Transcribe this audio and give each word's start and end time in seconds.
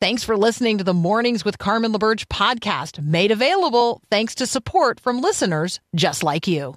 Thanks 0.00 0.24
for 0.24 0.34
listening 0.34 0.78
to 0.78 0.84
the 0.84 0.94
Mornings 0.94 1.44
with 1.44 1.58
Carmen 1.58 1.92
LaBerge 1.92 2.24
podcast, 2.28 3.04
made 3.04 3.30
available 3.30 4.00
thanks 4.10 4.34
to 4.36 4.46
support 4.46 4.98
from 4.98 5.20
listeners 5.20 5.78
just 5.94 6.22
like 6.22 6.46
you. 6.46 6.74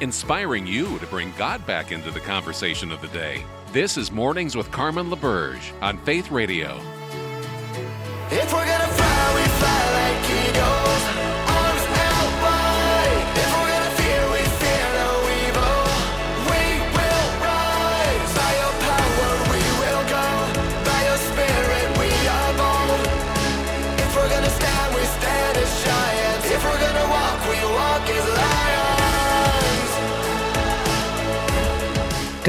Inspiring 0.00 0.66
you 0.66 0.98
to 1.00 1.06
bring 1.08 1.34
God 1.36 1.66
back 1.66 1.92
into 1.92 2.10
the 2.10 2.20
conversation 2.20 2.90
of 2.90 3.02
the 3.02 3.08
day. 3.08 3.44
This 3.70 3.98
is 3.98 4.10
Mornings 4.10 4.56
with 4.56 4.70
Carmen 4.70 5.10
LaBerge 5.10 5.74
on 5.82 5.98
Faith 6.06 6.30
Radio. 6.30 6.80
If 8.30 8.50
we're 8.54 8.64
gonna 8.64 8.88
fly, 8.88 9.34
we 9.34 9.42
fly 9.42 9.92
like 9.92 10.48
eagles. 10.48 10.89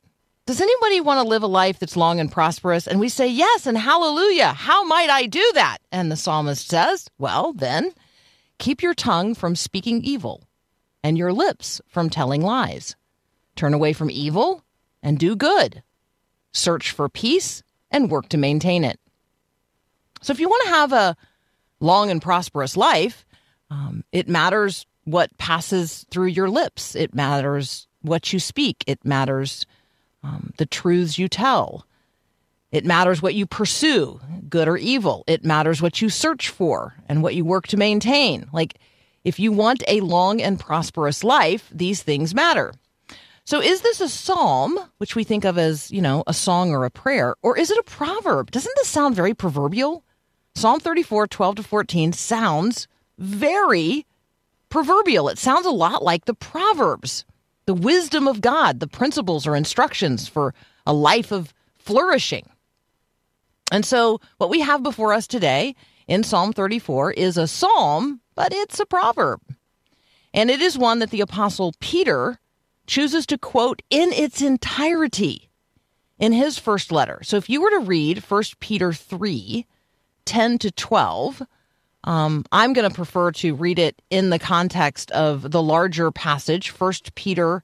Does 0.47 0.59
anybody 0.59 1.01
want 1.01 1.19
to 1.19 1.29
live 1.29 1.43
a 1.43 1.47
life 1.47 1.77
that's 1.77 1.95
long 1.95 2.19
and 2.19 2.31
prosperous? 2.31 2.87
And 2.87 2.99
we 2.99 3.09
say, 3.09 3.27
yes, 3.27 3.67
and 3.67 3.77
hallelujah. 3.77 4.51
How 4.51 4.83
might 4.83 5.11
I 5.11 5.27
do 5.27 5.51
that? 5.53 5.77
And 5.91 6.11
the 6.11 6.17
psalmist 6.17 6.67
says, 6.67 7.11
well, 7.19 7.53
then 7.53 7.93
keep 8.57 8.81
your 8.81 8.95
tongue 8.95 9.35
from 9.35 9.55
speaking 9.55 10.03
evil 10.03 10.47
and 11.03 11.15
your 11.15 11.31
lips 11.31 11.79
from 11.87 12.09
telling 12.09 12.41
lies. 12.41 12.95
Turn 13.55 13.75
away 13.75 13.93
from 13.93 14.09
evil 14.09 14.63
and 15.03 15.19
do 15.19 15.35
good. 15.35 15.83
Search 16.53 16.91
for 16.91 17.09
peace 17.09 17.63
and 17.91 18.09
work 18.09 18.29
to 18.29 18.37
maintain 18.37 18.83
it. 18.83 18.99
So, 20.21 20.31
if 20.31 20.39
you 20.39 20.47
want 20.47 20.63
to 20.63 20.69
have 20.69 20.93
a 20.93 21.17
long 21.79 22.09
and 22.09 22.21
prosperous 22.21 22.77
life, 22.77 23.25
um, 23.69 24.03
it 24.11 24.29
matters 24.29 24.85
what 25.03 25.37
passes 25.37 26.05
through 26.09 26.27
your 26.27 26.49
lips. 26.49 26.95
It 26.95 27.13
matters 27.13 27.87
what 28.01 28.31
you 28.31 28.39
speak. 28.39 28.83
It 28.87 29.03
matters 29.03 29.65
um, 30.23 30.53
the 30.57 30.65
truths 30.65 31.17
you 31.17 31.27
tell. 31.27 31.85
It 32.71 32.85
matters 32.85 33.21
what 33.21 33.35
you 33.35 33.45
pursue, 33.45 34.19
good 34.49 34.67
or 34.67 34.77
evil. 34.77 35.23
It 35.27 35.45
matters 35.45 35.81
what 35.81 36.01
you 36.01 36.09
search 36.09 36.49
for 36.49 36.95
and 37.07 37.21
what 37.21 37.35
you 37.35 37.45
work 37.45 37.67
to 37.67 37.77
maintain. 37.77 38.47
Like, 38.51 38.79
if 39.23 39.39
you 39.39 39.51
want 39.51 39.83
a 39.87 40.01
long 40.01 40.41
and 40.41 40.59
prosperous 40.59 41.23
life, 41.23 41.69
these 41.71 42.01
things 42.01 42.33
matter. 42.33 42.73
So, 43.45 43.61
is 43.61 43.81
this 43.81 43.99
a 43.99 44.07
psalm, 44.07 44.79
which 44.99 45.15
we 45.15 45.25
think 45.25 45.43
of 45.43 45.57
as, 45.57 45.91
you 45.91 46.01
know, 46.01 46.23
a 46.27 46.33
song 46.33 46.71
or 46.71 46.85
a 46.85 46.89
prayer, 46.89 47.35
or 47.41 47.57
is 47.57 47.69
it 47.71 47.77
a 47.77 47.83
proverb? 47.83 48.51
Doesn't 48.51 48.75
this 48.77 48.87
sound 48.87 49.15
very 49.15 49.33
proverbial? 49.33 50.03
Psalm 50.55 50.79
34, 50.79 51.27
12 51.27 51.55
to 51.55 51.63
14 51.63 52.13
sounds 52.13 52.87
very 53.17 54.05
proverbial. 54.69 55.27
It 55.27 55.37
sounds 55.37 55.65
a 55.65 55.71
lot 55.71 56.03
like 56.03 56.25
the 56.25 56.33
Proverbs, 56.33 57.25
the 57.65 57.73
wisdom 57.73 58.27
of 58.27 58.39
God, 58.39 58.79
the 58.79 58.87
principles 58.87 59.45
or 59.45 59.55
instructions 59.55 60.27
for 60.27 60.53
a 60.85 60.93
life 60.93 61.31
of 61.31 61.53
flourishing. 61.75 62.47
And 63.71 63.85
so, 63.85 64.21
what 64.37 64.49
we 64.49 64.61
have 64.61 64.83
before 64.83 65.11
us 65.11 65.27
today 65.27 65.75
in 66.07 66.23
Psalm 66.23 66.53
34 66.53 67.11
is 67.11 67.37
a 67.37 67.47
psalm, 67.47 68.21
but 68.35 68.53
it's 68.53 68.79
a 68.79 68.85
proverb. 68.85 69.41
And 70.33 70.49
it 70.49 70.61
is 70.61 70.77
one 70.77 70.99
that 70.99 71.09
the 71.09 71.21
Apostle 71.21 71.73
Peter 71.79 72.39
chooses 72.87 73.25
to 73.27 73.37
quote 73.37 73.81
in 73.89 74.11
its 74.13 74.41
entirety 74.41 75.49
in 76.19 76.31
his 76.31 76.57
first 76.59 76.91
letter. 76.91 77.19
So, 77.23 77.37
if 77.37 77.49
you 77.49 77.61
were 77.61 77.71
to 77.71 77.79
read 77.79 78.19
1 78.19 78.43
Peter 78.59 78.93
3 78.93 79.65
10 80.25 80.57
to 80.59 80.71
12, 80.71 81.41
um, 82.05 82.45
I'm 82.51 82.73
going 82.73 82.89
to 82.89 82.95
prefer 82.95 83.31
to 83.33 83.55
read 83.55 83.79
it 83.79 84.01
in 84.09 84.29
the 84.29 84.39
context 84.39 85.11
of 85.11 85.51
the 85.51 85.61
larger 85.61 86.11
passage, 86.11 86.69
1 86.69 86.93
Peter 87.15 87.63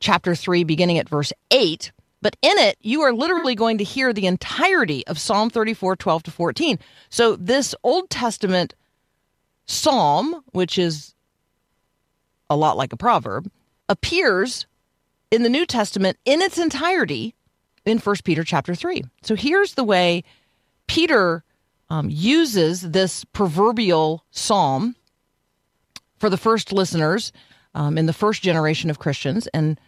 chapter 0.00 0.34
3, 0.34 0.64
beginning 0.64 0.98
at 0.98 1.08
verse 1.08 1.32
8. 1.50 1.92
But 2.22 2.36
in 2.42 2.58
it, 2.58 2.76
you 2.80 3.02
are 3.02 3.12
literally 3.12 3.54
going 3.54 3.78
to 3.78 3.84
hear 3.84 4.12
the 4.12 4.26
entirety 4.26 5.06
of 5.06 5.18
Psalm 5.18 5.50
34, 5.50 5.96
12 5.96 6.22
to 6.24 6.30
14. 6.30 6.78
So 7.10 7.36
this 7.36 7.74
Old 7.82 8.10
Testament 8.10 8.74
psalm, 9.66 10.42
which 10.52 10.78
is 10.78 11.14
a 12.48 12.56
lot 12.56 12.76
like 12.76 12.92
a 12.92 12.96
proverb, 12.96 13.50
appears 13.88 14.66
in 15.30 15.42
the 15.42 15.48
New 15.48 15.66
Testament 15.66 16.18
in 16.24 16.42
its 16.42 16.58
entirety 16.58 17.34
in 17.84 17.98
1 17.98 18.16
Peter 18.24 18.44
chapter 18.44 18.74
3. 18.74 19.04
So 19.22 19.34
here's 19.34 19.74
the 19.74 19.84
way 19.84 20.24
Peter 20.86 21.44
um, 21.88 22.08
uses 22.10 22.82
this 22.82 23.24
proverbial 23.24 24.24
psalm 24.30 24.96
for 26.18 26.30
the 26.30 26.36
first 26.36 26.72
listeners 26.72 27.32
um, 27.74 27.98
in 27.98 28.06
the 28.06 28.12
first 28.12 28.42
generation 28.42 28.90
of 28.90 28.98
Christians 28.98 29.46
and 29.48 29.78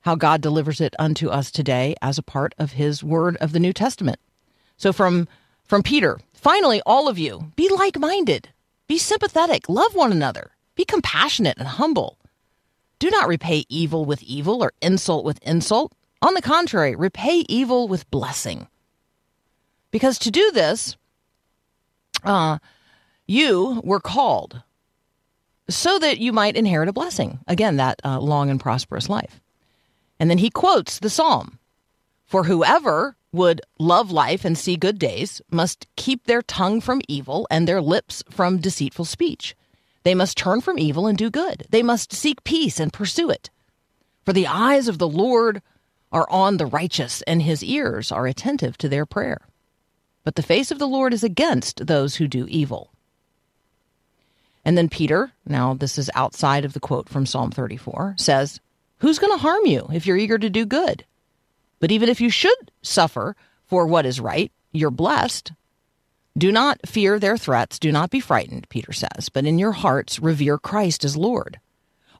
how 0.00 0.14
God 0.14 0.40
delivers 0.40 0.80
it 0.80 0.94
unto 0.98 1.28
us 1.28 1.50
today 1.50 1.94
as 2.00 2.18
a 2.18 2.22
part 2.22 2.54
of 2.58 2.72
his 2.72 3.02
word 3.04 3.36
of 3.38 3.52
the 3.52 3.60
New 3.60 3.72
Testament. 3.72 4.18
So 4.76 4.92
from 4.92 5.28
from 5.64 5.82
Peter, 5.84 6.18
finally 6.34 6.82
all 6.84 7.06
of 7.06 7.16
you, 7.16 7.52
be 7.54 7.68
like-minded, 7.68 8.48
be 8.88 8.98
sympathetic, 8.98 9.68
love 9.68 9.94
one 9.94 10.10
another, 10.10 10.50
be 10.74 10.84
compassionate 10.84 11.58
and 11.58 11.68
humble. 11.68 12.18
Do 13.00 13.10
not 13.10 13.28
repay 13.28 13.64
evil 13.68 14.04
with 14.04 14.22
evil 14.22 14.62
or 14.62 14.72
insult 14.80 15.24
with 15.24 15.42
insult. 15.42 15.92
On 16.22 16.34
the 16.34 16.42
contrary, 16.42 16.94
repay 16.94 17.44
evil 17.48 17.88
with 17.88 18.08
blessing. 18.10 18.68
Because 19.90 20.18
to 20.20 20.30
do 20.30 20.52
this, 20.52 20.96
uh, 22.22 22.58
you 23.26 23.80
were 23.82 24.00
called 24.00 24.62
so 25.68 25.98
that 25.98 26.18
you 26.18 26.32
might 26.32 26.56
inherit 26.56 26.88
a 26.88 26.92
blessing. 26.92 27.38
Again, 27.48 27.76
that 27.76 28.00
uh, 28.04 28.20
long 28.20 28.50
and 28.50 28.60
prosperous 28.60 29.08
life. 29.08 29.40
And 30.18 30.28
then 30.28 30.38
he 30.38 30.50
quotes 30.50 30.98
the 30.98 31.10
psalm 31.10 31.58
For 32.26 32.44
whoever 32.44 33.16
would 33.32 33.62
love 33.78 34.10
life 34.10 34.44
and 34.44 34.58
see 34.58 34.76
good 34.76 34.98
days 34.98 35.40
must 35.50 35.86
keep 35.96 36.24
their 36.24 36.42
tongue 36.42 36.80
from 36.82 37.00
evil 37.08 37.46
and 37.50 37.66
their 37.66 37.80
lips 37.80 38.22
from 38.28 38.58
deceitful 38.58 39.06
speech. 39.06 39.56
They 40.02 40.14
must 40.14 40.36
turn 40.36 40.60
from 40.60 40.78
evil 40.78 41.06
and 41.06 41.16
do 41.16 41.30
good. 41.30 41.66
They 41.70 41.82
must 41.82 42.12
seek 42.12 42.44
peace 42.44 42.80
and 42.80 42.92
pursue 42.92 43.30
it. 43.30 43.50
For 44.24 44.32
the 44.32 44.46
eyes 44.46 44.88
of 44.88 44.98
the 44.98 45.08
Lord 45.08 45.62
are 46.12 46.28
on 46.30 46.56
the 46.56 46.66
righteous, 46.66 47.22
and 47.22 47.42
his 47.42 47.62
ears 47.62 48.10
are 48.10 48.26
attentive 48.26 48.76
to 48.78 48.88
their 48.88 49.06
prayer. 49.06 49.42
But 50.24 50.36
the 50.36 50.42
face 50.42 50.70
of 50.70 50.78
the 50.78 50.88
Lord 50.88 51.14
is 51.14 51.24
against 51.24 51.86
those 51.86 52.16
who 52.16 52.28
do 52.28 52.46
evil. 52.48 52.92
And 54.64 54.76
then 54.76 54.88
Peter, 54.88 55.32
now 55.46 55.74
this 55.74 55.96
is 55.96 56.10
outside 56.14 56.64
of 56.64 56.72
the 56.72 56.80
quote 56.80 57.08
from 57.08 57.26
Psalm 57.26 57.50
34, 57.50 58.16
says, 58.18 58.60
Who's 58.98 59.18
going 59.18 59.32
to 59.32 59.38
harm 59.42 59.64
you 59.64 59.88
if 59.92 60.06
you're 60.06 60.16
eager 60.16 60.38
to 60.38 60.50
do 60.50 60.66
good? 60.66 61.04
But 61.78 61.90
even 61.90 62.08
if 62.08 62.20
you 62.20 62.28
should 62.28 62.70
suffer 62.82 63.36
for 63.66 63.86
what 63.86 64.04
is 64.04 64.20
right, 64.20 64.52
you're 64.72 64.90
blessed. 64.90 65.52
Do 66.38 66.52
not 66.52 66.86
fear 66.86 67.18
their 67.18 67.36
threats. 67.36 67.78
Do 67.78 67.90
not 67.90 68.10
be 68.10 68.20
frightened, 68.20 68.68
Peter 68.68 68.92
says, 68.92 69.28
but 69.28 69.46
in 69.46 69.58
your 69.58 69.72
hearts 69.72 70.20
revere 70.20 70.58
Christ 70.58 71.04
as 71.04 71.16
Lord. 71.16 71.58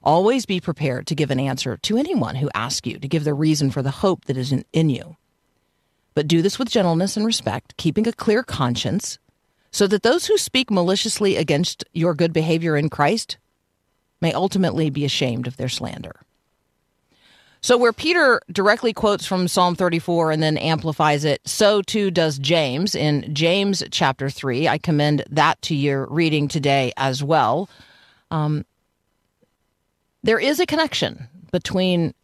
Always 0.03 0.45
be 0.45 0.59
prepared 0.59 1.07
to 1.07 1.15
give 1.15 1.31
an 1.31 1.39
answer 1.39 1.77
to 1.77 1.97
anyone 1.97 2.35
who 2.35 2.49
asks 2.53 2.87
you 2.87 2.99
to 2.99 3.07
give 3.07 3.23
the 3.23 3.33
reason 3.33 3.71
for 3.71 3.81
the 3.81 3.91
hope 3.91 4.25
that 4.25 4.37
is 4.37 4.51
in, 4.51 4.65
in 4.73 4.89
you. 4.89 5.15
But 6.13 6.27
do 6.27 6.41
this 6.41 6.59
with 6.59 6.69
gentleness 6.69 7.15
and 7.15 7.25
respect, 7.25 7.77
keeping 7.77 8.07
a 8.07 8.11
clear 8.11 8.43
conscience, 8.43 9.17
so 9.71 9.87
that 9.87 10.03
those 10.03 10.25
who 10.25 10.37
speak 10.37 10.69
maliciously 10.69 11.37
against 11.37 11.85
your 11.93 12.13
good 12.13 12.33
behavior 12.33 12.75
in 12.75 12.89
Christ 12.89 13.37
may 14.19 14.33
ultimately 14.33 14.89
be 14.89 15.05
ashamed 15.05 15.47
of 15.47 15.55
their 15.55 15.69
slander. 15.69 16.21
So, 17.63 17.77
where 17.77 17.93
Peter 17.93 18.41
directly 18.51 18.91
quotes 18.91 19.27
from 19.27 19.47
Psalm 19.47 19.75
34 19.75 20.31
and 20.31 20.41
then 20.41 20.57
amplifies 20.57 21.23
it, 21.23 21.47
so 21.47 21.83
too 21.83 22.09
does 22.09 22.39
James 22.39 22.95
in 22.95 23.31
James 23.35 23.83
chapter 23.91 24.31
3. 24.31 24.67
I 24.67 24.79
commend 24.79 25.23
that 25.29 25.61
to 25.63 25.75
your 25.75 26.07
reading 26.07 26.47
today 26.47 26.91
as 26.97 27.23
well. 27.23 27.69
Um, 28.31 28.65
there 30.23 30.39
is 30.39 30.59
a 30.59 30.65
connection 30.65 31.27
between 31.51 32.15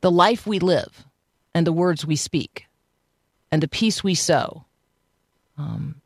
the 0.00 0.12
life 0.12 0.46
we 0.46 0.60
live 0.60 1.04
and 1.52 1.66
the 1.66 1.72
words 1.72 2.06
we 2.06 2.16
speak 2.16 2.66
and 3.50 3.60
the 3.60 3.68
peace 3.68 4.04
we 4.04 4.14
sow 4.14 4.64
um, 5.58 5.96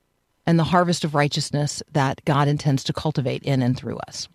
and 0.47 0.59
the 0.59 0.65
harvest 0.65 1.05
of 1.05 1.15
righteousness 1.15 1.83
that 1.93 2.25
God 2.25 2.49
intends 2.49 2.85
to 2.85 2.95
cultivate 2.95 3.43
in 3.43 3.61
and 3.61 3.77
through 3.77 3.99
us. 4.09 4.29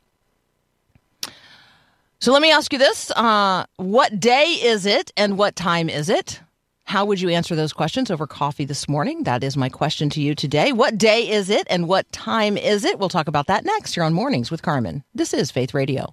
So 2.25 2.31
let 2.31 2.42
me 2.42 2.51
ask 2.51 2.74
you 2.74 2.80
this 2.80 3.12
uh, 3.12 3.66
What 3.75 4.19
day 4.19 4.57
is 4.60 4.88
it 4.88 5.12
and 5.16 5.38
what 5.38 5.56
time 5.56 5.89
is 5.89 6.10
it? 6.10 6.42
How 6.86 7.06
would 7.06 7.22
you 7.22 7.30
answer 7.30 7.56
those 7.56 7.72
questions 7.72 8.10
over 8.10 8.25
coffee 8.25 8.66
this 8.66 8.89
morning? 8.89 9.25
That 9.25 9.44
is 9.44 9.56
my 9.56 9.69
question 9.69 10.10
to 10.10 10.19
you 10.19 10.33
today. 10.33 10.72
What 10.72 10.98
day 10.98 11.30
is 11.30 11.51
it 11.51 11.68
and 11.69 11.88
what 11.88 12.12
time 12.12 12.57
is 12.57 12.83
it? 12.83 12.98
We'll 12.98 13.10
talk 13.10 13.27
about 13.27 13.45
that 13.45 13.63
next 13.63 13.94
here 13.94 14.04
on 14.04 14.16
Mornings 14.16 14.50
with 14.50 14.63
Carmen. 14.63 15.04
This 15.13 15.36
is 15.36 15.51
Faith 15.51 15.75
Radio. 15.75 16.10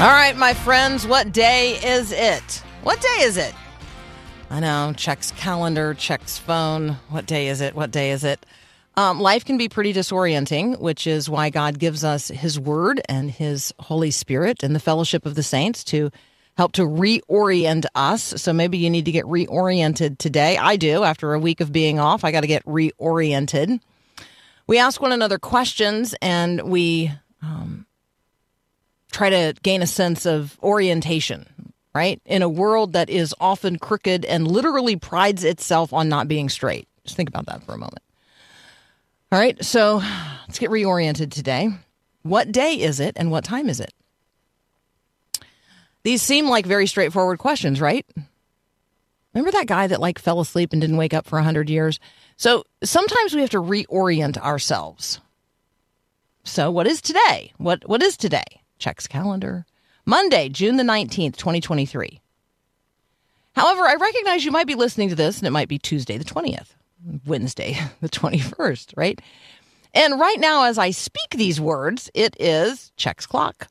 All 0.00 0.08
right, 0.08 0.34
my 0.36 0.54
friends, 0.54 1.06
what 1.06 1.32
day 1.32 1.78
is 1.84 2.10
it? 2.10 2.64
What 2.82 3.00
day 3.00 3.18
is 3.20 3.36
it? 3.36 3.54
I 4.52 4.58
know, 4.58 4.92
checks 4.96 5.30
calendar, 5.30 5.94
checks 5.94 6.36
phone. 6.36 6.96
What 7.08 7.24
day 7.24 7.46
is 7.48 7.60
it? 7.60 7.76
What 7.76 7.92
day 7.92 8.10
is 8.10 8.24
it? 8.24 8.44
Um, 8.96 9.20
life 9.20 9.44
can 9.44 9.56
be 9.58 9.68
pretty 9.68 9.92
disorienting, 9.92 10.80
which 10.80 11.06
is 11.06 11.30
why 11.30 11.50
God 11.50 11.78
gives 11.78 12.02
us 12.02 12.26
His 12.28 12.58
Word 12.58 13.00
and 13.08 13.30
His 13.30 13.72
Holy 13.78 14.10
Spirit 14.10 14.64
and 14.64 14.74
the 14.74 14.80
fellowship 14.80 15.24
of 15.24 15.36
the 15.36 15.44
saints 15.44 15.84
to 15.84 16.10
help 16.56 16.72
to 16.72 16.82
reorient 16.82 17.86
us. 17.94 18.22
So 18.22 18.52
maybe 18.52 18.76
you 18.76 18.90
need 18.90 19.04
to 19.04 19.12
get 19.12 19.24
reoriented 19.24 20.18
today. 20.18 20.56
I 20.58 20.74
do. 20.74 21.04
After 21.04 21.32
a 21.32 21.38
week 21.38 21.60
of 21.60 21.70
being 21.70 22.00
off, 22.00 22.24
I 22.24 22.32
got 22.32 22.40
to 22.40 22.48
get 22.48 22.64
reoriented. 22.66 23.80
We 24.66 24.78
ask 24.78 25.00
one 25.00 25.12
another 25.12 25.38
questions 25.38 26.12
and 26.20 26.62
we 26.62 27.12
um, 27.40 27.86
try 29.12 29.30
to 29.30 29.54
gain 29.62 29.80
a 29.80 29.86
sense 29.86 30.26
of 30.26 30.58
orientation, 30.60 31.69
right? 31.94 32.20
In 32.24 32.42
a 32.42 32.48
world 32.48 32.92
that 32.92 33.10
is 33.10 33.34
often 33.40 33.78
crooked 33.78 34.24
and 34.24 34.46
literally 34.46 34.96
prides 34.96 35.44
itself 35.44 35.92
on 35.92 36.08
not 36.08 36.28
being 36.28 36.48
straight. 36.48 36.88
Just 37.04 37.16
think 37.16 37.28
about 37.28 37.46
that 37.46 37.62
for 37.64 37.72
a 37.74 37.78
moment. 37.78 38.02
All 39.32 39.38
right, 39.38 39.62
so 39.64 39.96
let's 40.46 40.58
get 40.58 40.70
reoriented 40.70 41.30
today. 41.32 41.70
What 42.22 42.52
day 42.52 42.74
is 42.74 43.00
it 43.00 43.14
and 43.16 43.30
what 43.30 43.44
time 43.44 43.68
is 43.68 43.80
it? 43.80 43.92
These 46.02 46.22
seem 46.22 46.48
like 46.48 46.66
very 46.66 46.86
straightforward 46.86 47.38
questions, 47.38 47.80
right? 47.80 48.06
Remember 49.34 49.52
that 49.52 49.66
guy 49.66 49.86
that 49.86 50.00
like 50.00 50.18
fell 50.18 50.40
asleep 50.40 50.72
and 50.72 50.80
didn't 50.80 50.96
wake 50.96 51.14
up 51.14 51.26
for 51.26 51.36
100 51.36 51.70
years? 51.70 52.00
So 52.36 52.64
sometimes 52.82 53.34
we 53.34 53.40
have 53.42 53.50
to 53.50 53.62
reorient 53.62 54.38
ourselves. 54.38 55.20
So 56.42 56.70
what 56.70 56.86
is 56.86 57.00
today? 57.00 57.52
What 57.58 57.86
what 57.88 58.02
is 58.02 58.16
today? 58.16 58.62
Checks 58.78 59.06
calendar. 59.06 59.66
Monday, 60.10 60.48
June 60.48 60.76
the 60.76 60.82
19th, 60.82 61.36
2023. 61.36 62.20
However, 63.52 63.82
I 63.84 63.94
recognize 63.94 64.44
you 64.44 64.50
might 64.50 64.66
be 64.66 64.74
listening 64.74 65.08
to 65.10 65.14
this 65.14 65.38
and 65.38 65.46
it 65.46 65.52
might 65.52 65.68
be 65.68 65.78
Tuesday 65.78 66.18
the 66.18 66.24
20th, 66.24 66.70
Wednesday 67.24 67.78
the 68.00 68.08
21st, 68.08 68.94
right? 68.96 69.20
And 69.94 70.18
right 70.18 70.40
now 70.40 70.64
as 70.64 70.78
I 70.78 70.90
speak 70.90 71.30
these 71.30 71.60
words, 71.60 72.10
it 72.12 72.36
is 72.40 72.90
checks 72.96 73.24
clock. 73.24 73.68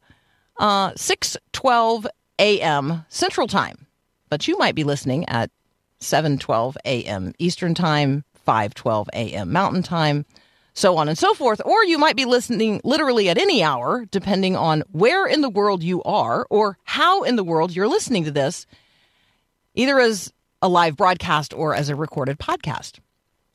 Uh 0.57 0.91
6:12 0.91 2.05
a.m. 2.39 3.05
Central 3.09 3.47
Time. 3.47 3.85
But 4.29 4.47
you 4.47 4.57
might 4.57 4.75
be 4.75 4.85
listening 4.85 5.27
at 5.27 5.51
7:12 5.99 6.77
a.m. 6.85 7.33
Eastern 7.37 7.73
Time, 7.73 8.23
5:12 8.47 9.07
a.m. 9.11 9.51
Mountain 9.51 9.83
Time, 9.83 10.25
so 10.73 10.97
on 10.97 11.09
and 11.09 11.17
so 11.17 11.33
forth. 11.33 11.61
Or 11.65 11.83
you 11.83 11.97
might 11.97 12.15
be 12.15 12.25
listening 12.25 12.81
literally 12.83 13.29
at 13.29 13.37
any 13.37 13.63
hour, 13.63 14.05
depending 14.11 14.55
on 14.55 14.83
where 14.91 15.25
in 15.25 15.41
the 15.41 15.49
world 15.49 15.83
you 15.83 16.01
are 16.03 16.47
or 16.49 16.77
how 16.83 17.23
in 17.23 17.35
the 17.35 17.43
world 17.43 17.75
you're 17.75 17.87
listening 17.87 18.23
to 18.25 18.31
this, 18.31 18.65
either 19.75 19.99
as 19.99 20.31
a 20.61 20.69
live 20.69 20.95
broadcast 20.95 21.53
or 21.53 21.73
as 21.75 21.89
a 21.89 21.95
recorded 21.95 22.37
podcast. 22.37 22.99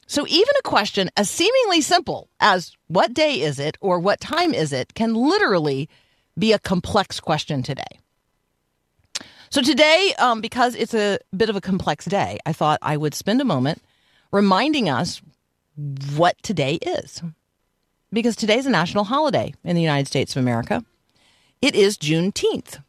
So 0.07 0.27
even 0.27 0.53
a 0.59 0.69
question 0.69 1.11
as 1.17 1.31
seemingly 1.31 1.81
simple 1.81 2.29
as 2.41 2.73
what 2.89 3.15
day 3.15 3.41
is 3.41 3.59
it 3.59 3.79
or 3.81 3.99
what 3.99 4.21
time 4.21 4.53
is 4.53 4.73
it 4.73 4.95
can 4.95 5.15
literally 5.15 5.89
be 6.39 6.53
a 6.53 6.59
complex 6.59 7.21
question 7.21 7.63
today. 7.63 8.01
So 9.51 9.63
today, 9.63 10.13
um, 10.19 10.41
because 10.41 10.75
it's 10.75 10.95
a 10.95 11.19
bit 11.35 11.49
of 11.49 11.57
a 11.57 11.61
complex 11.61 12.07
day, 12.07 12.39
I 12.45 12.53
thought 12.53 12.81
I 12.83 12.97
would 12.97 13.15
spend 13.15 13.41
a 13.41 13.45
moment 13.45 13.81
reminding 14.33 14.89
us 14.89 15.23
what 16.17 16.41
today 16.43 16.75
is. 16.75 17.23
Because 18.13 18.37
today's 18.37 18.67
a 18.67 18.71
national 18.71 19.05
holiday 19.05 19.55
in 19.65 19.75
the 19.75 19.83
United 19.83 20.07
States 20.07 20.37
of 20.37 20.43
America. 20.43 20.85
It 21.61 21.75
is 21.75 21.99
Juneteenth. 21.99 22.81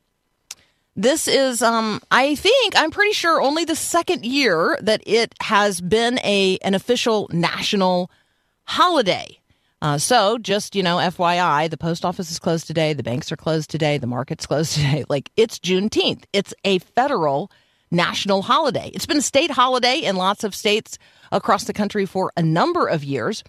This 0.95 1.27
is, 1.27 1.61
um, 1.61 2.01
I 2.09 2.35
think, 2.35 2.73
I'm 2.77 2.91
pretty 2.91 3.11
sure, 3.11 3.41
only 3.41 3.65
the 3.65 3.75
second 3.75 4.25
year 4.25 4.77
that 4.81 5.01
it 5.05 5.33
has 5.41 5.81
been 5.81 6.19
a 6.23 6.57
an 6.61 6.73
official 6.73 7.27
national 7.33 8.09
holiday. 8.63 9.39
Uh, 9.81 9.97
so, 9.97 10.37
just 10.37 10.73
you 10.73 10.81
know, 10.81 10.95
FYI, 10.95 11.69
the 11.69 11.77
post 11.77 12.05
office 12.05 12.31
is 12.31 12.39
closed 12.39 12.65
today, 12.65 12.93
the 12.93 13.03
banks 13.03 13.29
are 13.31 13.35
closed 13.35 13.69
today, 13.69 13.97
the 13.97 14.07
market's 14.07 14.45
closed 14.45 14.73
today. 14.73 15.03
Like 15.09 15.31
it's 15.35 15.59
Juneteenth. 15.59 16.23
It's 16.31 16.53
a 16.63 16.79
federal 16.79 17.51
national 17.91 18.41
holiday. 18.41 18.89
It's 18.93 19.05
been 19.05 19.17
a 19.17 19.21
state 19.21 19.51
holiday 19.51 19.99
in 19.99 20.15
lots 20.15 20.43
of 20.43 20.55
states 20.55 20.97
across 21.35 21.65
the 21.65 21.73
country 21.73 22.05
for 22.05 22.31
a 22.35 22.41
number 22.41 22.87
of 22.87 23.03
years. 23.03 23.43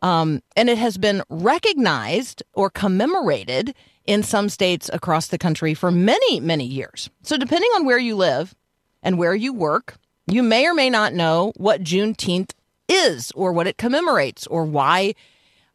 Um, 0.00 0.42
and 0.56 0.70
it 0.70 0.78
has 0.78 0.96
been 0.96 1.22
recognized 1.28 2.42
or 2.54 2.70
commemorated 2.70 3.74
in 4.06 4.22
some 4.22 4.48
states 4.48 4.88
across 4.92 5.28
the 5.28 5.38
country 5.38 5.74
for 5.74 5.90
many, 5.90 6.40
many 6.40 6.64
years. 6.64 7.10
So, 7.22 7.36
depending 7.36 7.70
on 7.74 7.84
where 7.84 7.98
you 7.98 8.14
live 8.14 8.54
and 9.02 9.18
where 9.18 9.34
you 9.34 9.52
work, 9.52 9.96
you 10.26 10.42
may 10.42 10.66
or 10.66 10.74
may 10.74 10.90
not 10.90 11.12
know 11.12 11.52
what 11.56 11.82
Juneteenth 11.82 12.52
is 12.88 13.32
or 13.32 13.52
what 13.52 13.66
it 13.66 13.78
commemorates 13.78 14.46
or 14.46 14.64
why 14.64 15.14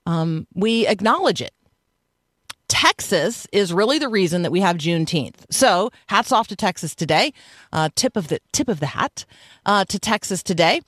um, 0.06 0.48
we 0.54 0.88
acknowledge 0.88 1.42
it. 1.42 1.54
Texas 2.68 3.48
is 3.52 3.74
really 3.74 3.98
the 3.98 4.08
reason 4.08 4.44
that 4.44 4.52
we 4.52 4.62
have 4.62 4.78
Juneteenth. 4.78 5.46
So, 5.50 5.90
hats 6.08 6.32
off 6.32 6.48
to 6.50 6.56
Texas 6.56 6.94
today. 6.94 7.34
Uh, 7.74 7.90
tip 7.96 8.16
of 8.16 8.28
the 8.28 8.40
tip 8.52 8.70
of 8.70 8.80
the 8.80 8.86
hat 8.86 9.26
uh, 9.66 9.86
to 9.86 9.98
Texas 9.98 10.44
today. 10.44 10.82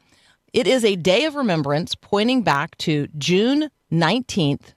It 0.53 0.67
is 0.67 0.83
a 0.83 0.97
day 0.97 1.23
of 1.23 1.35
remembrance 1.35 1.95
pointing 1.95 2.41
back 2.41 2.77
to 2.79 3.07
June 3.17 3.69
19th, 3.89 4.73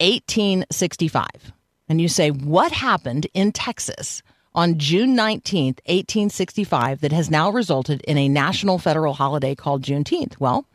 1865. 0.00 1.52
And 1.88 2.00
you 2.00 2.08
say, 2.08 2.32
what 2.32 2.72
happened 2.72 3.28
in 3.32 3.52
Texas 3.52 4.24
on 4.56 4.78
June 4.78 5.16
19th, 5.16 5.78
1865, 5.86 7.00
that 7.00 7.12
has 7.12 7.30
now 7.30 7.48
resulted 7.48 8.00
in 8.02 8.18
a 8.18 8.28
national 8.28 8.80
federal 8.80 9.14
holiday 9.14 9.54
called 9.54 9.82
Juneteenth? 9.82 10.40
Well, 10.40 10.66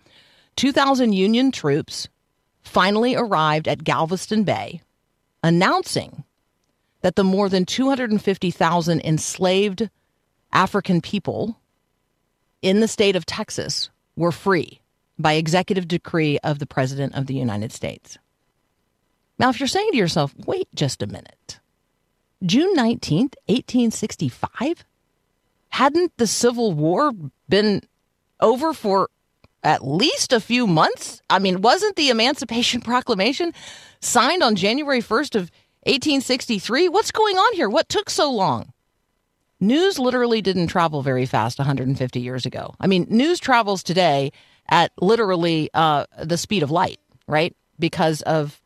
2,000 0.56 1.12
Union 1.12 1.52
troops 1.52 2.08
finally 2.64 3.14
arrived 3.14 3.68
at 3.68 3.84
Galveston 3.84 4.46
Bay, 4.46 4.82
announcing 5.44 6.24
that 7.02 7.18
the 7.18 7.26
more 7.26 7.50
than 7.50 7.66
250,000 7.66 9.02
enslaved 9.02 9.90
African 10.54 11.02
people 11.02 11.60
in 12.62 12.80
the 12.80 12.88
state 12.88 13.18
of 13.18 13.26
Texas 13.26 13.90
were 14.18 14.34
free 14.34 14.82
by 15.18 15.34
executive 15.34 15.88
decree 15.88 16.38
of 16.40 16.60
the 16.60 16.66
President 16.66 17.16
of 17.16 17.28
the 17.28 17.36
United 17.36 17.72
States. 17.72 18.18
Now, 19.40 19.50
if 19.50 19.60
you're 19.60 19.68
saying 19.68 19.92
to 19.92 19.98
yourself, 19.98 20.34
wait 20.46 20.68
just 20.76 21.02
a 21.02 21.08
minute, 21.08 21.60
June 22.44 22.76
19th, 22.76 23.36
1865? 23.48 24.84
Hadn't 25.70 26.12
the 26.18 26.28
Civil 26.28 26.72
War 26.74 27.12
been 27.48 27.82
over 28.40 28.74
for 28.74 29.10
at 29.64 29.86
least 29.86 30.34
a 30.34 30.40
few 30.40 30.66
months? 30.66 31.22
I 31.30 31.40
mean, 31.40 31.62
wasn't 31.62 31.96
the 31.96 32.10
Emancipation 32.10 32.82
Proclamation 32.92 33.54
signed 34.02 34.44
on 34.44 34.56
January 34.56 35.02
1st 35.02 35.36
of 35.36 35.52
1863? 35.84 36.90
What's 36.90 37.12
going 37.12 37.38
on 37.38 37.54
here? 37.54 37.70
What 37.70 37.90
took 37.90 38.10
so 38.10 38.32
long? 38.32 38.74
News 39.60 40.00
literally 40.00 40.42
didn't 40.42 40.68
travel 40.68 41.02
very 41.02 41.26
fast 41.26 41.60
150 41.60 42.20
years 42.20 42.46
ago. 42.46 42.76
I 42.80 42.88
mean, 42.88 43.08
news 43.10 43.40
travels 43.40 43.84
today 43.84 44.32
at 44.70 44.92
literally 45.00 45.70
uh, 45.74 46.06
the 46.24 46.38
speed 46.38 46.64
of 46.64 46.72
light, 46.72 47.00
right? 47.28 47.56
Because 47.80 48.22
of 48.24 48.62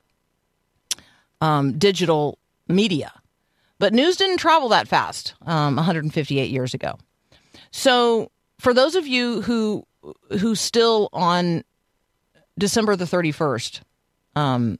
um, 1.39 1.77
digital 1.77 2.37
media. 2.67 3.11
But 3.79 3.93
news 3.93 4.15
didn't 4.17 4.37
travel 4.37 4.69
that 4.69 4.87
fast 4.87 5.33
um, 5.45 5.75
158 5.75 6.49
years 6.49 6.73
ago. 6.73 6.97
So, 7.71 8.31
for 8.59 8.73
those 8.73 8.95
of 8.95 9.07
you 9.07 9.41
who 9.41 9.85
who 10.39 10.55
still 10.55 11.09
on 11.13 11.63
December 12.57 12.95
the 12.95 13.05
31st 13.05 13.81
um, 14.35 14.77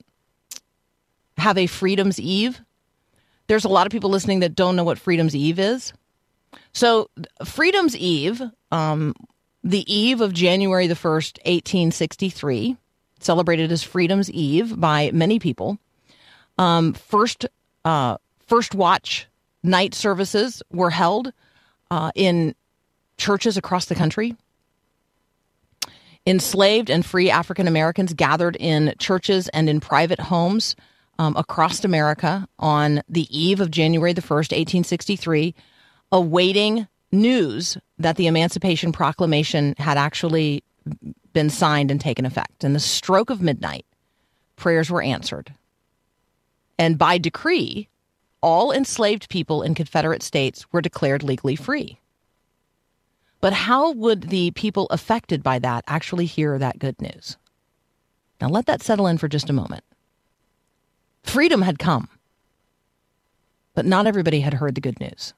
have 1.38 1.58
a 1.58 1.68
Freedom's 1.68 2.20
Eve, 2.20 2.62
there's 3.48 3.66
a 3.66 3.70
lot 3.70 3.88
of 3.88 3.92
people 3.92 4.10
listening 4.10 4.42
that 4.42 4.56
don't 4.56 4.76
know 4.76 4.84
what 4.84 5.00
Freedom's 5.00 5.36
Eve 5.36 5.60
is. 5.60 5.94
So, 6.74 7.10
Freedom's 7.46 7.96
Eve, 7.96 8.42
um, 8.72 9.14
the 9.64 9.94
eve 9.94 10.22
of 10.22 10.34
January 10.34 10.88
the 10.88 10.96
1st, 10.96 11.38
1863, 11.46 12.78
celebrated 13.20 13.72
as 13.72 13.84
Freedom's 13.84 14.32
Eve 14.32 14.80
by 14.80 15.12
many 15.14 15.40
people. 15.40 15.78
Um, 16.58 16.94
first, 16.94 17.46
uh, 17.86 18.18
first 18.48 18.74
watch 18.74 19.28
night 19.64 19.94
services 19.94 20.64
were 20.72 20.90
held 20.90 21.32
uh, 21.92 22.12
in 22.16 22.56
churches 23.18 23.58
across 23.58 23.86
the 23.86 23.96
country. 23.96 24.36
Enslaved 26.26 26.90
and 26.90 27.06
free 27.06 27.30
African 27.30 27.68
Americans 27.68 28.14
gathered 28.14 28.56
in 28.60 28.94
churches 29.00 29.48
and 29.50 29.68
in 29.68 29.80
private 29.80 30.20
homes 30.20 30.76
um, 31.18 31.36
across 31.36 31.84
America 31.84 32.48
on 32.60 33.02
the 33.10 33.28
eve 33.30 33.60
of 33.60 33.72
January 33.72 34.14
the 34.14 34.22
1st, 34.22 34.52
1863, 34.52 35.56
awaiting 36.12 36.88
news 37.12 37.78
that 37.98 38.16
the 38.16 38.28
Emancipation 38.28 38.92
Proclamation 38.92 39.76
had 39.78 39.98
actually 39.98 40.64
been 41.34 41.50
signed 41.50 41.92
and 41.92 42.02
taken 42.02 42.26
effect. 42.26 42.64
In 42.64 42.74
the 42.74 42.80
stroke 42.80 43.30
of 43.30 43.42
midnight, 43.42 43.86
prayers 44.56 44.90
were 44.90 45.02
answered. 45.02 45.54
And 46.78 46.98
by 46.98 47.18
decree, 47.18 47.88
all 48.42 48.72
enslaved 48.72 49.30
people 49.30 49.62
in 49.62 49.76
Confederate 49.76 50.24
states 50.24 50.66
were 50.72 50.82
declared 50.82 51.24
legally 51.24 51.56
free. 51.56 52.00
But 53.40 53.54
how 53.54 53.92
would 53.92 54.30
the 54.30 54.52
people 54.52 54.88
affected 54.90 55.44
by 55.44 55.60
that 55.60 55.84
actually 55.88 56.26
hear 56.26 56.58
that 56.58 56.80
good 56.80 57.00
news? 57.02 57.38
Now 58.40 58.50
let 58.50 58.66
that 58.66 58.82
settle 58.82 59.08
in 59.08 59.18
for 59.18 59.28
just 59.28 59.50
a 59.50 59.54
moment. 59.54 59.84
Freedom 61.24 61.62
had 61.62 61.78
come, 61.78 62.10
but 63.76 63.86
not 63.86 64.08
everybody 64.08 64.42
had 64.42 64.56
heard 64.56 64.76
the 64.76 64.82
good 64.82 65.00
news. 65.00 65.34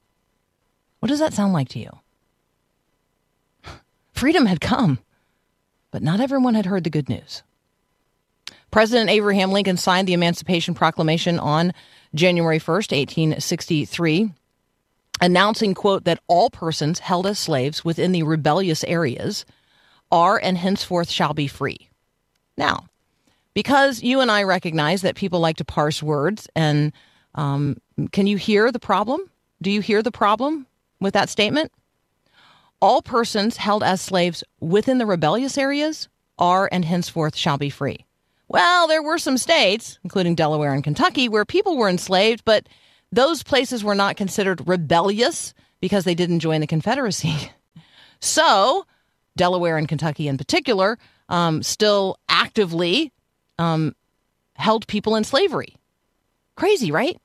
What 1.04 1.10
does 1.10 1.20
that 1.20 1.34
sound 1.34 1.52
like 1.52 1.68
to 1.68 1.80
you? 1.80 1.90
Freedom 4.14 4.46
had 4.46 4.62
come, 4.62 5.00
but 5.92 6.02
not 6.02 6.22
everyone 6.22 6.56
had 6.56 6.66
heard 6.66 6.86
the 6.86 6.90
good 6.90 7.10
news. 7.10 7.44
President 8.72 9.10
Abraham 9.10 9.52
Lincoln 9.52 9.76
signed 9.76 10.08
the 10.08 10.14
Emancipation 10.14 10.74
Proclamation 10.74 11.40
on 11.40 11.74
January 12.16 12.58
1st, 12.58 12.96
1863 12.96 14.32
announcing, 15.20 15.74
quote, 15.74 16.06
that 16.06 16.22
all 16.30 16.50
persons 16.50 17.00
held 17.00 17.28
as 17.28 17.38
slaves 17.38 17.84
within 17.84 18.14
the 18.14 18.24
rebellious 18.24 18.86
areas 18.86 19.46
are 20.10 20.40
and 20.42 20.58
henceforth 20.58 21.10
shall 21.10 21.34
be 21.34 21.48
free. 21.48 21.90
Now, 22.56 22.86
because 23.54 24.02
you 24.02 24.22
and 24.22 24.32
I 24.32 24.44
recognize 24.44 25.02
that 25.02 25.18
people 25.18 25.42
like 25.42 25.58
to 25.58 25.66
parse 25.66 26.02
words, 26.02 26.48
and 26.56 26.94
um, 27.36 27.76
can 28.14 28.26
you 28.26 28.38
hear 28.38 28.72
the 28.72 28.80
problem? 28.80 29.20
Do 29.62 29.70
you 29.70 29.82
hear 29.82 30.02
the 30.02 30.10
problem 30.10 30.66
with 31.04 31.14
that 31.14 31.30
statement? 31.30 31.72
All 32.82 33.02
persons 33.02 33.58
held 33.58 33.84
as 33.84 34.02
slaves 34.02 34.44
within 34.60 34.98
the 34.98 35.06
rebellious 35.06 35.58
areas 35.58 36.10
are 36.40 36.68
and 36.72 36.84
henceforth 36.84 37.36
shall 37.36 37.58
be 37.58 37.70
free. 37.70 38.06
Well, 38.48 38.88
there 38.88 39.04
were 39.04 39.18
some 39.18 39.38
states, 39.38 40.00
including 40.04 40.36
Delaware 40.36 40.74
and 40.74 40.84
Kentucky, 40.84 41.30
where 41.30 41.46
people 41.46 41.78
were 41.78 41.90
enslaved, 41.90 42.44
but 42.46 42.68
those 43.12 43.44
places 43.44 43.84
were 43.84 43.96
not 43.96 44.18
considered 44.18 44.68
rebellious 44.68 45.54
because 45.80 46.04
they 46.04 46.16
didn't 46.16 46.40
join 46.40 46.62
the 46.62 46.68
Confederacy. 46.68 47.52
so, 48.20 48.86
Delaware 49.36 49.78
and 49.78 49.88
Kentucky 49.88 50.28
in 50.28 50.38
particular 50.38 50.98
um, 51.30 51.64
still 51.64 52.18
actively 52.30 53.12
um, 53.58 53.96
held 54.56 54.88
people 54.88 55.16
in 55.16 55.24
slavery. 55.24 55.76
Crazy, 56.56 56.92
right? 56.92 57.20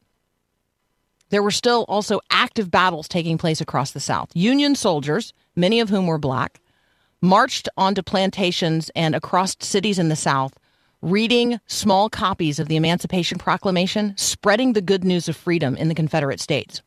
There 1.31 1.43
were 1.43 1.51
still 1.51 1.85
also 1.89 2.21
active 2.31 2.71
battles 2.71 3.09
taking 3.09 3.39
place 3.39 3.61
across 3.61 3.93
the 3.93 4.01
South. 4.01 4.31
Union 4.35 4.75
soldiers, 4.75 5.33
many 5.55 5.81
of 5.81 5.91
whom 5.91 6.07
were 6.07 6.19
black, 6.19 6.61
marched 7.21 7.69
onto 7.77 8.03
plantations 8.03 8.91
and 8.95 9.15
across 9.15 9.57
cities 9.61 9.99
in 9.99 10.09
the 10.09 10.17
South 10.17 10.55
reading 11.03 11.61
small 11.67 12.09
copies 12.09 12.59
of 12.59 12.69
the 12.69 12.77
Emancipation 12.77 13.39
Proclamation, 13.39 14.15
spreading 14.17 14.73
the 14.73 14.81
good 14.81 15.05
news 15.05 15.29
of 15.29 15.37
freedom 15.37 15.77
in 15.77 15.89
the 15.89 15.95
Confederate 15.95 16.41
States. 16.41 16.83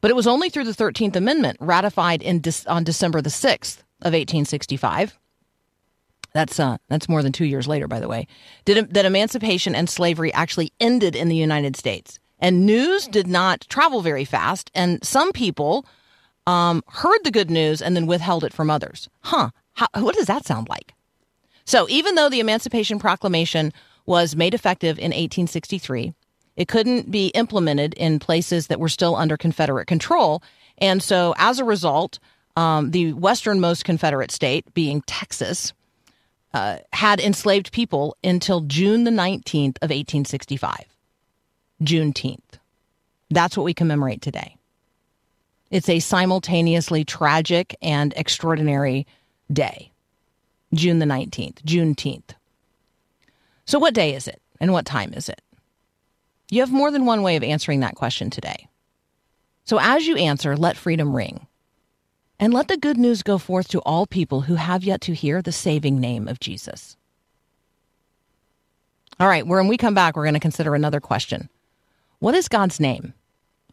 But 0.00 0.10
it 0.10 0.16
was 0.16 0.26
only 0.26 0.50
through 0.50 0.64
the 0.64 0.72
13th 0.72 1.16
Amendment, 1.16 1.56
ratified 1.60 2.20
De- 2.20 2.52
on 2.68 2.84
December 2.84 3.22
the 3.22 3.30
6th 3.30 3.78
of 4.02 4.12
1865. 4.12 5.18
That's 6.34 6.58
uh, 6.58 6.78
that's 6.88 7.08
more 7.08 7.22
than 7.22 7.32
two 7.32 7.44
years 7.44 7.68
later, 7.68 7.86
by 7.86 8.00
the 8.00 8.08
way. 8.08 8.26
Did, 8.64 8.92
that 8.92 9.04
emancipation 9.04 9.74
and 9.74 9.88
slavery 9.88 10.32
actually 10.34 10.72
ended 10.80 11.14
in 11.14 11.28
the 11.28 11.36
United 11.36 11.76
States, 11.76 12.18
and 12.38 12.66
news 12.66 13.06
did 13.06 13.26
not 13.26 13.66
travel 13.68 14.00
very 14.00 14.24
fast, 14.24 14.70
and 14.74 15.02
some 15.04 15.32
people 15.32 15.86
um, 16.46 16.82
heard 16.88 17.20
the 17.24 17.30
good 17.30 17.50
news 17.50 17.80
and 17.80 17.96
then 17.96 18.06
withheld 18.06 18.44
it 18.44 18.52
from 18.52 18.70
others. 18.70 19.08
Huh? 19.20 19.50
How, 19.74 19.86
what 19.94 20.14
does 20.14 20.26
that 20.26 20.44
sound 20.44 20.68
like? 20.68 20.94
So 21.64 21.86
even 21.88 22.14
though 22.14 22.28
the 22.28 22.40
Emancipation 22.40 22.98
Proclamation 22.98 23.72
was 24.06 24.36
made 24.36 24.54
effective 24.54 24.98
in 24.98 25.06
1863, 25.06 26.12
it 26.56 26.68
couldn't 26.68 27.10
be 27.10 27.28
implemented 27.28 27.94
in 27.94 28.18
places 28.18 28.68
that 28.68 28.78
were 28.78 28.88
still 28.88 29.16
under 29.16 29.36
Confederate 29.36 29.86
control. 29.86 30.42
And 30.78 31.02
so 31.02 31.34
as 31.38 31.58
a 31.58 31.64
result, 31.64 32.18
um, 32.56 32.90
the 32.90 33.12
westernmost 33.14 33.84
Confederate 33.84 34.30
state, 34.30 34.72
being 34.74 35.00
Texas, 35.02 35.72
uh, 36.52 36.78
had 36.92 37.18
enslaved 37.18 37.72
people 37.72 38.16
until 38.22 38.60
June 38.60 39.04
the 39.04 39.10
19th 39.10 39.76
of 39.78 39.90
1865. 39.90 40.84
Juneteenth. 41.84 42.40
That's 43.30 43.56
what 43.56 43.64
we 43.64 43.74
commemorate 43.74 44.22
today. 44.22 44.56
It's 45.70 45.88
a 45.88 45.98
simultaneously 45.98 47.04
tragic 47.04 47.76
and 47.82 48.14
extraordinary 48.16 49.06
day. 49.52 49.90
June 50.72 50.98
the 50.98 51.06
19th, 51.06 51.62
Juneteenth. 51.62 52.34
So, 53.64 53.78
what 53.78 53.94
day 53.94 54.14
is 54.14 54.28
it 54.28 54.40
and 54.60 54.72
what 54.72 54.86
time 54.86 55.12
is 55.14 55.28
it? 55.28 55.40
You 56.50 56.60
have 56.60 56.72
more 56.72 56.90
than 56.90 57.06
one 57.06 57.22
way 57.22 57.36
of 57.36 57.42
answering 57.42 57.80
that 57.80 57.94
question 57.94 58.30
today. 58.30 58.68
So, 59.64 59.78
as 59.80 60.06
you 60.06 60.16
answer, 60.16 60.56
let 60.56 60.76
freedom 60.76 61.14
ring. 61.14 61.46
And 62.38 62.52
let 62.52 62.68
the 62.68 62.76
good 62.76 62.98
news 62.98 63.22
go 63.22 63.38
forth 63.38 63.68
to 63.68 63.80
all 63.80 64.06
people 64.06 64.42
who 64.42 64.56
have 64.56 64.84
yet 64.84 65.00
to 65.02 65.14
hear 65.14 65.40
the 65.40 65.52
saving 65.52 66.00
name 66.00 66.28
of 66.28 66.40
Jesus. 66.40 66.96
All 69.20 69.28
right, 69.28 69.46
when 69.46 69.68
we 69.68 69.76
come 69.76 69.94
back, 69.94 70.16
we're 70.16 70.24
going 70.24 70.34
to 70.34 70.40
consider 70.40 70.74
another 70.74 71.00
question 71.00 71.48
What 72.24 72.34
is 72.34 72.48
God's 72.48 72.80
name? 72.80 73.12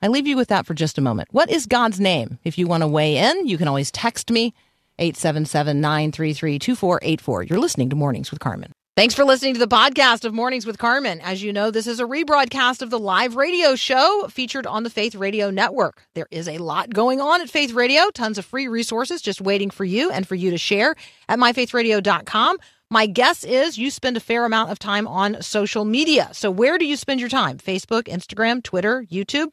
I 0.02 0.10
leave 0.10 0.28
you 0.28 0.36
with 0.36 0.50
that 0.50 0.66
for 0.66 0.74
just 0.74 0.98
a 0.98 1.02
moment. 1.02 1.30
What 1.32 1.50
is 1.50 1.66
God's 1.66 2.02
name? 2.02 2.38
If 2.44 2.58
you 2.58 2.68
want 2.68 2.84
to 2.84 2.88
weigh 2.88 3.16
in, 3.16 3.48
you 3.48 3.58
can 3.58 3.70
always 3.70 3.92
text 3.92 4.30
me 4.30 4.54
877 5.00 5.80
933 5.80 6.60
2484. 6.60 7.44
You're 7.44 7.60
listening 7.60 7.90
to 7.92 7.96
Mornings 7.96 8.30
with 8.30 8.42
Carmen. 8.42 8.74
Thanks 8.98 9.14
for 9.14 9.24
listening 9.24 9.54
to 9.54 9.60
the 9.62 9.70
podcast 9.70 10.26
of 10.26 10.34
Mornings 10.34 10.66
with 10.66 10.78
Carmen. 10.78 11.22
As 11.22 11.42
you 11.42 11.54
know, 11.54 11.72
this 11.72 11.88
is 11.88 12.02
a 12.02 12.04
rebroadcast 12.04 12.82
of 12.82 12.90
the 12.90 13.00
live 13.00 13.38
radio 13.38 13.76
show 13.76 14.28
featured 14.30 14.68
on 14.68 14.84
the 14.84 14.90
Faith 14.90 15.16
Radio 15.16 15.50
Network. 15.50 16.06
There 16.14 16.28
is 16.30 16.50
a 16.50 16.58
lot 16.58 16.94
going 16.94 17.22
on 17.22 17.40
at 17.40 17.50
Faith 17.50 17.72
Radio, 17.72 18.10
tons 18.10 18.38
of 18.38 18.44
free 18.44 18.68
resources 18.68 19.22
just 19.22 19.40
waiting 19.40 19.70
for 19.70 19.86
you 19.86 20.12
and 20.12 20.28
for 20.28 20.36
you 20.36 20.52
to 20.52 20.58
share 20.58 20.98
at 21.30 21.40
myfaithradio.com. 21.40 22.58
My 22.94 23.06
guess 23.06 23.46
is 23.46 23.78
you 23.78 23.90
spend 23.90 24.18
a 24.18 24.20
fair 24.20 24.44
amount 24.44 24.70
of 24.70 24.78
time 24.78 25.08
on 25.08 25.42
social 25.42 25.86
media. 25.86 26.28
So, 26.34 26.52
where 26.52 26.78
do 26.78 26.86
you 26.86 26.98
spend 26.98 27.22
your 27.22 27.30
time? 27.30 27.58
Facebook, 27.58 28.04
Instagram, 28.04 28.62
Twitter, 28.62 29.06
YouTube? 29.10 29.48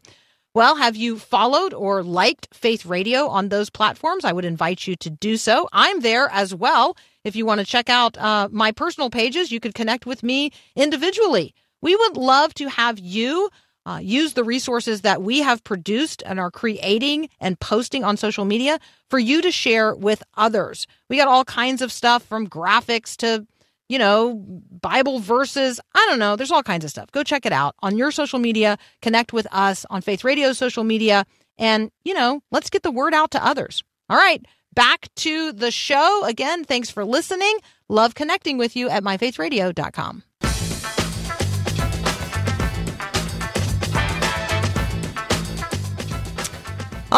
Well, 0.54 0.74
have 0.74 0.96
you 0.96 1.20
followed 1.20 1.72
or 1.72 2.02
liked 2.02 2.48
Faith 2.52 2.84
Radio 2.84 3.28
on 3.28 3.48
those 3.48 3.70
platforms? 3.70 4.24
I 4.24 4.32
would 4.32 4.44
invite 4.44 4.88
you 4.88 4.96
to 4.96 5.08
do 5.08 5.36
so. 5.36 5.68
I'm 5.72 6.00
there 6.00 6.28
as 6.32 6.52
well. 6.52 6.96
If 7.22 7.36
you 7.36 7.46
want 7.46 7.60
to 7.60 7.64
check 7.64 7.88
out 7.88 8.18
uh, 8.18 8.48
my 8.50 8.72
personal 8.72 9.08
pages, 9.08 9.52
you 9.52 9.60
could 9.60 9.74
connect 9.74 10.04
with 10.04 10.24
me 10.24 10.50
individually. 10.74 11.54
We 11.80 11.94
would 11.94 12.16
love 12.16 12.54
to 12.54 12.68
have 12.68 12.98
you 12.98 13.50
uh, 13.88 13.98
use 13.98 14.34
the 14.34 14.44
resources 14.44 15.00
that 15.00 15.22
we 15.22 15.40
have 15.40 15.64
produced 15.64 16.22
and 16.26 16.38
are 16.38 16.50
creating 16.50 17.30
and 17.40 17.58
posting 17.58 18.04
on 18.04 18.18
social 18.18 18.44
media 18.44 18.78
for 19.08 19.18
you 19.18 19.40
to 19.40 19.50
share 19.50 19.94
with 19.94 20.22
others. 20.36 20.86
We 21.08 21.16
got 21.16 21.28
all 21.28 21.44
kinds 21.44 21.80
of 21.80 21.90
stuff 21.90 22.22
from 22.22 22.46
graphics 22.46 23.16
to 23.18 23.46
you 23.88 23.98
know, 23.98 24.34
Bible 24.82 25.18
verses. 25.18 25.80
I 25.94 26.06
don't 26.10 26.18
know. 26.18 26.36
There's 26.36 26.50
all 26.50 26.62
kinds 26.62 26.84
of 26.84 26.90
stuff. 26.90 27.10
Go 27.10 27.22
check 27.22 27.46
it 27.46 27.52
out 27.52 27.74
on 27.80 27.96
your 27.96 28.10
social 28.10 28.38
media. 28.38 28.76
Connect 29.00 29.32
with 29.32 29.46
us 29.50 29.86
on 29.88 30.02
Faith 30.02 30.24
Radio 30.24 30.52
social 30.52 30.84
media 30.84 31.24
And, 31.56 31.90
you 32.04 32.12
know, 32.12 32.42
let's 32.50 32.68
get 32.70 32.82
the 32.82 32.90
word 32.90 33.14
out 33.14 33.30
to 33.30 33.44
others. 33.44 33.82
All 34.10 34.16
right, 34.18 34.44
back 34.74 35.08
to 35.16 35.52
the 35.52 35.70
show. 35.70 36.24
Again, 36.24 36.64
thanks 36.64 36.90
for 36.90 37.04
listening. 37.04 37.58
Love 37.88 38.14
connecting 38.14 38.58
with 38.58 38.76
you 38.76 38.90
at 38.90 39.02
myfaithradio.com. 39.02 40.22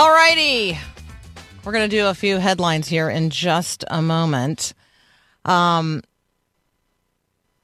All 0.01 0.11
righty. 0.11 0.79
We're 1.63 1.73
going 1.73 1.91
to 1.91 1.95
do 1.95 2.07
a 2.07 2.15
few 2.15 2.39
headlines 2.39 2.89
here 2.89 3.11
in 3.11 3.29
just 3.29 3.85
a 3.87 4.01
moment. 4.01 4.73
Um, 5.45 6.01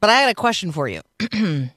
but 0.00 0.10
I 0.10 0.20
had 0.20 0.28
a 0.28 0.34
question 0.34 0.70
for 0.70 0.86
you. 0.86 1.00
oh, 1.32 1.70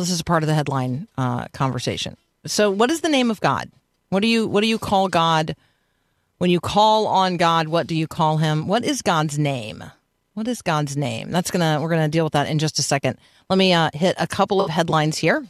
this 0.00 0.10
is 0.10 0.18
a 0.18 0.24
part 0.24 0.42
of 0.42 0.48
the 0.48 0.54
headline 0.54 1.06
uh, 1.16 1.46
conversation. 1.52 2.16
So, 2.46 2.68
what 2.68 2.90
is 2.90 3.02
the 3.02 3.08
name 3.08 3.30
of 3.30 3.40
God? 3.40 3.70
What 4.08 4.22
do 4.22 4.26
you 4.26 4.48
what 4.48 4.62
do 4.62 4.66
you 4.66 4.80
call 4.80 5.06
God 5.06 5.54
when 6.38 6.50
you 6.50 6.58
call 6.58 7.06
on 7.06 7.36
God? 7.36 7.68
What 7.68 7.86
do 7.86 7.94
you 7.94 8.08
call 8.08 8.38
Him? 8.38 8.66
What 8.66 8.84
is 8.84 9.02
God's 9.02 9.38
name? 9.38 9.84
What 10.34 10.48
is 10.48 10.62
God's 10.62 10.96
name? 10.96 11.30
That's 11.30 11.52
gonna 11.52 11.78
we're 11.80 11.90
gonna 11.90 12.08
deal 12.08 12.24
with 12.24 12.32
that 12.32 12.48
in 12.48 12.58
just 12.58 12.80
a 12.80 12.82
second. 12.82 13.18
Let 13.48 13.56
me 13.56 13.72
uh, 13.72 13.90
hit 13.94 14.16
a 14.18 14.26
couple 14.26 14.60
of 14.60 14.68
headlines 14.68 15.16
here. 15.16 15.46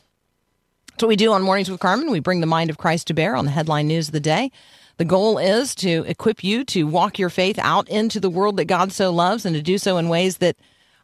That's 0.96 1.02
what 1.02 1.08
we 1.08 1.16
do 1.16 1.34
on 1.34 1.42
Mornings 1.42 1.70
with 1.70 1.78
Carmen. 1.78 2.10
We 2.10 2.20
bring 2.20 2.40
the 2.40 2.46
mind 2.46 2.70
of 2.70 2.78
Christ 2.78 3.08
to 3.08 3.12
bear 3.12 3.36
on 3.36 3.44
the 3.44 3.50
headline 3.50 3.86
news 3.86 4.08
of 4.08 4.12
the 4.12 4.18
day. 4.18 4.50
The 4.96 5.04
goal 5.04 5.36
is 5.36 5.74
to 5.74 6.06
equip 6.08 6.42
you 6.42 6.64
to 6.64 6.84
walk 6.84 7.18
your 7.18 7.28
faith 7.28 7.58
out 7.58 7.86
into 7.90 8.18
the 8.18 8.30
world 8.30 8.56
that 8.56 8.64
God 8.64 8.92
so 8.92 9.12
loves 9.12 9.44
and 9.44 9.54
to 9.54 9.60
do 9.60 9.76
so 9.76 9.98
in 9.98 10.08
ways 10.08 10.38
that 10.38 10.56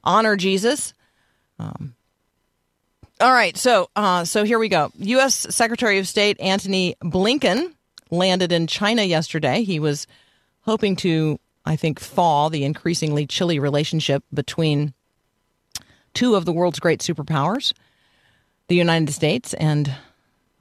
honor 0.02 0.34
Jesus. 0.34 0.94
Um, 1.58 1.94
all 3.20 3.34
right, 3.34 3.54
so 3.54 3.90
uh, 3.94 4.25
so 4.25 4.44
here 4.44 4.58
we 4.58 4.70
go. 4.70 4.90
U.S. 4.96 5.46
Secretary 5.50 5.99
of 5.99 6.08
State 6.08 6.40
Antony 6.40 6.96
Blinken 7.02 7.75
landed 8.11 8.50
in 8.50 8.66
China 8.68 9.02
yesterday. 9.02 9.62
He 9.62 9.78
was 9.78 10.06
hoping 10.62 10.96
to, 10.96 11.38
I 11.66 11.76
think, 11.76 12.00
thaw 12.00 12.49
the 12.49 12.64
increasingly 12.64 13.26
chilly 13.26 13.58
relationship 13.58 14.25
between 14.32 14.94
two 16.14 16.34
of 16.34 16.46
the 16.46 16.52
world's 16.52 16.80
great 16.80 17.00
superpowers, 17.00 17.75
the 18.73 18.79
United 18.79 19.12
States 19.12 19.52
and 19.55 19.95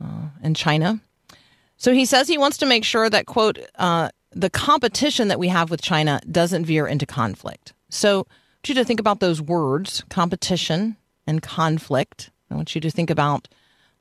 uh, 0.03 0.27
and 0.43 0.53
China. 0.53 0.99
So 1.77 1.93
he 1.93 2.03
says 2.03 2.27
he 2.27 2.37
wants 2.37 2.57
to 2.57 2.65
make 2.65 2.83
sure 2.83 3.09
that 3.09 3.25
quote 3.25 3.57
uh, 3.75 4.09
the 4.31 4.49
competition 4.49 5.29
that 5.29 5.39
we 5.39 5.47
have 5.47 5.71
with 5.71 5.81
China 5.81 6.19
doesn't 6.29 6.65
veer 6.65 6.85
into 6.85 7.05
conflict. 7.05 7.73
So 7.89 8.09
I 8.09 8.15
want 8.17 8.67
you 8.67 8.75
to 8.75 8.83
think 8.83 8.99
about 8.99 9.21
those 9.21 9.41
words, 9.41 10.03
competition 10.09 10.97
and 11.25 11.41
conflict. 11.41 12.31
I 12.49 12.55
want 12.55 12.75
you 12.75 12.81
to 12.81 12.91
think 12.91 13.09
about 13.09 13.47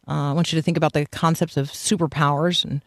uh, 0.08 0.30
I 0.30 0.32
want 0.32 0.52
you 0.52 0.58
to 0.58 0.62
think 0.62 0.76
about 0.76 0.92
the 0.92 1.06
concepts 1.06 1.56
of 1.56 1.68
superpowers 1.68 2.64
and 2.64 2.82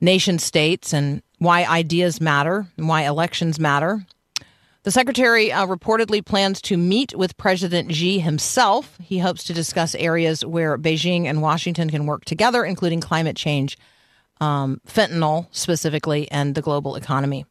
nation 0.00 0.38
states 0.38 0.92
and 0.92 1.20
why 1.38 1.64
ideas 1.64 2.20
matter 2.20 2.68
and 2.76 2.86
why 2.86 3.02
elections 3.02 3.58
matter. 3.58 4.06
The 4.90 4.94
secretary 4.94 5.52
uh, 5.52 5.68
reportedly 5.68 6.24
plans 6.24 6.60
to 6.62 6.76
meet 6.76 7.14
with 7.14 7.36
President 7.36 7.94
Xi 7.94 8.18
himself. 8.18 8.98
He 9.00 9.20
hopes 9.20 9.44
to 9.44 9.54
discuss 9.54 9.94
areas 9.94 10.44
where 10.44 10.76
Beijing 10.76 11.26
and 11.26 11.40
Washington 11.40 11.90
can 11.90 12.06
work 12.06 12.24
together, 12.24 12.64
including 12.64 13.00
climate 13.00 13.36
change, 13.36 13.78
um, 14.40 14.80
fentanyl 14.88 15.46
specifically, 15.52 16.28
and 16.32 16.56
the 16.56 16.60
global 16.60 16.96
economy. 16.96 17.46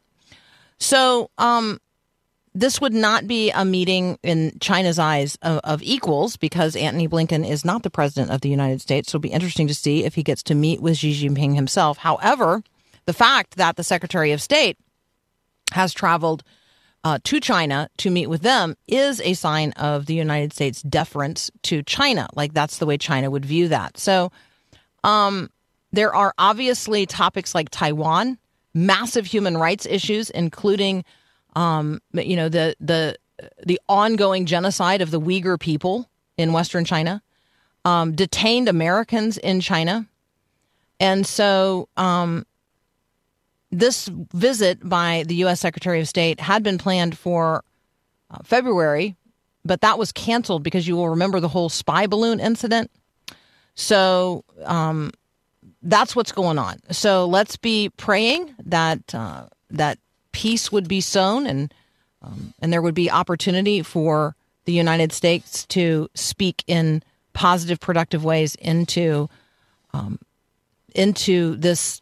So, 0.79 1.31
um, 1.38 1.79
this 2.53 2.81
would 2.81 2.93
not 2.93 3.25
be 3.25 3.51
a 3.51 3.63
meeting 3.63 4.19
in 4.22 4.58
China's 4.60 5.00
eyes 5.00 5.38
of, 5.41 5.62
of, 5.63 5.81
equals 5.81 6.36
because 6.36 6.75
Antony 6.75 7.08
Blinken 7.08 7.50
is 7.50 7.63
not 7.63 7.84
the 7.84 7.89
president 7.89 8.31
of 8.31 8.41
the 8.41 8.50
United 8.50 8.81
States. 8.81 9.10
So 9.10 9.15
it'll 9.15 9.22
be 9.22 9.29
interesting 9.29 9.69
to 9.69 9.74
see 9.74 10.03
if 10.03 10.15
he 10.15 10.24
gets 10.24 10.43
to 10.43 10.55
meet 10.55 10.81
with 10.81 10.98
Xi 10.98 11.13
Jinping 11.13 11.55
himself. 11.55 12.00
However, 12.00 12.63
the 13.05 13.13
fact 13.13 13.55
that 13.55 13.77
the 13.77 13.84
Secretary 13.86 14.34
of 14.34 14.41
State 14.41 14.77
has 15.72 15.93
traveled 15.93 16.43
uh, 17.03 17.20
to 17.24 17.39
China 17.39 17.89
to 17.98 18.10
meet 18.10 18.27
with 18.27 18.41
them 18.41 18.75
is 18.88 19.22
a 19.22 19.34
sign 19.34 19.72
of 19.74 20.06
the 20.06 20.13
United 20.13 20.53
States' 20.53 20.81
deference 20.81 21.50
to 21.64 21.81
China. 21.83 22.27
Like 22.35 22.53
that's 22.53 22.77
the 22.77 22.85
way 22.85 22.98
China 22.98 23.29
would 23.31 23.46
view 23.46 23.68
that. 23.70 23.98
So, 23.98 24.31
um, 25.03 25.50
there 25.92 26.14
are 26.14 26.33
obviously 26.38 27.05
topics 27.05 27.55
like 27.55 27.70
Taiwan, 27.70 28.38
massive 28.74 29.25
human 29.25 29.57
rights 29.57 29.85
issues, 29.85 30.29
including 30.29 31.03
um, 31.55 32.00
you 32.14 32.35
know, 32.35 32.50
the 32.50 32.75
the 32.79 33.18
the 33.66 33.79
ongoing 33.88 34.46
genocide 34.46 35.01
of 35.01 35.12
the 35.12 35.20
Uyghur 35.20 35.59
people 35.59 36.09
in 36.38 36.53
Western 36.53 36.85
China, 36.85 37.22
um, 37.85 38.14
detained 38.14 38.68
Americans 38.68 39.38
in 39.38 39.62
China, 39.62 40.05
and 41.00 41.25
so 41.25 41.90
um, 41.98 42.46
this 43.72 44.10
visit 44.34 44.88
by 44.88 45.24
the 45.27 45.36
U.S. 45.36 45.60
Secretary 45.60 46.00
of 46.00 46.08
State 46.08 46.40
had 46.40 46.64
been 46.64 46.77
planned 46.77 47.18
for 47.18 47.64
uh, 48.32 48.38
February, 48.44 49.16
but 49.64 49.82
that 49.82 50.00
was 50.00 50.12
canceled 50.12 50.64
because 50.64 50.88
you 50.88 50.96
will 50.96 51.10
remember 51.10 51.40
the 51.40 51.48
whole 51.48 51.70
spy 51.70 52.08
balloon 52.08 52.40
incident. 52.40 52.90
So 53.75 54.44
um, 54.66 55.12
that's 55.82 56.16
what's 56.16 56.32
going 56.32 56.58
on. 56.58 56.79
So 56.92 57.25
let's 57.25 57.58
be 57.58 57.90
praying 57.90 58.53
that 58.66 59.14
uh, 59.14 59.46
that 59.70 60.00
peace 60.32 60.72
would 60.72 60.88
be 60.88 61.01
sown 61.01 61.46
and 61.46 61.74
um, 62.22 62.53
and 62.60 62.74
there 62.74 62.82
would 62.82 62.96
be 62.96 63.10
opportunity 63.10 63.82
for 63.82 64.36
the 64.66 64.74
United 64.74 65.14
States 65.14 65.66
to 65.68 66.10
speak 66.16 66.64
in 66.68 67.01
positive, 67.34 67.79
productive 67.79 68.25
ways 68.25 68.55
into 68.55 69.29
um, 69.94 70.20
into 70.94 71.55
this 71.55 72.01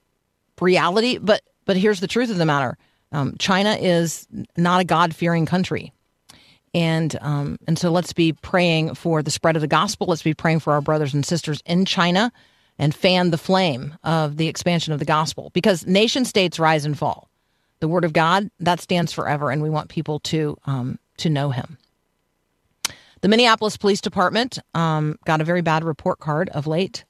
reality. 0.60 1.18
But 1.20 1.42
but 1.68 1.78
here's 1.78 2.00
the 2.00 2.08
truth 2.08 2.32
of 2.32 2.38
the 2.38 2.46
matter: 2.46 2.78
um, 3.12 3.36
China 3.38 3.78
is 3.80 4.28
not 4.58 4.82
a 4.82 4.86
God 4.86 5.14
fearing 5.14 5.46
country, 5.46 5.94
and 6.74 7.16
um, 7.22 7.60
and 7.68 7.78
so 7.78 7.92
let's 7.92 8.14
be 8.14 8.34
praying 8.34 8.96
for 8.96 9.22
the 9.22 9.30
spread 9.32 9.56
of 9.56 9.62
the 9.62 9.68
gospel. 9.68 10.08
Let's 10.08 10.24
be 10.24 10.34
praying 10.34 10.62
for 10.62 10.74
our 10.74 10.82
brothers 10.82 11.14
and 11.14 11.24
sisters 11.24 11.62
in 11.68 11.86
China, 11.86 12.32
and 12.80 12.96
fan 12.96 13.30
the 13.30 13.38
flame 13.38 13.96
of 14.04 14.38
the 14.38 14.48
expansion 14.48 14.94
of 14.94 15.00
the 15.00 15.06
gospel 15.06 15.52
because 15.54 15.86
nation 15.86 16.26
states 16.26 16.58
rise 16.58 16.86
and 16.86 16.98
fall 16.98 17.30
the 17.80 17.88
Word 17.88 18.06
of 18.06 18.14
God 18.14 18.50
that 18.60 18.82
stands 18.82 19.12
forever, 19.12 19.52
and 19.52 19.62
we 19.62 19.70
want 19.70 19.90
people 19.90 20.20
to 20.22 20.58
um, 20.66 21.00
to 21.18 21.30
know 21.30 21.52
Him. 21.52 21.78
The 23.22 23.28
Minneapolis 23.28 23.78
Police 23.78 24.02
Department 24.02 24.60
um, 24.74 25.18
got 25.26 25.42
a 25.42 25.44
very 25.44 25.62
bad 25.62 25.84
report 25.84 26.20
card 26.20 26.50
of 26.50 26.68
late. 26.68 27.04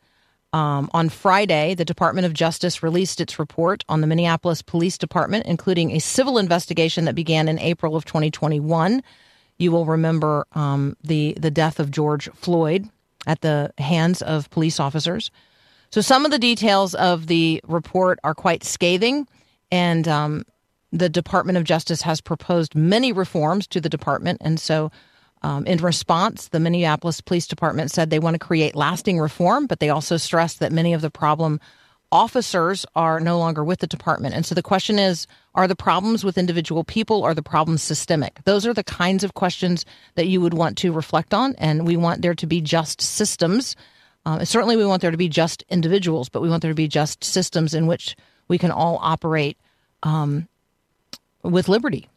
Um, 0.53 0.89
on 0.93 1.09
Friday, 1.09 1.75
the 1.75 1.85
Department 1.85 2.25
of 2.25 2.33
Justice 2.33 2.81
released 2.81 3.19
its 3.19 3.37
report 3.37 3.83
on 3.89 4.01
the 4.01 4.07
Minneapolis 4.07 4.61
Police 4.61 4.97
Department, 4.97 5.45
including 5.45 5.91
a 5.91 5.99
civil 5.99 6.37
investigation 6.37 7.05
that 7.05 7.15
began 7.15 7.47
in 7.47 7.59
April 7.59 7.95
of 7.95 8.05
2021. 8.05 9.03
You 9.57 9.71
will 9.71 9.85
remember 9.85 10.45
um, 10.53 10.95
the 11.03 11.35
the 11.39 11.51
death 11.51 11.79
of 11.79 11.91
George 11.91 12.29
Floyd 12.33 12.89
at 13.25 13.41
the 13.41 13.73
hands 13.77 14.21
of 14.21 14.49
police 14.49 14.79
officers. 14.79 15.31
So 15.89 16.01
some 16.01 16.25
of 16.25 16.31
the 16.31 16.39
details 16.39 16.95
of 16.95 17.27
the 17.27 17.61
report 17.67 18.19
are 18.23 18.35
quite 18.35 18.63
scathing, 18.63 19.27
and 19.71 20.07
um, 20.07 20.43
the 20.91 21.09
Department 21.09 21.57
of 21.57 21.63
Justice 21.63 22.01
has 22.01 22.21
proposed 22.21 22.75
many 22.75 23.11
reforms 23.11 23.67
to 23.67 23.81
the 23.81 23.89
department. 23.89 24.41
And 24.41 24.59
so, 24.59 24.91
um, 25.43 25.65
in 25.65 25.77
response, 25.79 26.47
the 26.47 26.59
Minneapolis 26.59 27.21
Police 27.21 27.47
Department 27.47 27.91
said 27.91 28.09
they 28.09 28.19
want 28.19 28.33
to 28.33 28.39
create 28.39 28.75
lasting 28.75 29.19
reform, 29.19 29.67
but 29.67 29.79
they 29.79 29.89
also 29.89 30.17
stressed 30.17 30.59
that 30.59 30.71
many 30.71 30.93
of 30.93 31.01
the 31.01 31.11
problem 31.11 31.59
officers 32.11 32.85
are 32.95 33.19
no 33.19 33.37
longer 33.37 33.63
with 33.63 33.79
the 33.79 33.87
department. 33.87 34.33
And 34.33 34.45
so 34.45 34.55
the 34.55 34.63
question 34.63 34.97
is 34.97 35.27
are 35.55 35.67
the 35.67 35.75
problems 35.75 36.23
with 36.23 36.37
individual 36.37 36.83
people 36.83 37.21
or 37.21 37.33
the 37.33 37.43
problems 37.43 37.83
systemic? 37.83 38.39
Those 38.45 38.65
are 38.65 38.73
the 38.73 38.83
kinds 38.83 39.23
of 39.23 39.33
questions 39.33 39.85
that 40.15 40.27
you 40.27 40.39
would 40.39 40.53
want 40.53 40.77
to 40.79 40.91
reflect 40.91 41.33
on. 41.33 41.55
And 41.57 41.85
we 41.85 41.97
want 41.97 42.21
there 42.21 42.35
to 42.35 42.47
be 42.47 42.61
just 42.61 43.01
systems. 43.01 43.75
Uh, 44.25 44.45
certainly, 44.45 44.77
we 44.77 44.85
want 44.85 45.01
there 45.01 45.11
to 45.11 45.17
be 45.17 45.29
just 45.29 45.63
individuals, 45.69 46.29
but 46.29 46.41
we 46.41 46.49
want 46.49 46.61
there 46.61 46.71
to 46.71 46.75
be 46.75 46.87
just 46.87 47.23
systems 47.23 47.73
in 47.73 47.87
which 47.87 48.15
we 48.47 48.57
can 48.57 48.71
all 48.71 48.99
operate 49.01 49.57
um, 50.03 50.47
with 51.43 51.69
liberty. 51.69 52.09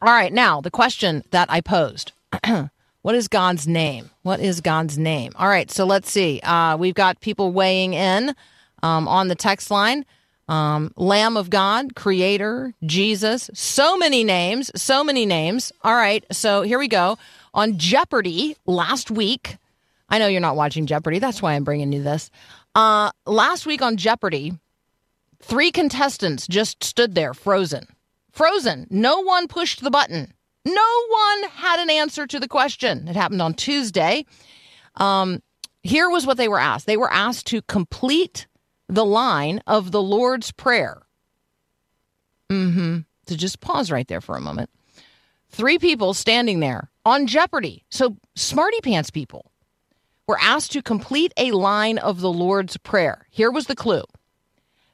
All 0.00 0.12
right, 0.12 0.32
now 0.32 0.60
the 0.60 0.70
question 0.70 1.24
that 1.30 1.50
I 1.50 1.60
posed. 1.60 2.12
what 3.02 3.14
is 3.14 3.28
God's 3.28 3.66
name? 3.66 4.10
What 4.22 4.40
is 4.40 4.60
God's 4.60 4.98
name? 4.98 5.32
All 5.36 5.48
right, 5.48 5.70
so 5.70 5.84
let's 5.84 6.10
see. 6.10 6.40
Uh, 6.42 6.76
we've 6.76 6.94
got 6.94 7.20
people 7.20 7.52
weighing 7.52 7.94
in 7.94 8.34
um, 8.82 9.08
on 9.08 9.28
the 9.28 9.34
text 9.34 9.70
line. 9.70 10.04
Um, 10.48 10.92
Lamb 10.96 11.36
of 11.36 11.50
God, 11.50 11.94
Creator, 11.94 12.72
Jesus, 12.86 13.50
so 13.52 13.98
many 13.98 14.24
names, 14.24 14.70
so 14.74 15.04
many 15.04 15.26
names. 15.26 15.72
All 15.82 15.94
right, 15.94 16.24
so 16.32 16.62
here 16.62 16.78
we 16.78 16.88
go. 16.88 17.18
On 17.52 17.76
Jeopardy 17.76 18.56
last 18.64 19.10
week, 19.10 19.58
I 20.08 20.18
know 20.18 20.26
you're 20.26 20.40
not 20.40 20.56
watching 20.56 20.86
Jeopardy. 20.86 21.18
That's 21.18 21.42
why 21.42 21.52
I'm 21.54 21.64
bringing 21.64 21.92
you 21.92 22.02
this. 22.02 22.30
Uh, 22.74 23.10
last 23.26 23.66
week 23.66 23.82
on 23.82 23.98
Jeopardy, 23.98 24.52
three 25.42 25.70
contestants 25.70 26.46
just 26.46 26.82
stood 26.82 27.14
there 27.14 27.34
frozen 27.34 27.86
frozen. 28.38 28.86
No 28.88 29.20
one 29.20 29.48
pushed 29.48 29.82
the 29.82 29.90
button. 29.90 30.32
No 30.68 31.06
one 31.08 31.50
had 31.50 31.80
an 31.80 31.90
answer 31.90 32.26
to 32.26 32.38
the 32.38 32.48
question. 32.48 33.08
It 33.08 33.16
happened 33.16 33.40
on 33.40 33.54
Tuesday. 33.54 34.26
Um, 34.96 35.42
here 35.82 36.10
was 36.10 36.26
what 36.26 36.36
they 36.36 36.48
were 36.48 36.60
asked 36.60 36.86
they 36.86 36.96
were 36.96 37.12
asked 37.12 37.46
to 37.48 37.62
complete 37.62 38.46
the 38.88 39.04
line 39.04 39.60
of 39.66 39.92
the 39.92 40.02
Lord's 40.02 40.52
Prayer. 40.52 41.02
Mm 42.50 42.74
hmm. 42.74 42.98
So 43.26 43.36
just 43.36 43.60
pause 43.60 43.90
right 43.90 44.08
there 44.08 44.20
for 44.20 44.36
a 44.36 44.40
moment. 44.40 44.70
Three 45.50 45.78
people 45.78 46.14
standing 46.14 46.60
there 46.60 46.90
on 47.04 47.26
Jeopardy. 47.26 47.84
So, 47.90 48.16
smarty 48.36 48.80
pants 48.80 49.10
people 49.10 49.50
were 50.26 50.38
asked 50.40 50.72
to 50.72 50.82
complete 50.82 51.32
a 51.36 51.52
line 51.52 51.98
of 51.98 52.20
the 52.20 52.30
Lord's 52.30 52.76
Prayer. 52.76 53.26
Here 53.30 53.50
was 53.50 53.66
the 53.66 53.74
clue 53.74 54.04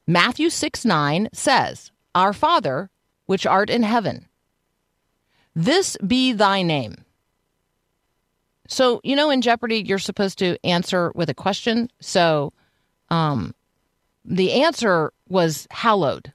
Matthew 0.07 0.51
6 0.51 0.85
9 0.85 1.29
says, 1.33 1.91
Our 2.15 2.33
Father, 2.33 2.91
which 3.27 3.47
art 3.47 3.71
in 3.71 3.83
heaven, 3.83 4.29
this 5.55 5.97
be 6.07 6.33
thy 6.33 6.63
name. 6.63 6.97
So, 8.67 9.01
you 9.05 9.15
know, 9.15 9.31
in 9.31 9.43
Jeopardy, 9.43 9.83
you're 9.83 9.99
supposed 9.99 10.39
to 10.39 10.57
answer 10.65 11.13
with 11.15 11.29
a 11.29 11.35
question. 11.35 11.91
So, 12.01 12.53
um, 13.11 13.55
the 14.25 14.63
answer 14.63 15.13
was 15.29 15.67
hallowed, 15.71 16.33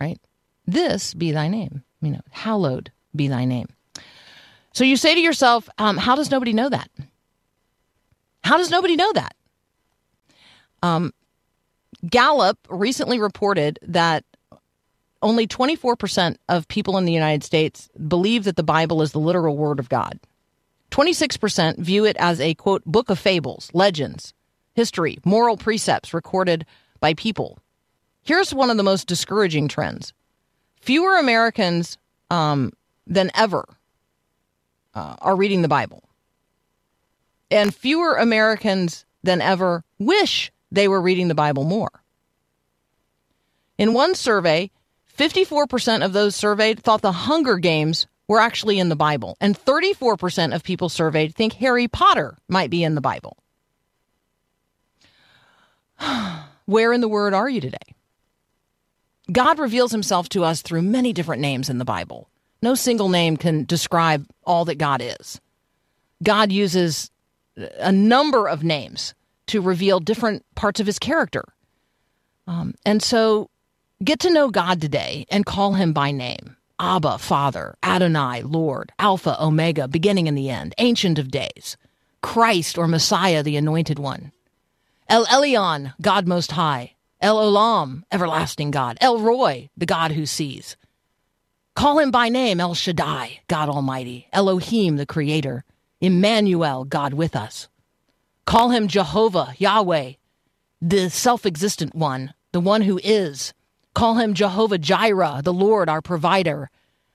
right? 0.00 0.18
This 0.66 1.12
be 1.14 1.32
thy 1.32 1.48
name. 1.48 1.82
You 2.00 2.12
know, 2.12 2.22
hallowed 2.30 2.90
be 3.14 3.28
thy 3.28 3.44
name. 3.44 3.68
So 4.72 4.84
you 4.84 4.96
say 4.96 5.14
to 5.14 5.20
yourself, 5.20 5.68
um, 5.78 5.96
how 5.96 6.16
does 6.16 6.30
nobody 6.30 6.52
know 6.52 6.68
that? 6.68 6.90
How 8.44 8.58
does 8.58 8.70
nobody 8.70 8.94
know 8.94 9.10
that? 9.14 9.34
Um, 10.82 11.12
Gallup 12.06 12.58
recently 12.68 13.18
reported 13.18 13.78
that 13.82 14.24
only 15.22 15.46
24% 15.46 16.36
of 16.48 16.68
people 16.68 16.98
in 16.98 17.04
the 17.04 17.12
United 17.12 17.42
States 17.42 17.88
believe 18.06 18.44
that 18.44 18.56
the 18.56 18.62
Bible 18.62 19.02
is 19.02 19.12
the 19.12 19.18
literal 19.18 19.56
word 19.56 19.78
of 19.78 19.88
God. 19.88 20.18
26% 20.90 21.78
view 21.78 22.04
it 22.04 22.16
as 22.18 22.40
a 22.40 22.54
quote 22.54 22.84
book 22.84 23.10
of 23.10 23.18
fables, 23.18 23.70
legends, 23.72 24.34
history, 24.74 25.18
moral 25.24 25.56
precepts 25.56 26.14
recorded 26.14 26.64
by 27.00 27.14
people. 27.14 27.58
Here's 28.22 28.54
one 28.54 28.70
of 28.70 28.76
the 28.76 28.82
most 28.82 29.06
discouraging 29.06 29.68
trends 29.68 30.12
fewer 30.80 31.16
Americans 31.16 31.98
um, 32.30 32.72
than 33.06 33.30
ever 33.34 33.64
uh, 34.94 35.16
are 35.20 35.36
reading 35.36 35.62
the 35.62 35.68
Bible. 35.68 36.02
And 37.50 37.74
fewer 37.74 38.16
Americans 38.16 39.04
than 39.22 39.40
ever 39.40 39.84
wish 39.98 40.52
they 40.70 40.88
were 40.88 41.00
reading 41.00 41.28
the 41.28 41.34
Bible 41.34 41.64
more. 41.64 42.02
In 43.78 43.92
one 43.92 44.14
survey, 44.14 44.70
54% 45.16 46.04
of 46.04 46.12
those 46.12 46.36
surveyed 46.36 46.80
thought 46.80 47.02
the 47.02 47.12
Hunger 47.12 47.56
Games 47.56 48.06
were 48.28 48.40
actually 48.40 48.78
in 48.78 48.88
the 48.88 48.96
Bible, 48.96 49.36
and 49.40 49.58
34% 49.58 50.54
of 50.54 50.62
people 50.62 50.88
surveyed 50.88 51.34
think 51.34 51.54
Harry 51.54 51.88
Potter 51.88 52.36
might 52.48 52.70
be 52.70 52.82
in 52.82 52.94
the 52.94 53.00
Bible. 53.00 53.36
Where 56.66 56.92
in 56.92 57.00
the 57.00 57.08
Word 57.08 57.34
are 57.34 57.48
you 57.48 57.60
today? 57.60 57.78
God 59.30 59.58
reveals 59.58 59.92
himself 59.92 60.28
to 60.30 60.44
us 60.44 60.62
through 60.62 60.82
many 60.82 61.12
different 61.12 61.42
names 61.42 61.68
in 61.68 61.78
the 61.78 61.84
Bible. 61.84 62.28
No 62.62 62.74
single 62.74 63.08
name 63.08 63.36
can 63.36 63.64
describe 63.64 64.26
all 64.44 64.64
that 64.66 64.76
God 64.76 65.00
is. 65.02 65.40
God 66.22 66.52
uses 66.52 67.10
a 67.56 67.92
number 67.92 68.48
of 68.48 68.62
names 68.62 69.14
to 69.48 69.60
reveal 69.60 70.00
different 70.00 70.44
parts 70.54 70.80
of 70.80 70.86
his 70.86 70.98
character. 70.98 71.44
Um, 72.46 72.74
and 72.84 73.02
so 73.02 73.50
get 74.02 74.20
to 74.20 74.30
know 74.30 74.50
God 74.50 74.80
today 74.80 75.26
and 75.30 75.46
call 75.46 75.74
him 75.74 75.92
by 75.92 76.10
name 76.10 76.56
Abba, 76.78 77.18
Father, 77.18 77.76
Adonai, 77.82 78.42
Lord, 78.42 78.92
Alpha, 78.98 79.42
Omega, 79.42 79.88
beginning 79.88 80.28
and 80.28 80.36
the 80.36 80.50
end, 80.50 80.74
Ancient 80.78 81.18
of 81.18 81.30
Days, 81.30 81.76
Christ 82.20 82.76
or 82.76 82.86
Messiah, 82.86 83.42
the 83.42 83.56
Anointed 83.56 83.98
One, 83.98 84.32
El 85.08 85.24
Elyon, 85.26 85.94
God 86.02 86.26
Most 86.26 86.52
High, 86.52 86.96
El 87.20 87.36
Olam, 87.36 88.02
Everlasting 88.12 88.70
God, 88.70 88.98
El 89.00 89.18
Roi, 89.20 89.70
the 89.76 89.86
God 89.86 90.12
who 90.12 90.26
sees. 90.26 90.76
Call 91.74 91.98
him 91.98 92.10
by 92.10 92.28
name 92.28 92.60
El 92.60 92.74
Shaddai, 92.74 93.40
God 93.48 93.68
Almighty, 93.68 94.28
Elohim, 94.32 94.96
the 94.96 95.06
Creator, 95.06 95.64
Emmanuel, 96.00 96.84
God 96.84 97.14
with 97.14 97.34
us. 97.34 97.68
Call 98.44 98.70
him 98.70 98.88
Jehovah, 98.88 99.54
Yahweh, 99.58 100.12
the 100.80 101.08
self 101.08 101.46
existent 101.46 101.94
one, 101.94 102.34
the 102.52 102.60
one 102.60 102.82
who 102.82 103.00
is. 103.02 103.54
Call 103.96 104.16
him 104.16 104.34
Jehovah 104.34 104.76
Jireh, 104.76 105.40
the 105.42 105.54
Lord 105.54 105.88
our 105.88 106.02
provider. 106.02 106.68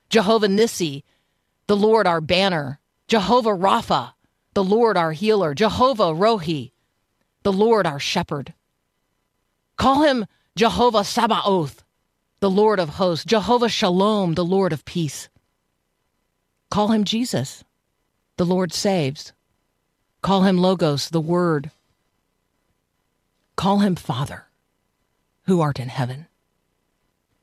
Jehovah 0.10 0.48
Nissi, 0.48 1.04
the 1.68 1.78
Lord 1.78 2.08
our 2.08 2.20
banner. 2.20 2.80
Jehovah 3.08 3.52
Rapha, 3.52 4.14
the 4.56 4.64
Lord 4.64 4.98
our 4.98 5.12
healer. 5.12 5.54
Jehovah 5.54 6.06
Rohi, 6.06 6.72
the 7.44 7.54
Lord 7.54 7.86
our 7.86 8.00
shepherd. 8.00 8.56
Call 9.78 10.02
him 10.02 10.26
Jehovah 10.56 11.04
Sabaoth, 11.04 11.84
the 12.40 12.50
Lord 12.50 12.80
of 12.80 12.90
hosts. 12.90 13.26
Jehovah 13.26 13.70
Shalom, 13.70 14.34
the 14.34 14.44
Lord 14.44 14.74
of 14.74 14.84
peace. 14.84 15.30
Call 16.72 16.88
him 16.88 17.04
Jesus, 17.04 17.64
the 18.38 18.46
Lord 18.46 18.74
saves. 18.74 19.34
Call 20.24 20.42
him 20.42 20.58
Logos, 20.58 21.10
the 21.10 21.22
Word. 21.22 21.70
Call 23.56 23.82
him 23.82 23.96
Father, 23.96 24.48
who 25.44 25.62
art 25.62 25.80
in 25.80 25.90
heaven. 25.90 26.26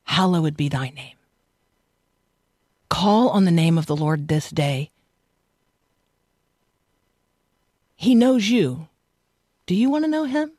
Hallowed 0.09 0.57
be 0.57 0.69
thy 0.69 0.89
name. 0.89 1.15
Call 2.89 3.29
on 3.29 3.45
the 3.45 3.51
name 3.51 3.77
of 3.77 3.85
the 3.85 3.95
Lord 3.95 4.27
this 4.27 4.49
day. 4.49 4.89
He 7.95 8.15
knows 8.15 8.49
you. 8.49 8.87
Do 9.67 9.75
you 9.75 9.91
want 9.91 10.05
to 10.05 10.09
know 10.09 10.23
him? 10.23 10.51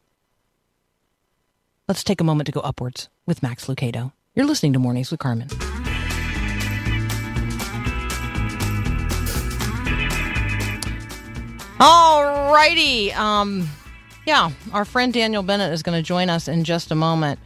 Let's 1.89 2.05
take 2.05 2.21
a 2.21 2.25
moment 2.25 2.47
to 2.47 2.53
go 2.53 2.61
UpWords 2.63 3.09
with 3.27 3.43
Max 3.43 3.67
Lucado. 3.67 4.13
You're 4.37 4.47
listening 4.47 4.73
to 4.75 4.79
Mornings 4.79 5.11
with 5.11 5.19
Carmen. 5.19 5.49
All 11.81 12.55
righty. 12.55 13.13
Um, 13.15 13.69
yeah, 14.27 14.53
our 14.73 14.85
friend 14.85 15.13
Daniel 15.13 15.43
Bennett 15.43 15.73
is 15.73 15.83
going 15.83 15.99
to 15.99 16.07
join 16.07 16.31
us 16.31 16.47
in 16.47 16.63
just 16.63 16.93
a 16.93 16.95
moment. 16.95 17.41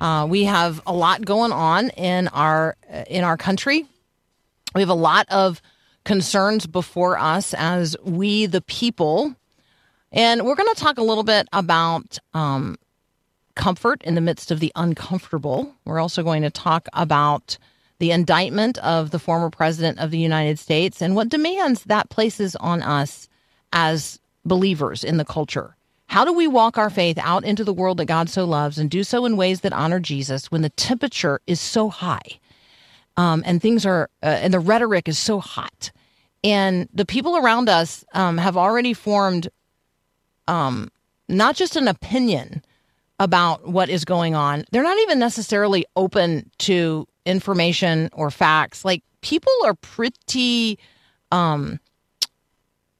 Uh, 0.00 0.26
we 0.28 0.44
have 0.44 0.80
a 0.86 0.92
lot 0.92 1.24
going 1.24 1.52
on 1.52 1.90
in 1.90 2.28
our 2.28 2.76
in 3.08 3.24
our 3.24 3.36
country. 3.36 3.86
We 4.74 4.80
have 4.82 4.90
a 4.90 4.94
lot 4.94 5.26
of 5.30 5.62
concerns 6.04 6.66
before 6.66 7.18
us 7.18 7.54
as 7.54 7.96
we, 8.04 8.46
the 8.46 8.60
people, 8.60 9.34
and 10.12 10.44
we're 10.44 10.54
going 10.54 10.72
to 10.74 10.80
talk 10.80 10.98
a 10.98 11.02
little 11.02 11.24
bit 11.24 11.48
about 11.52 12.18
um, 12.34 12.76
comfort 13.54 14.02
in 14.02 14.14
the 14.14 14.20
midst 14.20 14.50
of 14.50 14.60
the 14.60 14.70
uncomfortable. 14.76 15.74
We're 15.84 16.00
also 16.00 16.22
going 16.22 16.42
to 16.42 16.50
talk 16.50 16.88
about 16.92 17.58
the 17.98 18.10
indictment 18.10 18.78
of 18.78 19.10
the 19.10 19.18
former 19.18 19.50
president 19.50 19.98
of 19.98 20.10
the 20.10 20.18
United 20.18 20.58
States 20.58 21.00
and 21.00 21.16
what 21.16 21.30
demands 21.30 21.84
that 21.84 22.10
places 22.10 22.54
on 22.56 22.82
us 22.82 23.28
as 23.72 24.20
believers 24.44 25.02
in 25.02 25.16
the 25.16 25.24
culture. 25.24 25.75
How 26.08 26.24
do 26.24 26.32
we 26.32 26.46
walk 26.46 26.78
our 26.78 26.90
faith 26.90 27.18
out 27.18 27.44
into 27.44 27.64
the 27.64 27.72
world 27.72 27.98
that 27.98 28.06
God 28.06 28.28
so 28.28 28.44
loves 28.44 28.78
and 28.78 28.88
do 28.88 29.04
so 29.04 29.24
in 29.24 29.36
ways 29.36 29.60
that 29.62 29.72
honor 29.72 30.00
Jesus 30.00 30.50
when 30.50 30.62
the 30.62 30.70
temperature 30.70 31.40
is 31.46 31.60
so 31.60 31.88
high 31.88 32.38
um, 33.16 33.42
and 33.44 33.60
things 33.60 33.84
are, 33.84 34.08
uh, 34.22 34.26
and 34.26 34.54
the 34.54 34.60
rhetoric 34.60 35.08
is 35.08 35.18
so 35.18 35.40
hot? 35.40 35.90
And 36.44 36.88
the 36.94 37.04
people 37.04 37.36
around 37.36 37.68
us 37.68 38.04
um, 38.14 38.38
have 38.38 38.56
already 38.56 38.94
formed 38.94 39.48
um, 40.46 40.90
not 41.28 41.56
just 41.56 41.74
an 41.74 41.88
opinion 41.88 42.62
about 43.18 43.66
what 43.66 43.88
is 43.88 44.04
going 44.04 44.34
on, 44.34 44.64
they're 44.70 44.82
not 44.82 44.98
even 45.00 45.18
necessarily 45.18 45.84
open 45.96 46.50
to 46.58 47.08
information 47.24 48.10
or 48.12 48.30
facts. 48.30 48.84
Like 48.84 49.02
people 49.22 49.52
are 49.64 49.74
pretty, 49.74 50.78
um, 51.32 51.80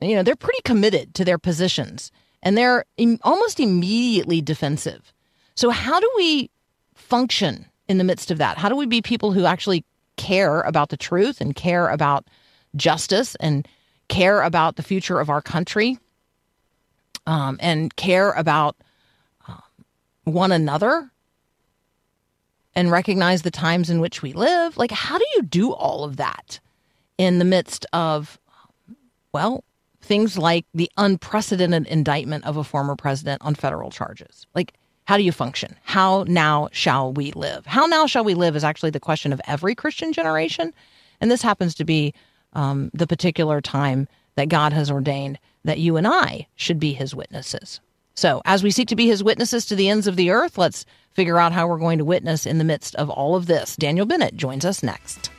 you 0.00 0.16
know, 0.16 0.24
they're 0.24 0.34
pretty 0.34 0.62
committed 0.64 1.14
to 1.14 1.24
their 1.24 1.38
positions 1.38 2.10
and 2.46 2.56
they're 2.56 2.85
Im- 2.96 3.18
almost 3.24 3.59
immediately 3.59 4.40
defensive. 4.40 5.12
So, 5.56 5.70
how 5.70 5.98
do 5.98 6.09
we 6.16 6.48
function 6.94 7.66
in 7.88 7.98
the 7.98 8.04
midst 8.04 8.30
of 8.30 8.38
that? 8.38 8.56
How 8.56 8.68
do 8.68 8.76
we 8.76 8.87
be 8.87 9.02
people 9.02 9.32
who 9.32 9.46
actually 9.46 9.85
care 10.16 10.61
about 10.61 10.90
the 10.90 10.96
truth 10.96 11.40
and 11.40 11.56
care 11.56 11.88
about 11.88 12.28
justice 12.76 13.35
and 13.40 13.66
care 14.06 14.42
about 14.42 14.76
the 14.76 14.85
future 14.85 15.18
of 15.18 15.28
our 15.28 15.42
country 15.42 15.98
um, 17.26 17.59
and 17.61 17.94
care 17.96 18.30
about 18.30 18.76
um, 19.48 19.61
one 20.22 20.52
another 20.52 21.11
and 22.76 22.92
recognize 22.92 23.42
the 23.42 23.50
times 23.50 23.90
in 23.90 23.98
which 23.98 24.22
we 24.22 24.32
live? 24.32 24.76
Like, 24.76 24.92
how 24.92 25.18
do 25.18 25.24
you 25.35 25.42
do 25.42 25.72
all 25.72 26.04
of 26.04 26.16
that 26.18 26.61
in 27.18 27.40
the 27.40 27.44
midst 27.44 27.87
of, 27.92 28.38
well, 29.32 29.64
things 30.06 30.38
like 30.38 30.64
the 30.72 30.90
unprecedented 30.96 31.86
indictment 31.86 32.44
of 32.44 32.56
a 32.56 32.64
former 32.64 32.96
president 32.96 33.42
on 33.42 33.54
federal 33.54 33.90
charges? 33.90 34.46
Like, 34.54 34.74
how 35.04 35.16
do 35.16 35.22
you 35.22 35.32
function? 35.32 35.76
How 35.84 36.24
now 36.26 36.68
shall 36.72 37.12
we 37.12 37.32
live? 37.32 37.66
How 37.66 37.86
now 37.86 38.06
shall 38.06 38.24
we 38.24 38.34
live 38.34 38.56
is 38.56 38.64
actually 38.64 38.90
the 38.90 39.00
question 39.00 39.32
of 39.32 39.40
every 39.46 39.74
Christian 39.74 40.12
generation. 40.12 40.72
And 41.20 41.30
this 41.30 41.42
happens 41.42 41.74
to 41.76 41.84
be 41.84 42.12
um, 42.54 42.90
the 42.92 43.06
particular 43.06 43.60
time 43.60 44.08
that 44.34 44.48
God 44.48 44.72
has 44.72 44.90
ordained 44.90 45.38
that 45.64 45.78
you 45.78 45.96
and 45.96 46.06
I 46.06 46.46
should 46.56 46.78
be 46.78 46.92
his 46.92 47.14
witnesses. 47.14 47.80
So, 48.14 48.40
as 48.46 48.62
we 48.62 48.70
seek 48.70 48.88
to 48.88 48.96
be 48.96 49.06
his 49.06 49.22
witnesses 49.22 49.66
to 49.66 49.76
the 49.76 49.90
ends 49.90 50.06
of 50.06 50.16
the 50.16 50.30
earth, 50.30 50.56
let's 50.56 50.86
figure 51.12 51.38
out 51.38 51.52
how 51.52 51.66
we're 51.66 51.78
going 51.78 51.98
to 51.98 52.04
witness 52.04 52.46
in 52.46 52.58
the 52.58 52.64
midst 52.64 52.94
of 52.94 53.10
all 53.10 53.36
of 53.36 53.46
this. 53.46 53.76
Daniel 53.76 54.06
Bennett 54.06 54.36
joins 54.36 54.64
us 54.64 54.82
next. 54.82 55.30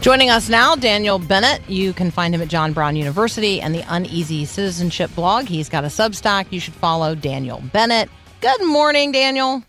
Joining 0.00 0.30
us 0.30 0.48
now, 0.48 0.76
Daniel 0.76 1.18
Bennett. 1.18 1.68
You 1.68 1.92
can 1.92 2.12
find 2.12 2.32
him 2.32 2.40
at 2.40 2.46
John 2.46 2.72
Brown 2.72 2.94
University 2.94 3.60
and 3.60 3.74
the 3.74 3.84
Uneasy 3.88 4.44
Citizenship 4.44 5.12
blog. 5.16 5.46
He's 5.46 5.68
got 5.68 5.82
a 5.82 5.88
Substack. 5.88 6.46
You 6.52 6.60
should 6.60 6.74
follow 6.74 7.16
Daniel 7.16 7.60
Bennett. 7.72 8.08
Good 8.40 8.64
morning, 8.64 9.10
Daniel. 9.10 9.62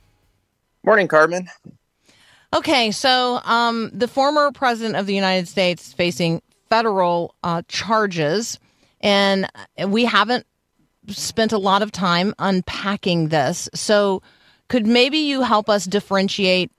Morning, 0.85 1.07
Carmen. 1.07 1.49
Okay, 2.53 2.91
so 2.91 3.41
um, 3.43 3.89
the 3.91 4.07
former 4.07 4.51
president 4.51 4.97
of 4.97 5.07
the 5.07 5.15
United 5.15 5.47
States 5.47 5.93
facing 5.93 6.43
federal 6.69 7.33
uh, 7.43 7.63
charges, 7.67 8.59
and 9.01 9.49
we 9.87 10.05
haven't 10.05 10.45
spent 11.07 11.53
a 11.53 11.57
lot 11.57 11.81
of 11.81 11.91
time 11.91 12.35
unpacking 12.37 13.29
this. 13.29 13.67
So, 13.73 14.21
could 14.67 14.85
maybe 14.85 15.17
you 15.17 15.41
help 15.41 15.69
us 15.69 15.85
differentiate 15.85 16.71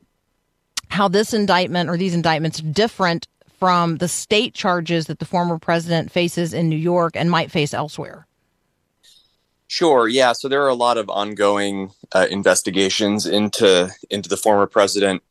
how 0.89 1.09
this 1.09 1.35
indictment 1.35 1.91
or 1.91 1.97
these 1.97 2.15
indictments 2.15 2.61
are 2.61 2.65
different 2.65 3.27
from 3.61 3.99
the 3.99 4.09
state 4.09 4.55
charges 4.55 5.07
that 5.07 5.19
the 5.19 5.25
former 5.25 5.59
president 5.59 6.11
faces 6.11 6.53
in 6.55 6.69
New 6.69 6.77
York 6.77 7.15
and 7.15 7.31
might 7.31 7.51
face 7.51 7.75
elsewhere? 7.75 8.27
Sure. 9.69 10.09
Yeah. 10.09 10.33
So 10.33 10.49
there 10.49 10.65
are 10.65 10.69
a 10.69 10.75
lot 10.75 10.99
of 10.99 11.09
ongoing 11.09 11.93
uh, 12.13 12.27
investigations 12.29 13.27
into 13.27 13.89
into 14.11 14.29
the 14.29 14.37
former 14.37 14.67
president. 14.67 15.23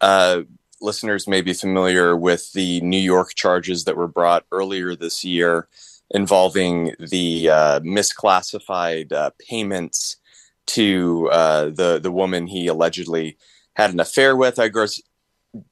Uh, 0.00 0.42
listeners 0.80 1.28
may 1.28 1.42
be 1.42 1.52
familiar 1.52 2.16
with 2.16 2.52
the 2.54 2.80
New 2.80 2.96
York 2.96 3.34
charges 3.34 3.84
that 3.84 3.96
were 3.96 4.08
brought 4.08 4.46
earlier 4.50 4.96
this 4.96 5.24
year 5.24 5.68
involving 6.10 6.94
the 6.98 7.50
uh, 7.50 7.80
misclassified 7.80 9.12
uh, 9.12 9.30
payments 9.38 10.16
to 10.68 11.28
uh, 11.30 11.64
the 11.66 12.00
the 12.02 12.12
woman 12.12 12.46
he 12.46 12.68
allegedly 12.68 13.36
had 13.74 13.92
an 13.92 14.00
affair 14.00 14.36
with. 14.36 14.58
I 14.58 14.68
guess 14.68 15.02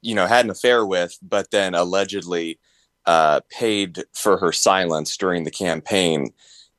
you 0.01 0.15
know 0.15 0.27
had 0.27 0.45
an 0.45 0.51
affair 0.51 0.85
with, 0.85 1.17
but 1.21 1.51
then 1.51 1.75
allegedly 1.75 2.59
uh, 3.05 3.41
paid 3.49 4.03
for 4.13 4.37
her 4.37 4.51
silence 4.51 5.17
during 5.17 5.43
the 5.43 5.51
campaign 5.51 6.31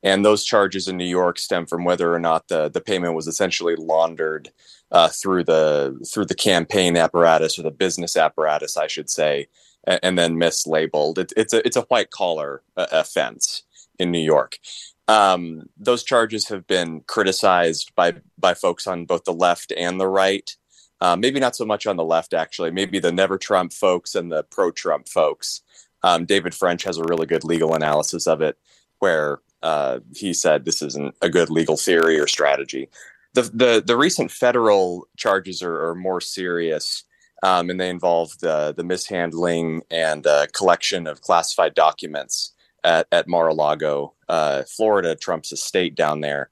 and 0.03 0.25
those 0.25 0.43
charges 0.43 0.87
in 0.87 0.97
New 0.97 1.05
York 1.05 1.39
stem 1.39 1.65
from 1.65 1.85
whether 1.85 2.13
or 2.13 2.19
not 2.19 2.49
the 2.49 2.69
the 2.69 2.81
payment 2.81 3.15
was 3.15 3.27
essentially 3.27 3.75
laundered 3.77 4.51
uh, 4.91 5.07
through 5.07 5.45
the 5.45 5.97
through 6.13 6.25
the 6.25 6.35
campaign 6.35 6.97
apparatus 6.97 7.57
or 7.57 7.63
the 7.63 7.71
business 7.71 8.17
apparatus, 8.17 8.77
I 8.77 8.87
should 8.87 9.09
say, 9.09 9.47
and, 9.85 9.99
and 10.03 10.19
then 10.19 10.35
mislabeled. 10.35 11.17
It, 11.17 11.33
it's 11.37 11.53
a 11.53 11.65
it's 11.65 11.77
a 11.77 11.83
white 11.83 12.11
collar 12.11 12.61
uh, 12.75 12.87
offense 12.91 13.63
in 13.97 14.11
New 14.11 14.19
York. 14.19 14.59
Um, 15.07 15.69
those 15.77 16.03
charges 16.03 16.49
have 16.49 16.67
been 16.67 17.01
criticized 17.07 17.93
by 17.95 18.13
by 18.37 18.53
folks 18.53 18.85
on 18.85 19.05
both 19.05 19.23
the 19.23 19.33
left 19.33 19.71
and 19.75 19.99
the 19.99 20.07
right. 20.07 20.55
Uh, 21.03 21.17
maybe 21.17 21.37
not 21.37 21.53
so 21.53 21.65
much 21.65 21.85
on 21.85 21.97
the 21.97 22.03
left, 22.03 22.33
actually. 22.33 22.71
Maybe 22.71 22.97
the 22.97 23.11
never 23.11 23.37
Trump 23.37 23.73
folks 23.73 24.15
and 24.15 24.31
the 24.31 24.43
pro 24.43 24.71
Trump 24.71 25.09
folks. 25.09 25.61
Um, 26.01 26.25
David 26.25 26.55
French 26.55 26.83
has 26.83 26.97
a 26.97 27.03
really 27.03 27.25
good 27.25 27.43
legal 27.43 27.75
analysis 27.75 28.25
of 28.25 28.41
it, 28.41 28.57
where 28.99 29.39
uh, 29.61 29.99
he 30.15 30.33
said 30.33 30.63
this 30.63 30.81
isn't 30.81 31.13
a 31.21 31.29
good 31.29 31.49
legal 31.49 31.75
theory 31.75 32.17
or 32.17 32.25
strategy. 32.25 32.87
The 33.33 33.41
the, 33.41 33.83
the 33.85 33.97
recent 33.97 34.31
federal 34.31 35.09
charges 35.17 35.61
are, 35.61 35.89
are 35.89 35.95
more 35.95 36.21
serious, 36.21 37.03
um, 37.43 37.69
and 37.69 37.81
they 37.81 37.89
involve 37.89 38.39
the 38.39 38.73
the 38.75 38.85
mishandling 38.85 39.81
and 39.91 40.25
uh, 40.25 40.47
collection 40.53 41.05
of 41.05 41.19
classified 41.19 41.73
documents 41.73 42.53
at, 42.85 43.07
at 43.11 43.27
Mar-a-Lago, 43.27 44.13
uh, 44.29 44.63
Florida, 44.63 45.15
Trump's 45.15 45.51
estate 45.51 45.95
down 45.95 46.21
there. 46.21 46.49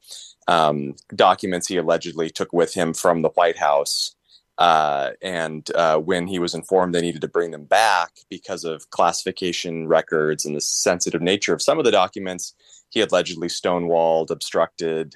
Um, 0.49 0.95
documents 1.15 1.67
he 1.67 1.77
allegedly 1.77 2.29
took 2.29 2.51
with 2.51 2.73
him 2.73 2.93
from 2.93 3.21
the 3.21 3.29
White 3.29 3.57
House. 3.57 4.15
Uh, 4.61 5.13
and 5.23 5.71
uh, 5.73 5.97
when 5.97 6.27
he 6.27 6.37
was 6.37 6.53
informed 6.53 6.93
they 6.93 7.01
needed 7.01 7.19
to 7.19 7.27
bring 7.27 7.49
them 7.49 7.65
back 7.65 8.11
because 8.29 8.63
of 8.63 8.87
classification 8.91 9.87
records 9.87 10.45
and 10.45 10.55
the 10.55 10.61
sensitive 10.61 11.19
nature 11.19 11.51
of 11.51 11.63
some 11.63 11.79
of 11.79 11.83
the 11.83 11.89
documents, 11.89 12.53
he 12.89 13.01
allegedly 13.01 13.47
stonewalled, 13.47 14.29
obstructed, 14.29 15.15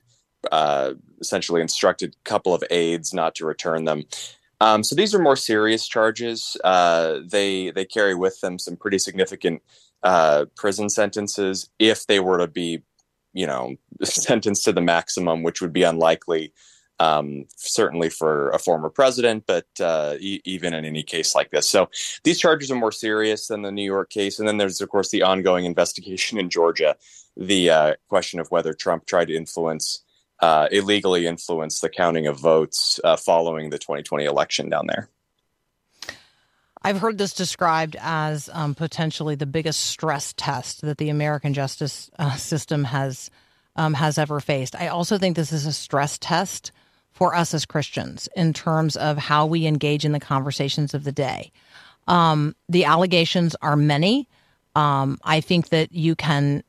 uh, 0.52 0.96
essentially 1.22 1.62
instructed 1.62 2.16
a 2.16 2.28
couple 2.28 2.56
of 2.56 2.64
aides 2.72 3.14
not 3.14 3.36
to 3.36 3.46
return 3.46 3.86
them. 3.86 4.06
Um, 4.62 4.84
so 4.84 4.96
these 4.96 5.14
are 5.14 5.22
more 5.22 5.36
serious 5.36 5.88
charges. 5.88 6.58
Uh, 6.64 7.20
they 7.24 7.70
they 7.70 7.86
carry 7.86 8.16
with 8.16 8.42
them 8.42 8.58
some 8.58 8.76
pretty 8.76 8.98
significant 8.98 9.62
uh, 10.02 10.46
prison 10.56 10.90
sentences 10.90 11.70
if 11.78 12.08
they 12.08 12.20
were 12.20 12.40
to 12.40 12.48
be, 12.48 12.82
you 13.34 13.46
know, 13.46 13.76
sentenced 14.04 14.66
to 14.66 14.74
the 14.74 14.82
maximum, 14.82 15.44
which 15.44 15.62
would 15.62 15.74
be 15.74 15.84
unlikely. 15.84 16.52
Um, 16.98 17.44
certainly 17.58 18.10
for 18.10 18.52
a 18.52 18.58
former 18.58 18.90
president, 18.90 19.44
but 19.46 19.66
uh, 19.82 20.16
e- 20.18 20.40
even 20.46 20.74
in 20.74 20.86
any 20.86 21.04
case 21.04 21.36
like 21.36 21.52
this. 21.52 21.70
So 21.70 21.90
these 22.24 22.40
charges 22.40 22.72
are 22.72 22.76
more 22.76 22.94
serious 22.94 23.48
than 23.48 23.64
the 23.64 23.72
New 23.72 23.84
York 23.84 24.10
case. 24.10 24.40
And 24.40 24.48
then 24.48 24.60
there's, 24.60 24.80
of 24.80 24.88
course, 24.88 25.12
the 25.12 25.22
ongoing 25.22 25.66
investigation 25.66 26.40
in 26.40 26.50
Georgia 26.50 26.96
the 27.38 27.70
uh, 27.70 27.94
question 28.08 28.40
of 28.40 28.50
whether 28.52 28.74
Trump 28.74 29.06
tried 29.06 29.26
to 29.26 29.36
influence, 29.36 30.04
uh, 30.42 30.68
illegally 30.72 31.28
influence 31.28 31.80
the 31.80 31.90
counting 31.90 32.28
of 32.28 32.40
votes 32.40 33.00
uh, 33.04 33.16
following 33.16 33.70
the 33.70 33.78
2020 33.78 34.26
election 34.26 34.70
down 34.70 34.88
there. 34.88 35.10
I've 36.82 37.00
heard 37.00 37.18
this 37.18 37.34
described 37.34 37.96
as 38.00 38.50
um, 38.54 38.76
potentially 38.76 39.36
the 39.36 39.48
biggest 39.48 39.82
stress 39.82 40.34
test 40.38 40.82
that 40.82 41.00
the 41.00 41.10
American 41.10 41.54
justice 41.54 42.12
uh, 42.20 42.36
system 42.36 42.84
has 42.86 43.30
um, 43.78 43.94
has 43.94 44.18
ever 44.18 44.40
faced. 44.40 44.74
I 44.74 44.88
also 44.88 45.18
think 45.18 45.36
this 45.36 45.52
is 45.52 45.66
a 45.66 45.74
stress 45.74 46.18
test 46.18 46.72
for 47.16 47.34
us 47.34 47.54
as 47.54 47.66
Christians 47.66 48.28
in 48.36 48.52
terms 48.52 48.98
of 48.98 49.18
how 49.18 49.46
we 49.46 49.66
engage 49.66 50.04
in 50.04 50.12
the 50.12 50.20
conversations 50.20 50.94
of 50.94 51.06
the 51.06 51.14
day. 51.14 51.50
Um, 52.08 52.56
the 52.68 52.84
allegations 52.84 53.56
are 53.62 53.78
many. 53.78 54.28
Um, 54.76 55.18
I 55.24 55.40
think 55.40 55.70
that 55.70 55.94
you 55.94 56.16
can 56.16 56.62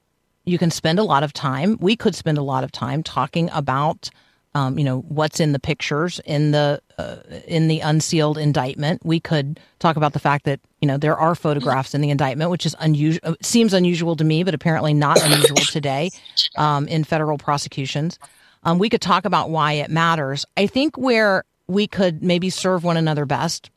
you 0.45 0.57
can 0.57 0.71
spend 0.71 1.01
a 1.01 1.03
lot 1.03 1.25
of 1.25 1.33
time. 1.33 1.77
We 1.81 1.97
could 1.97 2.15
spend 2.15 2.39
a 2.39 2.43
lot 2.43 2.63
of 2.63 2.71
time 2.71 3.03
talking 3.03 3.51
about, 3.53 4.09
um, 4.55 4.79
you 4.79 4.85
know, 4.85 5.01
what's 5.09 5.41
in 5.41 5.51
the 5.51 5.59
pictures 5.59 6.21
in 6.25 6.53
the 6.53 6.81
uh, 6.97 7.17
in 7.49 7.67
the 7.67 7.81
unsealed 7.81 8.39
indictment. 8.39 9.05
We 9.05 9.19
could 9.19 9.59
talk 9.81 9.97
about 9.97 10.13
the 10.13 10.21
fact 10.21 10.45
that 10.45 10.61
you 10.81 10.87
know 10.87 10.97
there 10.97 11.19
are 11.19 11.35
photographs 11.35 11.93
in 11.93 12.01
the 12.01 12.11
indictment, 12.11 12.53
which 12.53 12.65
is 12.65 12.77
unusual. 12.79 13.21
Uh, 13.25 13.35
seems 13.43 13.75
unusual 13.75 14.15
to 14.15 14.23
me, 14.23 14.45
but 14.45 14.55
apparently 14.55 14.95
not 14.95 15.21
unusual 15.21 15.57
today 15.57 16.11
um, 16.57 16.87
in 16.87 17.03
federal 17.03 17.37
prosecutions. 17.37 18.21
Um, 18.67 18.79
we 18.81 18.91
could 18.91 19.01
talk 19.01 19.25
about 19.25 19.49
why 19.49 19.75
it 19.75 19.91
matters. 19.91 20.45
I 20.57 20.67
think 20.67 20.99
where 20.99 21.45
we 21.69 21.87
could 21.87 22.23
maybe 22.23 22.51
serve 22.51 22.83
one 22.83 22.97
another 22.97 23.25
best 23.25 23.71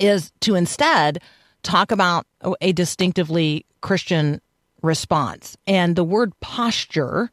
is 0.00 0.32
to 0.40 0.56
instead 0.56 1.22
talk 1.62 1.92
about 1.92 2.26
a 2.60 2.72
distinctively 2.72 3.64
Christian 3.80 4.40
response. 4.82 5.56
And 5.68 5.94
the 5.94 6.02
word 6.02 6.38
posture 6.40 7.30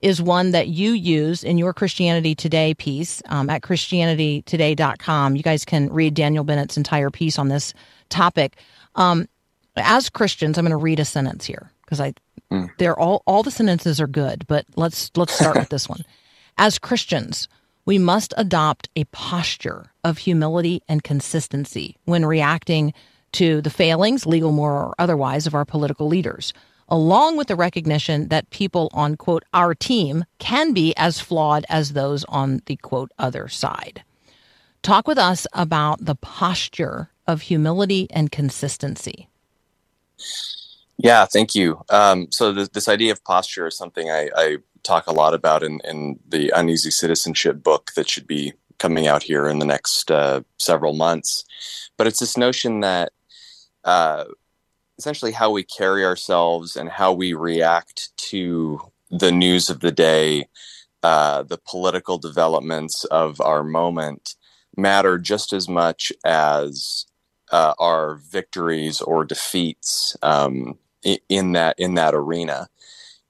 is 0.00 0.22
one 0.22 0.52
that 0.52 0.68
you 0.68 0.92
use 0.92 1.44
in 1.44 1.58
your 1.58 1.74
Christianity 1.74 2.34
Today 2.34 2.72
piece 2.72 3.22
um, 3.26 3.50
at 3.50 3.62
ChristianityToday.com. 3.62 5.36
You 5.36 5.42
guys 5.42 5.66
can 5.66 5.92
read 5.92 6.14
Daniel 6.14 6.42
Bennett's 6.42 6.78
entire 6.78 7.10
piece 7.10 7.38
on 7.38 7.48
this 7.48 7.74
topic. 8.08 8.56
Um, 8.94 9.28
as 9.76 10.08
Christians, 10.08 10.56
I'm 10.56 10.64
going 10.64 10.70
to 10.70 10.76
read 10.76 11.00
a 11.00 11.04
sentence 11.04 11.44
here 11.44 11.70
because 11.88 12.00
I 12.00 12.12
mm. 12.50 12.70
they're 12.78 12.98
all 12.98 13.22
all 13.26 13.42
the 13.42 13.50
sentences 13.50 14.00
are 14.00 14.06
good, 14.06 14.46
but 14.46 14.66
let's 14.76 15.10
let's 15.16 15.32
start 15.32 15.56
with 15.56 15.70
this 15.70 15.88
one. 15.88 16.04
As 16.58 16.78
Christians, 16.78 17.48
we 17.86 17.98
must 17.98 18.34
adopt 18.36 18.88
a 18.94 19.04
posture 19.04 19.92
of 20.04 20.18
humility 20.18 20.82
and 20.88 21.02
consistency 21.02 21.96
when 22.04 22.26
reacting 22.26 22.92
to 23.32 23.62
the 23.62 23.70
failings, 23.70 24.26
legal, 24.26 24.52
moral, 24.52 24.88
or 24.88 24.94
otherwise, 24.98 25.46
of 25.46 25.54
our 25.54 25.64
political 25.64 26.08
leaders 26.08 26.52
along 26.88 27.36
with 27.36 27.48
the 27.48 27.56
recognition 27.56 28.28
that 28.28 28.48
people 28.50 28.88
on, 28.92 29.14
quote, 29.16 29.44
our 29.52 29.74
team 29.74 30.24
can 30.38 30.72
be 30.72 30.96
as 30.96 31.20
flawed 31.20 31.66
as 31.68 31.92
those 31.92 32.24
on 32.24 32.62
the, 32.66 32.76
quote, 32.76 33.12
other 33.18 33.48
side. 33.48 34.02
Talk 34.82 35.06
with 35.06 35.18
us 35.18 35.46
about 35.52 36.04
the 36.04 36.14
posture 36.14 37.10
of 37.26 37.42
humility 37.42 38.06
and 38.10 38.32
consistency. 38.32 39.28
Yeah, 40.98 41.24
thank 41.26 41.54
you. 41.54 41.84
Um, 41.90 42.26
so, 42.32 42.52
th- 42.52 42.70
this 42.70 42.88
idea 42.88 43.12
of 43.12 43.22
posture 43.22 43.68
is 43.68 43.76
something 43.76 44.10
I, 44.10 44.30
I 44.36 44.56
talk 44.82 45.06
a 45.06 45.12
lot 45.12 45.32
about 45.32 45.62
in, 45.62 45.80
in, 45.84 46.18
the 46.28 46.52
Uneasy 46.54 46.90
Citizenship 46.90 47.62
book 47.62 47.92
that 47.94 48.08
should 48.08 48.26
be 48.26 48.52
coming 48.78 49.06
out 49.06 49.22
here 49.22 49.48
in 49.48 49.60
the 49.60 49.66
next 49.66 50.10
uh, 50.10 50.42
several 50.58 50.94
months. 50.94 51.44
But 51.96 52.08
it's 52.08 52.18
this 52.18 52.36
notion 52.36 52.80
that 52.80 53.12
uh, 53.84 54.24
essentially 54.98 55.32
how 55.32 55.50
we 55.50 55.62
carry 55.62 56.04
ourselves 56.04 56.76
and 56.76 56.88
how 56.88 57.12
we 57.12 57.32
react 57.32 58.16
to 58.30 58.80
the 59.10 59.32
news 59.32 59.70
of 59.70 59.80
the 59.80 59.92
day, 59.92 60.48
uh, 61.04 61.44
the 61.44 61.58
political 61.58 62.18
developments 62.18 63.04
of 63.04 63.40
our 63.40 63.62
moment 63.62 64.34
matter 64.76 65.18
just 65.18 65.52
as 65.52 65.68
much 65.68 66.12
as 66.24 67.06
uh, 67.52 67.74
our 67.78 68.16
victories 68.16 69.00
or 69.00 69.24
defeats 69.24 70.16
um, 70.22 70.76
in 71.02 71.52
that 71.52 71.78
in 71.78 71.94
that 71.94 72.14
arena. 72.14 72.68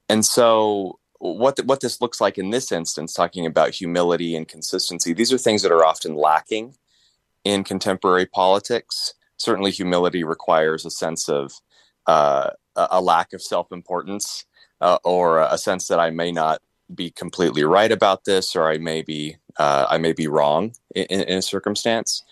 And 0.09 0.24
so, 0.24 0.98
what 1.18 1.57
th- 1.57 1.66
what 1.66 1.81
this 1.81 2.00
looks 2.00 2.20
like 2.20 2.38
in 2.38 2.50
this 2.50 2.72
instance, 2.72 3.12
talking 3.12 3.46
about 3.46 3.70
humility 3.74 4.35
and 4.37 4.48
consistency, 4.48 5.12
these 5.12 5.33
are 5.33 5.38
things 5.38 5.62
that 5.62 5.72
are 5.72 5.85
often 5.85 6.14
lacking 6.14 6.76
in 7.44 7.64
contemporary 7.64 8.26
politics. 8.26 9.14
Certainly, 9.37 9.72
humility 9.72 10.24
requires 10.24 10.85
a 10.85 10.90
sense 10.90 11.28
of 11.28 11.52
uh, 12.07 12.50
a 12.76 13.00
lack 13.00 13.33
of 13.33 13.42
self 13.42 13.70
importance 13.72 14.46
uh, 14.81 14.98
or 15.04 15.40
a 15.40 15.59
sense 15.59 15.88
that 15.88 16.00
I 16.00 16.11
may 16.11 16.33
not 16.33 16.61
be 16.94 17.11
completely 17.11 17.64
right 17.64 17.92
about 17.92 18.24
this, 18.24 18.57
or 18.57 18.70
I 18.70 18.78
may 18.78 19.02
be 19.02 19.37
uh, 19.59 19.87
I 19.90 19.98
may 19.98 20.12
be 20.12 20.28
wrong 20.28 20.72
in, 20.94 21.04
in 21.04 21.38
a 21.38 21.42
circumstance. 21.42 22.22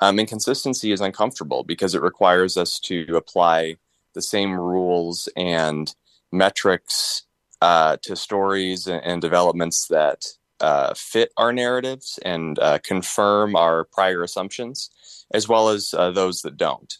Um, 0.00 0.18
inconsistency 0.18 0.92
is 0.92 1.00
uncomfortable 1.00 1.64
because 1.64 1.94
it 1.94 2.02
requires 2.02 2.56
us 2.56 2.78
to 2.80 3.16
apply 3.16 3.76
the 4.14 4.22
same 4.22 4.52
rules 4.52 5.28
and 5.36 5.94
metrics 6.32 7.24
uh, 7.60 7.96
to 8.02 8.16
stories 8.16 8.86
and, 8.86 9.22
developments 9.22 9.86
that 9.88 10.26
uh, 10.60 10.92
fit 10.94 11.32
our 11.36 11.52
narratives 11.52 12.18
and 12.24 12.58
uh, 12.58 12.78
confirm 12.82 13.56
our 13.56 13.84
prior 13.84 14.22
assumptions, 14.22 14.90
as 15.32 15.48
well 15.48 15.68
as 15.68 15.94
uh, 15.94 16.10
those 16.10 16.42
that 16.42 16.56
don't. 16.56 16.98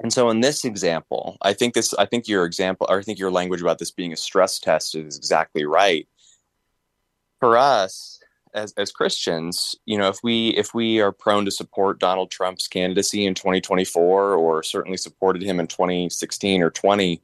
And 0.00 0.12
so, 0.12 0.30
in 0.30 0.40
this 0.40 0.64
example, 0.64 1.38
I 1.42 1.52
think 1.52 1.74
this, 1.74 1.92
I 1.94 2.06
think 2.06 2.28
your 2.28 2.44
example, 2.44 2.86
or 2.88 2.98
I 2.98 3.02
think 3.02 3.18
your 3.18 3.32
language 3.32 3.60
about 3.60 3.78
this 3.78 3.90
being 3.90 4.12
a 4.12 4.16
stress 4.16 4.58
test 4.58 4.94
is 4.94 5.16
exactly 5.16 5.64
right. 5.64 6.06
For 7.40 7.56
us, 7.56 8.17
as 8.54 8.72
as 8.76 8.92
Christians, 8.92 9.76
you 9.84 9.98
know, 9.98 10.08
if 10.08 10.18
we 10.22 10.50
if 10.50 10.74
we 10.74 11.00
are 11.00 11.12
prone 11.12 11.44
to 11.44 11.50
support 11.50 12.00
Donald 12.00 12.30
Trump's 12.30 12.68
candidacy 12.68 13.26
in 13.26 13.34
2024, 13.34 14.34
or 14.34 14.62
certainly 14.62 14.96
supported 14.96 15.42
him 15.42 15.60
in 15.60 15.66
2016 15.66 16.62
or 16.62 16.70
20, 16.70 17.22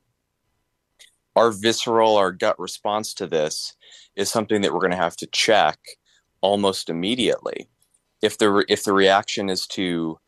our 1.36 1.50
visceral, 1.50 2.16
our 2.16 2.32
gut 2.32 2.58
response 2.58 3.14
to 3.14 3.26
this 3.26 3.74
is 4.16 4.30
something 4.30 4.60
that 4.62 4.72
we're 4.72 4.80
going 4.80 4.90
to 4.90 4.96
have 4.96 5.16
to 5.16 5.26
check 5.28 5.78
almost 6.40 6.88
immediately. 6.88 7.68
If 8.22 8.38
the 8.38 8.64
if 8.68 8.84
the 8.84 8.92
reaction 8.92 9.50
is 9.50 9.66
to 9.68 10.18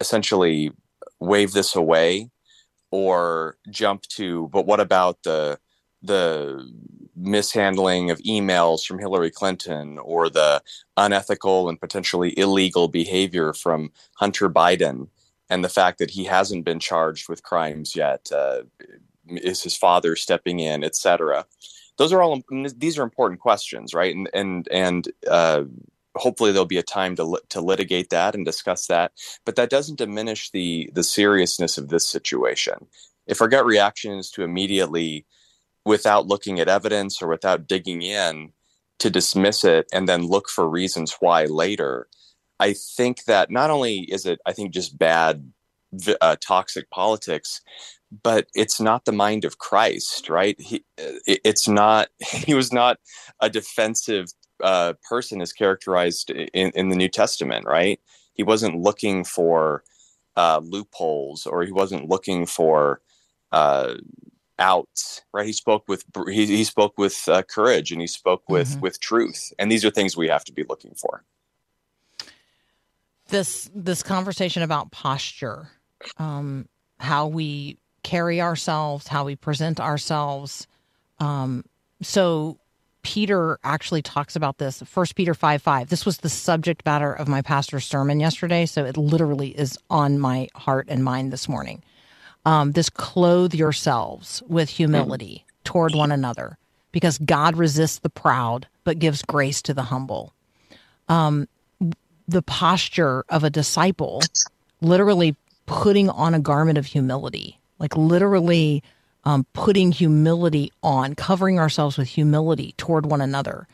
essentially 0.00 0.72
wave 1.20 1.52
this 1.52 1.76
away 1.76 2.30
or 2.90 3.56
jump 3.70 4.02
to, 4.02 4.48
but 4.52 4.66
what 4.66 4.80
about 4.80 5.22
the 5.22 5.58
the 6.02 6.70
mishandling 7.16 8.10
of 8.10 8.18
emails 8.20 8.84
from 8.86 8.98
Hillary 8.98 9.30
Clinton 9.30 9.98
or 9.98 10.28
the 10.28 10.62
unethical 10.96 11.68
and 11.68 11.80
potentially 11.80 12.38
illegal 12.38 12.88
behavior 12.88 13.52
from 13.52 13.90
Hunter 14.16 14.48
Biden 14.48 15.08
and 15.50 15.64
the 15.64 15.68
fact 15.68 15.98
that 15.98 16.10
he 16.10 16.24
hasn't 16.24 16.64
been 16.64 16.78
charged 16.78 17.28
with 17.28 17.42
crimes 17.42 17.96
yet 17.96 18.30
uh, 18.32 18.62
is 19.28 19.62
his 19.62 19.76
father 19.76 20.14
stepping 20.14 20.60
in 20.60 20.84
etc 20.84 21.44
those 21.98 22.12
are 22.12 22.22
all 22.22 22.40
these 22.76 22.96
are 22.96 23.02
important 23.02 23.40
questions 23.40 23.92
right? 23.92 24.14
And 24.14 24.30
and 24.32 24.68
and 24.70 25.08
uh, 25.28 25.64
hopefully 26.14 26.52
there'll 26.52 26.64
be 26.64 26.78
a 26.78 26.82
time 26.82 27.16
to 27.16 27.38
to 27.50 27.60
litigate 27.60 28.10
that 28.10 28.34
and 28.34 28.44
discuss 28.44 28.86
that. 28.86 29.12
But 29.44 29.56
that 29.56 29.70
doesn't 29.70 29.98
diminish 29.98 30.50
the 30.50 30.90
the 30.94 31.02
seriousness 31.02 31.76
of 31.76 31.88
this 31.88 32.08
situation. 32.08 32.86
If 33.26 33.42
our 33.42 33.48
gut 33.48 33.66
reaction 33.66 34.12
is 34.12 34.30
to 34.30 34.42
immediately 34.44 35.26
without 35.88 36.26
looking 36.26 36.60
at 36.60 36.68
evidence 36.68 37.22
or 37.22 37.28
without 37.28 37.66
digging 37.66 38.02
in 38.02 38.52
to 38.98 39.10
dismiss 39.10 39.64
it 39.64 39.86
and 39.92 40.08
then 40.08 40.26
look 40.26 40.48
for 40.48 40.68
reasons 40.68 41.16
why 41.20 41.44
later 41.44 42.08
i 42.60 42.72
think 42.72 43.24
that 43.24 43.50
not 43.50 43.70
only 43.70 44.00
is 44.00 44.26
it 44.26 44.38
i 44.46 44.52
think 44.52 44.72
just 44.72 44.98
bad 44.98 45.50
uh, 46.20 46.36
toxic 46.40 46.90
politics 46.90 47.62
but 48.22 48.46
it's 48.54 48.80
not 48.80 49.04
the 49.04 49.12
mind 49.12 49.44
of 49.44 49.58
christ 49.58 50.28
right? 50.28 50.60
He, 50.60 50.84
it's 51.26 51.68
not 51.68 52.08
he 52.18 52.54
was 52.54 52.72
not 52.72 52.98
a 53.40 53.50
defensive 53.50 54.26
uh, 54.62 54.94
person 55.08 55.40
as 55.40 55.52
characterized 55.52 56.30
in, 56.30 56.70
in 56.74 56.88
the 56.88 56.96
new 56.96 57.08
testament 57.08 57.66
right? 57.66 58.00
He 58.34 58.42
wasn't 58.42 58.80
looking 58.80 59.24
for 59.24 59.82
uh, 60.36 60.60
loopholes 60.62 61.46
or 61.46 61.64
he 61.64 61.72
wasn't 61.72 62.08
looking 62.08 62.46
for 62.46 63.00
uh, 63.52 63.94
outs 64.58 65.22
right 65.32 65.46
he 65.46 65.52
spoke 65.52 65.84
with 65.88 66.04
he, 66.28 66.46
he 66.46 66.64
spoke 66.64 66.94
with 66.98 67.28
uh, 67.28 67.42
courage 67.42 67.92
and 67.92 68.00
he 68.00 68.06
spoke 68.06 68.42
with 68.48 68.76
Mhm. 68.76 68.80
with 68.80 69.00
truth 69.00 69.52
and 69.58 69.70
these 69.70 69.84
are 69.84 69.90
things 69.90 70.16
we 70.16 70.28
have 70.28 70.44
to 70.44 70.52
be 70.52 70.64
looking 70.68 70.94
for 70.94 71.22
this 73.28 73.70
this 73.74 74.02
conversation 74.02 74.62
about 74.62 74.90
posture, 74.90 75.68
um, 76.16 76.66
how 76.98 77.26
we 77.26 77.76
carry 78.02 78.40
ourselves, 78.40 79.06
how 79.08 79.24
we 79.24 79.36
present 79.36 79.80
ourselves. 79.80 80.66
Um, 81.18 81.64
so 82.00 82.58
Peter 83.02 83.58
actually 83.64 84.02
talks 84.02 84.34
about 84.34 84.58
this. 84.58 84.82
First 84.86 85.14
Peter 85.14 85.34
five 85.34 85.60
five. 85.62 85.88
This 85.90 86.06
was 86.06 86.18
the 86.18 86.28
subject 86.30 86.84
matter 86.86 87.12
of 87.12 87.28
my 87.28 87.42
pastor's 87.42 87.84
sermon 87.84 88.18
yesterday, 88.20 88.64
so 88.66 88.84
it 88.84 88.96
literally 88.96 89.48
is 89.50 89.78
on 89.90 90.18
my 90.18 90.48
heart 90.54 90.86
and 90.88 91.04
mind 91.04 91.32
this 91.32 91.48
morning. 91.48 91.82
Um, 92.44 92.72
this 92.72 92.88
clothe 92.88 93.54
yourselves 93.54 94.42
with 94.48 94.70
humility 94.70 95.44
toward 95.64 95.94
one 95.94 96.10
another, 96.12 96.56
because 96.92 97.18
God 97.18 97.56
resists 97.56 97.98
the 97.98 98.08
proud, 98.08 98.66
but 98.84 98.98
gives 98.98 99.22
grace 99.22 99.60
to 99.62 99.74
the 99.74 99.84
humble 99.84 100.32
Um, 101.08 101.48
the 102.26 102.42
posture 102.42 103.24
of 103.28 103.44
a 103.44 103.50
disciple, 103.50 104.20
literally 104.80 105.36
putting 105.66 106.10
on 106.10 106.34
a 106.34 106.38
garment 106.40 106.78
of 106.78 106.86
humility, 106.86 107.58
like 107.78 107.96
literally 107.96 108.82
um, 109.24 109.46
putting 109.52 109.92
humility 109.92 110.70
on, 110.82 111.14
covering 111.14 111.58
ourselves 111.58 111.98
with 111.98 112.08
humility 112.08 112.74
toward 112.76 113.06
one 113.06 113.20
another, 113.20 113.66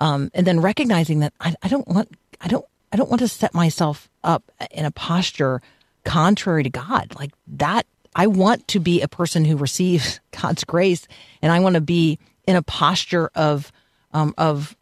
um, 0.00 0.30
and 0.34 0.46
then 0.46 0.60
recognizing 0.60 1.20
that 1.20 1.32
I, 1.40 1.54
I 1.62 1.68
don't 1.68 1.86
want, 1.88 2.16
I 2.40 2.48
don't, 2.48 2.64
I 2.92 2.96
don't 2.96 3.10
want 3.10 3.20
to 3.20 3.28
set 3.28 3.54
myself 3.54 4.08
up 4.22 4.50
in 4.70 4.84
a 4.84 4.90
posture 4.90 5.60
contrary 6.04 6.62
to 6.62 6.70
God, 6.70 7.14
like 7.18 7.32
that. 7.46 7.86
I 8.16 8.26
want 8.26 8.66
to 8.68 8.80
be 8.80 9.02
a 9.02 9.08
person 9.08 9.44
who 9.44 9.58
receives 9.58 10.20
God's 10.42 10.64
grace, 10.64 11.06
and 11.42 11.52
I 11.52 11.60
want 11.60 11.74
to 11.74 11.82
be 11.82 12.18
in 12.46 12.56
a 12.56 12.62
posture 12.62 13.30
of 13.34 13.70
um, 14.12 14.34
of 14.38 14.74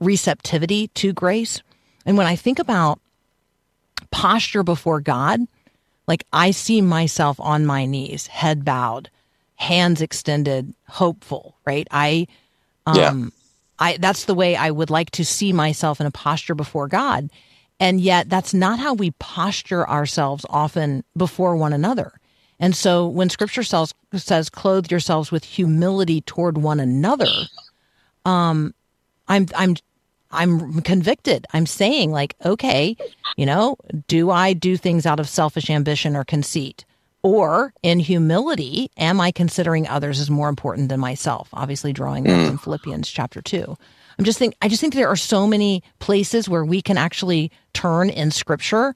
receptivity 0.00 0.88
to 0.88 1.12
grace. 1.12 1.62
And 2.06 2.16
when 2.16 2.26
I 2.26 2.34
think 2.34 2.58
about 2.58 2.98
posture 4.10 4.62
before 4.62 5.00
God, 5.00 5.40
like 6.08 6.24
I 6.32 6.50
see 6.52 6.80
myself 6.80 7.38
on 7.38 7.66
my 7.66 7.84
knees, 7.84 8.26
head 8.26 8.64
bowed, 8.64 9.10
hands 9.56 10.00
extended, 10.00 10.72
hopeful, 10.88 11.56
right? 11.66 11.86
I 11.90 12.26
um 12.86 12.96
Yeah. 12.96 13.30
I 13.78 13.96
that's 13.98 14.24
the 14.24 14.34
way 14.34 14.56
I 14.56 14.70
would 14.70 14.90
like 14.90 15.10
to 15.12 15.24
see 15.24 15.52
myself 15.52 16.00
in 16.00 16.06
a 16.06 16.10
posture 16.10 16.54
before 16.54 16.88
God. 16.88 17.30
And 17.78 18.00
yet 18.00 18.28
that's 18.30 18.54
not 18.54 18.78
how 18.78 18.94
we 18.94 19.10
posture 19.12 19.88
ourselves 19.88 20.46
often 20.48 21.04
before 21.16 21.56
one 21.56 21.74
another. 21.74 22.19
And 22.60 22.76
so 22.76 23.08
when 23.08 23.30
scripture 23.30 23.64
says, 23.64 23.94
says 24.14 24.50
clothe 24.50 24.90
yourselves 24.90 25.32
with 25.32 25.44
humility 25.44 26.20
toward 26.20 26.58
one 26.58 26.78
another, 26.78 27.30
um 28.24 28.72
I'm 29.26 29.46
I'm 29.56 29.76
I'm 30.30 30.82
convicted. 30.82 31.46
I'm 31.52 31.66
saying 31.66 32.12
like, 32.12 32.36
okay, 32.44 32.96
you 33.36 33.46
know, 33.46 33.76
do 34.06 34.30
I 34.30 34.52
do 34.52 34.76
things 34.76 35.06
out 35.06 35.18
of 35.18 35.28
selfish 35.28 35.70
ambition 35.70 36.14
or 36.14 36.24
conceit? 36.24 36.84
Or 37.22 37.74
in 37.82 37.98
humility, 37.98 38.90
am 38.96 39.20
I 39.20 39.30
considering 39.30 39.86
others 39.88 40.20
as 40.20 40.30
more 40.30 40.48
important 40.48 40.88
than 40.88 41.00
myself? 41.00 41.48
Obviously 41.52 41.92
drawing 41.92 42.24
that 42.24 42.46
from 42.46 42.58
Philippians 42.58 43.10
chapter 43.10 43.42
two. 43.42 43.76
I'm 44.18 44.24
just 44.24 44.38
think 44.38 44.54
I 44.62 44.68
just 44.68 44.80
think 44.80 44.94
there 44.94 45.08
are 45.08 45.16
so 45.16 45.46
many 45.46 45.82
places 45.98 46.48
where 46.48 46.64
we 46.64 46.82
can 46.82 46.98
actually 46.98 47.50
turn 47.72 48.10
in 48.10 48.30
scripture 48.30 48.94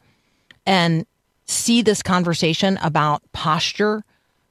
and 0.67 1.07
see 1.47 1.83
this 1.83 2.03
conversation 2.03 2.79
about 2.83 3.23
posture 3.33 4.03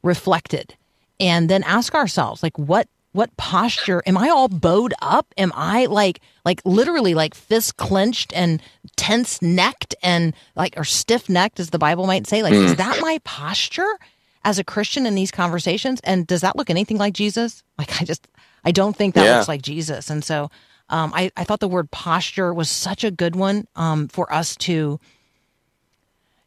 reflected 0.04 0.76
and 1.20 1.50
then 1.50 1.64
ask 1.64 1.94
ourselves 1.96 2.44
like 2.44 2.58
what 2.58 2.88
what 3.14 3.36
posture 3.38 4.02
am 4.08 4.18
i 4.18 4.28
all 4.30 4.48
bowed 4.48 4.94
up? 5.02 5.28
Am 5.38 5.52
i 5.56 5.86
like 5.86 6.20
like 6.46 6.62
literally 6.66 7.14
like 7.14 7.36
fist 7.36 7.78
clenched 7.78 8.34
and 8.36 8.62
tense 8.96 9.42
necked 9.42 9.94
and 10.04 10.34
like 10.56 10.74
or 10.78 10.84
stiff 10.84 11.30
necked 11.30 11.60
as 11.60 11.70
the 11.70 11.78
bible 11.80 12.08
might 12.08 12.28
say? 12.28 12.42
Like 12.44 12.54
is 12.54 12.76
that 12.78 13.00
my 13.02 13.20
posture 13.24 13.98
as 14.44 14.60
a 14.60 14.64
christian 14.64 15.06
in 15.06 15.16
these 15.16 15.32
conversations? 15.32 16.02
And 16.04 16.28
does 16.28 16.42
that 16.42 16.56
look 16.56 16.70
anything 16.70 16.98
like 16.98 17.14
jesus? 17.14 17.64
Like 17.78 18.02
i 18.02 18.06
just 18.06 18.28
i 18.66 18.72
don't 18.72 18.96
think 18.96 19.16
that 19.16 19.24
Yeah. 19.26 19.36
looks 19.38 19.48
like 19.48 19.62
jesus. 19.62 20.10
And 20.10 20.24
so 20.24 20.50
um, 20.90 21.12
I, 21.16 21.32
I 21.38 21.44
thought 21.44 21.60
the 21.62 21.68
word 21.68 21.90
posture 21.92 22.54
was 22.54 22.70
such 22.70 23.04
a 23.04 23.10
good 23.12 23.36
one 23.36 23.68
um, 23.76 24.10
for 24.10 24.32
us 24.32 24.56
to 24.58 25.00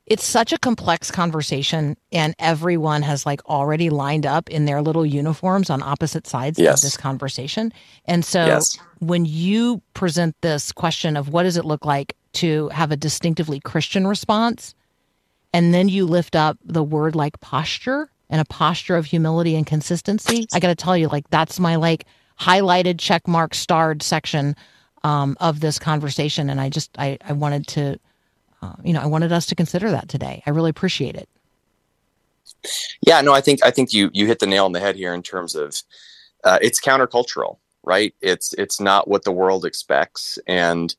it's 0.07 0.24
such 0.24 0.52
a 0.52 0.59
complex 0.59 1.11
conversation 1.11 1.96
and 2.12 2.34
everyone 2.38 3.02
has 3.02 3.26
like 3.26 3.44
already 3.46 3.90
lined 3.90 4.24
up 4.24 4.48
in 4.50 4.64
their 4.64 4.80
little 4.80 5.04
uniforms 5.04 5.68
on 5.70 5.82
opposite 5.82 6.26
sides 6.26 6.59
Yes. 6.59 6.78
of 6.78 6.82
this 6.82 6.96
conversation 6.96 7.72
and 8.04 8.24
so 8.24 8.46
Yes. 8.46 8.78
when 9.00 9.24
you 9.24 9.82
present 9.94 10.34
this 10.42 10.72
question 10.72 11.16
of 11.16 11.28
what 11.28 11.42
does 11.42 11.57
it 11.57 11.64
look 11.64 11.84
like 11.84 12.14
to 12.34 12.68
have 12.68 12.92
a 12.92 12.96
distinctively 12.96 13.61
Christian 13.61 14.07
response, 14.07 14.74
and 15.54 15.72
then 15.72 15.88
you 15.88 16.04
lift 16.07 16.36
up 16.36 16.59
the 16.62 16.82
word 16.82 17.14
like 17.16 17.40
posture 17.40 18.11
and 18.28 18.40
a 18.40 18.44
posture 18.44 18.96
of 18.96 19.07
humility 19.07 19.57
and 19.57 19.66
consistency, 19.66 20.46
I 20.52 20.61
got 20.61 20.68
to 20.68 20.74
tell 20.74 20.96
you, 20.98 21.09
like 21.09 21.28
that's 21.30 21.59
my 21.59 21.76
like 21.76 22.04
highlighted, 22.38 22.98
check 22.98 23.26
mark, 23.26 23.54
starred 23.54 24.02
section 24.02 24.54
um, 25.02 25.36
of 25.40 25.61
this 25.61 25.78
conversation, 25.78 26.50
and 26.50 26.61
I 26.61 26.68
just 26.68 26.90
I 26.98 27.16
I 27.26 27.32
wanted 27.32 27.66
to, 27.68 27.98
uh, 28.62 28.74
you 28.82 28.92
know, 28.92 29.00
I 29.00 29.07
wanted 29.07 29.32
us 29.32 29.46
to 29.46 29.54
consider 29.54 29.90
that 29.90 30.09
today. 30.09 30.42
I 30.46 30.50
really 30.50 30.70
appreciate 30.70 31.14
it. 31.16 31.28
Yeah, 33.00 33.20
no, 33.20 33.32
I 33.32 33.40
think 33.40 33.64
I 33.64 33.70
think 33.70 33.92
you 33.92 34.11
you 34.12 34.26
hit 34.26 34.38
the 34.38 34.46
nail 34.46 34.64
on 34.64 34.72
the 34.72 34.80
head 34.80 34.96
here 34.96 35.14
in 35.14 35.22
terms 35.22 35.54
of 35.54 35.76
uh, 36.44 36.59
it's 36.62 36.80
countercultural, 36.80 37.59
right? 37.82 38.14
It's 38.20 38.54
it's 38.54 38.80
not 38.80 39.09
what 39.09 39.24
the 39.24 39.32
world 39.32 39.64
expects, 39.64 40.38
and 40.46 40.94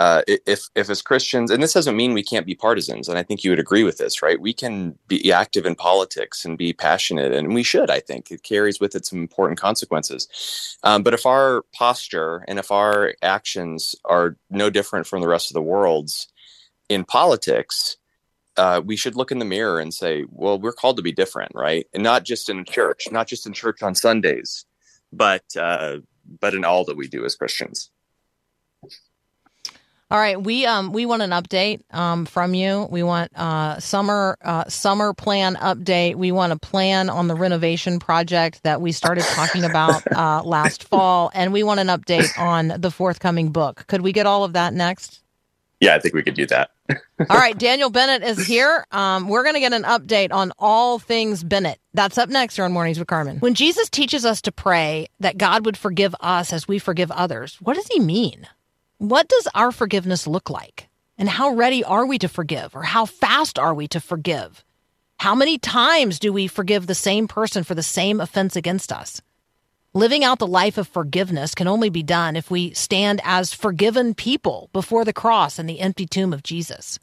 uh, 0.00 0.22
if 0.26 0.68
if 0.74 0.88
as 0.88 1.02
Christians, 1.02 1.50
and 1.50 1.62
this 1.62 1.74
doesn't 1.74 1.96
mean 1.96 2.14
we 2.14 2.22
can't 2.22 2.46
be 2.46 2.54
partisans, 2.54 3.08
and 3.08 3.18
I 3.18 3.22
think 3.22 3.44
you 3.44 3.50
would 3.50 3.58
agree 3.58 3.84
with 3.84 3.98
this, 3.98 4.22
right? 4.22 4.40
We 4.40 4.54
can 4.54 4.96
be 5.08 5.30
active 5.30 5.66
in 5.66 5.74
politics 5.74 6.44
and 6.44 6.56
be 6.56 6.72
passionate, 6.72 7.32
and 7.32 7.52
we 7.52 7.62
should. 7.62 7.90
I 7.90 8.00
think 8.00 8.30
it 8.30 8.42
carries 8.42 8.80
with 8.80 8.94
it 8.94 9.04
some 9.04 9.18
important 9.18 9.60
consequences. 9.60 10.78
Um, 10.84 11.02
but 11.02 11.12
if 11.12 11.26
our 11.26 11.64
posture 11.74 12.44
and 12.48 12.58
if 12.58 12.70
our 12.70 13.14
actions 13.20 13.94
are 14.06 14.36
no 14.48 14.70
different 14.70 15.06
from 15.06 15.20
the 15.20 15.28
rest 15.28 15.50
of 15.50 15.54
the 15.54 15.62
world's 15.62 16.28
in 16.90 17.04
politics, 17.04 17.96
uh, 18.58 18.82
we 18.84 18.96
should 18.96 19.16
look 19.16 19.30
in 19.30 19.38
the 19.38 19.44
mirror 19.46 19.78
and 19.80 19.94
say, 19.94 20.26
well, 20.28 20.58
we're 20.58 20.72
called 20.72 20.96
to 20.96 21.02
be 21.02 21.12
different, 21.12 21.52
right? 21.54 21.86
And 21.94 22.02
not 22.02 22.24
just 22.24 22.50
in 22.50 22.64
church, 22.66 23.06
not 23.10 23.28
just 23.28 23.46
in 23.46 23.54
church 23.54 23.82
on 23.82 23.94
Sundays, 23.94 24.66
but 25.12 25.44
uh, 25.56 25.98
but 26.40 26.52
in 26.52 26.64
all 26.64 26.84
that 26.84 26.96
we 26.96 27.08
do 27.08 27.24
as 27.24 27.36
Christians. 27.36 27.90
All 30.12 30.18
right, 30.18 30.42
we 30.42 30.66
um 30.66 30.92
we 30.92 31.06
want 31.06 31.22
an 31.22 31.30
update 31.30 31.82
um 31.94 32.26
from 32.26 32.52
you. 32.52 32.88
We 32.90 33.04
want 33.04 33.30
uh 33.36 33.78
summer 33.78 34.36
uh 34.42 34.64
summer 34.68 35.14
plan 35.14 35.54
update. 35.54 36.16
We 36.16 36.32
want 36.32 36.52
a 36.52 36.58
plan 36.58 37.08
on 37.08 37.28
the 37.28 37.36
renovation 37.36 38.00
project 38.00 38.64
that 38.64 38.80
we 38.80 38.90
started 38.90 39.28
talking 39.28 39.64
about 39.64 40.04
uh 40.12 40.42
last 40.42 40.82
fall 40.82 41.30
and 41.32 41.52
we 41.52 41.62
want 41.62 41.78
an 41.78 41.86
update 41.86 42.32
on 42.34 42.72
the 42.76 42.90
forthcoming 42.90 43.52
book. 43.52 43.84
Could 43.86 44.00
we 44.00 44.10
get 44.10 44.26
all 44.26 44.42
of 44.42 44.54
that 44.54 44.74
next? 44.74 45.19
Yeah, 45.80 45.94
I 45.94 45.98
think 45.98 46.14
we 46.14 46.22
could 46.22 46.34
do 46.34 46.46
that. 46.46 46.70
all 46.90 47.38
right, 47.38 47.58
Daniel 47.58 47.88
Bennett 47.88 48.22
is 48.22 48.46
here. 48.46 48.86
Um, 48.90 49.28
we're 49.28 49.42
going 49.42 49.54
to 49.54 49.60
get 49.60 49.72
an 49.72 49.84
update 49.84 50.30
on 50.30 50.52
all 50.58 50.98
things 50.98 51.42
Bennett. 51.42 51.80
That's 51.94 52.18
up 52.18 52.28
next 52.28 52.56
here 52.56 52.66
on 52.66 52.72
Mornings 52.72 52.98
with 52.98 53.08
Carmen. 53.08 53.38
When 53.38 53.54
Jesus 53.54 53.88
teaches 53.88 54.26
us 54.26 54.42
to 54.42 54.52
pray 54.52 55.08
that 55.20 55.38
God 55.38 55.64
would 55.64 55.78
forgive 55.78 56.14
us 56.20 56.52
as 56.52 56.68
we 56.68 56.78
forgive 56.78 57.10
others, 57.10 57.56
what 57.62 57.76
does 57.76 57.88
he 57.88 57.98
mean? 57.98 58.46
What 58.98 59.28
does 59.28 59.48
our 59.54 59.72
forgiveness 59.72 60.26
look 60.26 60.50
like? 60.50 60.88
And 61.16 61.28
how 61.28 61.50
ready 61.50 61.82
are 61.82 62.04
we 62.04 62.18
to 62.18 62.28
forgive? 62.28 62.76
Or 62.76 62.82
how 62.82 63.06
fast 63.06 63.58
are 63.58 63.74
we 63.74 63.88
to 63.88 64.00
forgive? 64.00 64.62
How 65.18 65.34
many 65.34 65.58
times 65.58 66.18
do 66.18 66.32
we 66.32 66.46
forgive 66.46 66.86
the 66.86 66.94
same 66.94 67.26
person 67.28 67.64
for 67.64 67.74
the 67.74 67.82
same 67.82 68.20
offense 68.20 68.56
against 68.56 68.92
us? 68.92 69.22
Living 69.92 70.22
out 70.22 70.38
the 70.38 70.46
life 70.46 70.78
of 70.78 70.86
forgiveness 70.86 71.52
can 71.52 71.66
only 71.66 71.90
be 71.90 72.04
done 72.04 72.36
if 72.36 72.48
we 72.48 72.72
stand 72.74 73.20
as 73.24 73.52
forgiven 73.52 74.14
people 74.14 74.70
before 74.72 75.04
the 75.04 75.12
cross 75.12 75.58
and 75.58 75.68
the 75.68 75.80
empty 75.80 76.06
tomb 76.06 76.32
of 76.32 76.44
Jesus. 76.44 77.00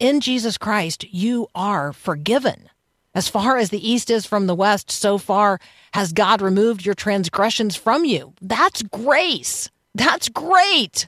In 0.00 0.20
Jesus 0.20 0.58
Christ, 0.58 1.04
you 1.12 1.46
are 1.54 1.92
forgiven. 1.92 2.68
As 3.14 3.28
far 3.28 3.58
as 3.58 3.70
the 3.70 3.88
east 3.88 4.10
is 4.10 4.26
from 4.26 4.48
the 4.48 4.56
west, 4.56 4.90
so 4.90 5.18
far 5.18 5.60
has 5.92 6.12
God 6.12 6.42
removed 6.42 6.84
your 6.84 6.96
transgressions 6.96 7.76
from 7.76 8.04
you. 8.04 8.34
That's 8.42 8.82
grace. 8.82 9.70
That's 9.94 10.28
great. 10.28 11.06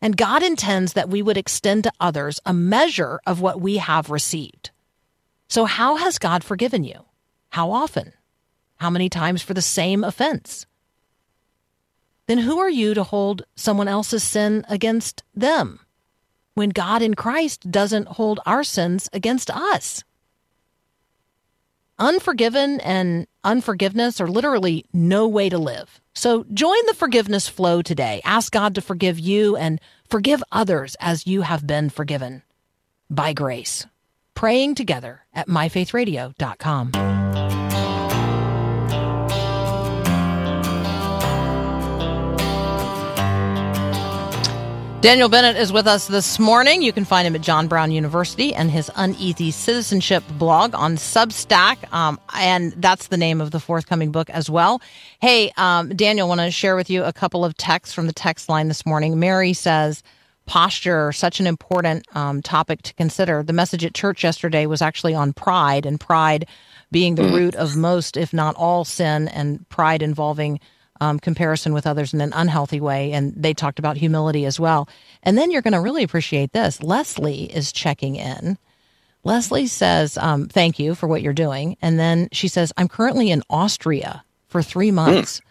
And 0.00 0.16
God 0.16 0.44
intends 0.44 0.92
that 0.92 1.10
we 1.10 1.22
would 1.22 1.36
extend 1.38 1.82
to 1.84 1.92
others 1.98 2.38
a 2.46 2.54
measure 2.54 3.20
of 3.26 3.40
what 3.40 3.60
we 3.60 3.78
have 3.78 4.10
received. 4.10 4.70
So, 5.48 5.64
how 5.64 5.96
has 5.96 6.20
God 6.20 6.44
forgiven 6.44 6.84
you? 6.84 7.04
How 7.48 7.72
often? 7.72 8.12
How 8.80 8.88
many 8.88 9.10
times 9.10 9.42
for 9.42 9.52
the 9.52 9.60
same 9.60 10.02
offense? 10.02 10.64
Then 12.26 12.38
who 12.38 12.58
are 12.58 12.70
you 12.70 12.94
to 12.94 13.02
hold 13.02 13.42
someone 13.54 13.88
else's 13.88 14.22
sin 14.22 14.64
against 14.70 15.22
them 15.34 15.80
when 16.54 16.70
God 16.70 17.02
in 17.02 17.14
Christ 17.14 17.70
doesn't 17.70 18.08
hold 18.08 18.40
our 18.46 18.64
sins 18.64 19.10
against 19.12 19.50
us? 19.50 20.02
Unforgiven 21.98 22.80
and 22.80 23.26
unforgiveness 23.44 24.18
are 24.18 24.28
literally 24.28 24.86
no 24.94 25.28
way 25.28 25.50
to 25.50 25.58
live. 25.58 26.00
So 26.14 26.46
join 26.54 26.86
the 26.86 26.94
forgiveness 26.94 27.48
flow 27.48 27.82
today. 27.82 28.22
Ask 28.24 28.50
God 28.50 28.74
to 28.76 28.80
forgive 28.80 29.18
you 29.18 29.56
and 29.56 29.78
forgive 30.08 30.42
others 30.50 30.96
as 31.00 31.26
you 31.26 31.42
have 31.42 31.66
been 31.66 31.90
forgiven 31.90 32.42
by 33.10 33.34
grace. 33.34 33.84
Praying 34.34 34.76
together 34.76 35.26
at 35.34 35.48
myfaithradio.com. 35.48 37.19
Daniel 45.00 45.30
Bennett 45.30 45.56
is 45.56 45.72
with 45.72 45.86
us 45.86 46.08
this 46.08 46.38
morning. 46.38 46.82
You 46.82 46.92
can 46.92 47.06
find 47.06 47.26
him 47.26 47.34
at 47.34 47.40
John 47.40 47.68
Brown 47.68 47.90
University 47.90 48.54
and 48.54 48.70
his 48.70 48.90
Uneasy 48.96 49.50
Citizenship 49.50 50.22
blog 50.32 50.74
on 50.74 50.96
Substack. 50.96 51.90
Um, 51.90 52.20
and 52.34 52.72
that's 52.72 53.06
the 53.06 53.16
name 53.16 53.40
of 53.40 53.50
the 53.50 53.60
forthcoming 53.60 54.12
book 54.12 54.28
as 54.28 54.50
well. 54.50 54.82
Hey, 55.18 55.52
um, 55.56 55.88
Daniel, 55.96 56.28
want 56.28 56.42
to 56.42 56.50
share 56.50 56.76
with 56.76 56.90
you 56.90 57.02
a 57.02 57.14
couple 57.14 57.46
of 57.46 57.56
texts 57.56 57.94
from 57.94 58.08
the 58.08 58.12
text 58.12 58.50
line 58.50 58.68
this 58.68 58.84
morning. 58.84 59.18
Mary 59.18 59.54
says, 59.54 60.02
posture, 60.44 61.12
such 61.12 61.40
an 61.40 61.46
important 61.46 62.04
um, 62.14 62.42
topic 62.42 62.82
to 62.82 62.92
consider. 62.92 63.42
The 63.42 63.54
message 63.54 63.86
at 63.86 63.94
church 63.94 64.22
yesterday 64.22 64.66
was 64.66 64.82
actually 64.82 65.14
on 65.14 65.32
pride, 65.32 65.86
and 65.86 65.98
pride 65.98 66.46
being 66.92 67.14
the 67.14 67.22
mm. 67.22 67.34
root 67.34 67.54
of 67.54 67.74
most, 67.74 68.18
if 68.18 68.34
not 68.34 68.54
all, 68.56 68.84
sin, 68.84 69.28
and 69.28 69.66
pride 69.70 70.02
involving 70.02 70.60
um, 71.00 71.18
comparison 71.18 71.72
with 71.72 71.86
others 71.86 72.14
in 72.14 72.20
an 72.20 72.32
unhealthy 72.34 72.80
way. 72.80 73.12
And 73.12 73.32
they 73.34 73.54
talked 73.54 73.78
about 73.78 73.96
humility 73.96 74.44
as 74.44 74.60
well. 74.60 74.88
And 75.22 75.36
then 75.36 75.50
you're 75.50 75.62
going 75.62 75.72
to 75.72 75.80
really 75.80 76.02
appreciate 76.02 76.52
this. 76.52 76.82
Leslie 76.82 77.44
is 77.44 77.72
checking 77.72 78.16
in. 78.16 78.58
Leslie 79.24 79.66
says, 79.66 80.16
um, 80.18 80.48
Thank 80.48 80.78
you 80.78 80.94
for 80.94 81.06
what 81.06 81.22
you're 81.22 81.32
doing. 81.32 81.76
And 81.82 81.98
then 81.98 82.28
she 82.32 82.48
says, 82.48 82.72
I'm 82.76 82.88
currently 82.88 83.30
in 83.30 83.42
Austria 83.50 84.24
for 84.48 84.62
three 84.62 84.90
months. 84.90 85.40
Mm. 85.40 85.44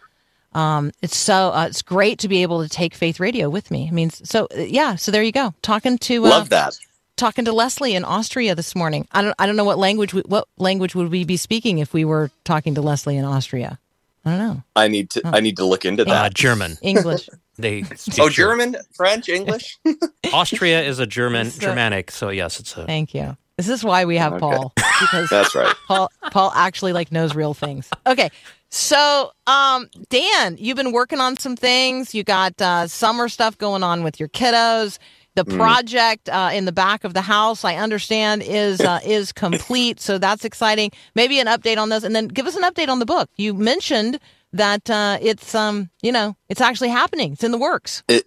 Um, 0.53 0.91
it's 1.01 1.15
so 1.15 1.49
uh, 1.49 1.67
it's 1.67 1.83
great 1.83 2.19
to 2.19 2.27
be 2.27 2.41
able 2.41 2.63
to 2.63 2.69
take 2.69 2.95
Faith 2.95 3.19
Radio 3.19 3.49
with 3.49 3.69
me. 3.69 3.87
I 3.87 3.91
mean, 3.91 4.09
so 4.09 4.47
yeah, 4.55 4.95
so 4.95 5.11
there 5.11 5.21
you 5.21 5.31
go. 5.31 5.53
Talking 5.61 5.99
to 5.99 6.25
uh, 6.25 6.29
love 6.29 6.49
that. 6.49 6.77
Talking 7.17 7.45
to 7.45 7.51
Leslie 7.51 7.93
in 7.93 8.03
Austria 8.03 8.55
this 8.55 8.75
morning. 8.75 9.07
I 9.11 9.21
don't 9.21 9.35
I 9.37 9.45
don't 9.45 9.55
know 9.55 9.63
what 9.63 9.77
language 9.77 10.13
we, 10.13 10.21
what 10.21 10.47
language 10.57 10.95
would 10.95 11.11
we 11.11 11.23
be 11.23 11.37
speaking 11.37 11.77
if 11.77 11.93
we 11.93 12.03
were 12.03 12.31
talking 12.45 12.73
to 12.75 12.81
Leslie 12.81 13.17
in 13.17 13.25
Austria. 13.25 13.77
I 14.25 14.37
don't 14.37 14.39
know. 14.39 14.63
I 14.75 14.87
need 14.87 15.09
to. 15.11 15.21
Oh. 15.25 15.31
I 15.31 15.39
need 15.39 15.57
to 15.57 15.65
look 15.65 15.85
into 15.85 16.05
that. 16.05 16.25
Uh, 16.25 16.29
German, 16.29 16.77
English. 16.81 17.29
They 17.57 17.83
oh 18.19 18.29
German, 18.29 18.77
French, 18.93 19.27
English. 19.27 19.79
Austria 20.33 20.81
is 20.81 20.99
a 20.99 21.05
German, 21.05 21.51
so, 21.51 21.61
Germanic. 21.61 22.11
So 22.11 22.29
yes, 22.29 22.59
it's 22.59 22.75
a. 22.77 22.85
Thank 22.85 23.13
you. 23.13 23.35
This 23.57 23.67
is 23.67 23.83
why 23.83 24.05
we 24.05 24.15
have 24.15 24.33
okay. 24.33 24.39
Paul 24.39 24.73
because 24.75 25.29
that's 25.29 25.53
right. 25.53 25.75
Paul 25.87 26.09
Paul 26.31 26.51
actually 26.55 26.93
like 26.93 27.11
knows 27.11 27.35
real 27.35 27.53
things. 27.53 27.89
Okay, 28.07 28.29
so 28.69 29.31
um, 29.47 29.89
Dan, 30.09 30.55
you've 30.57 30.77
been 30.77 30.93
working 30.93 31.19
on 31.19 31.37
some 31.37 31.55
things. 31.55 32.15
You 32.15 32.23
got 32.23 32.61
uh, 32.61 32.87
summer 32.87 33.27
stuff 33.27 33.57
going 33.57 33.83
on 33.83 34.03
with 34.03 34.19
your 34.19 34.29
kiddos. 34.29 34.97
The 35.39 35.45
mm. 35.45 35.55
project 35.55 36.27
uh, 36.27 36.49
in 36.51 36.65
the 36.65 36.73
back 36.73 37.05
of 37.05 37.13
the 37.13 37.21
house, 37.21 37.63
I 37.63 37.75
understand, 37.77 38.43
is 38.43 38.81
uh, 38.81 38.99
is 39.05 39.31
complete. 39.31 40.01
So 40.01 40.17
that's 40.17 40.43
exciting. 40.43 40.91
Maybe 41.15 41.39
an 41.39 41.47
update 41.47 41.77
on 41.77 41.87
this, 41.87 42.03
and 42.03 42.13
then 42.13 42.27
give 42.27 42.45
us 42.45 42.57
an 42.57 42.63
update 42.63 42.89
on 42.89 42.99
the 42.99 43.05
book. 43.05 43.29
You 43.37 43.53
mentioned 43.53 44.19
that 44.51 44.89
uh, 44.89 45.17
it's 45.21 45.55
um, 45.55 45.89
you 46.01 46.11
know, 46.11 46.35
it's 46.49 46.59
actually 46.59 46.89
happening. 46.89 47.31
It's 47.31 47.43
in 47.45 47.51
the 47.51 47.57
works. 47.57 48.03
It, 48.09 48.25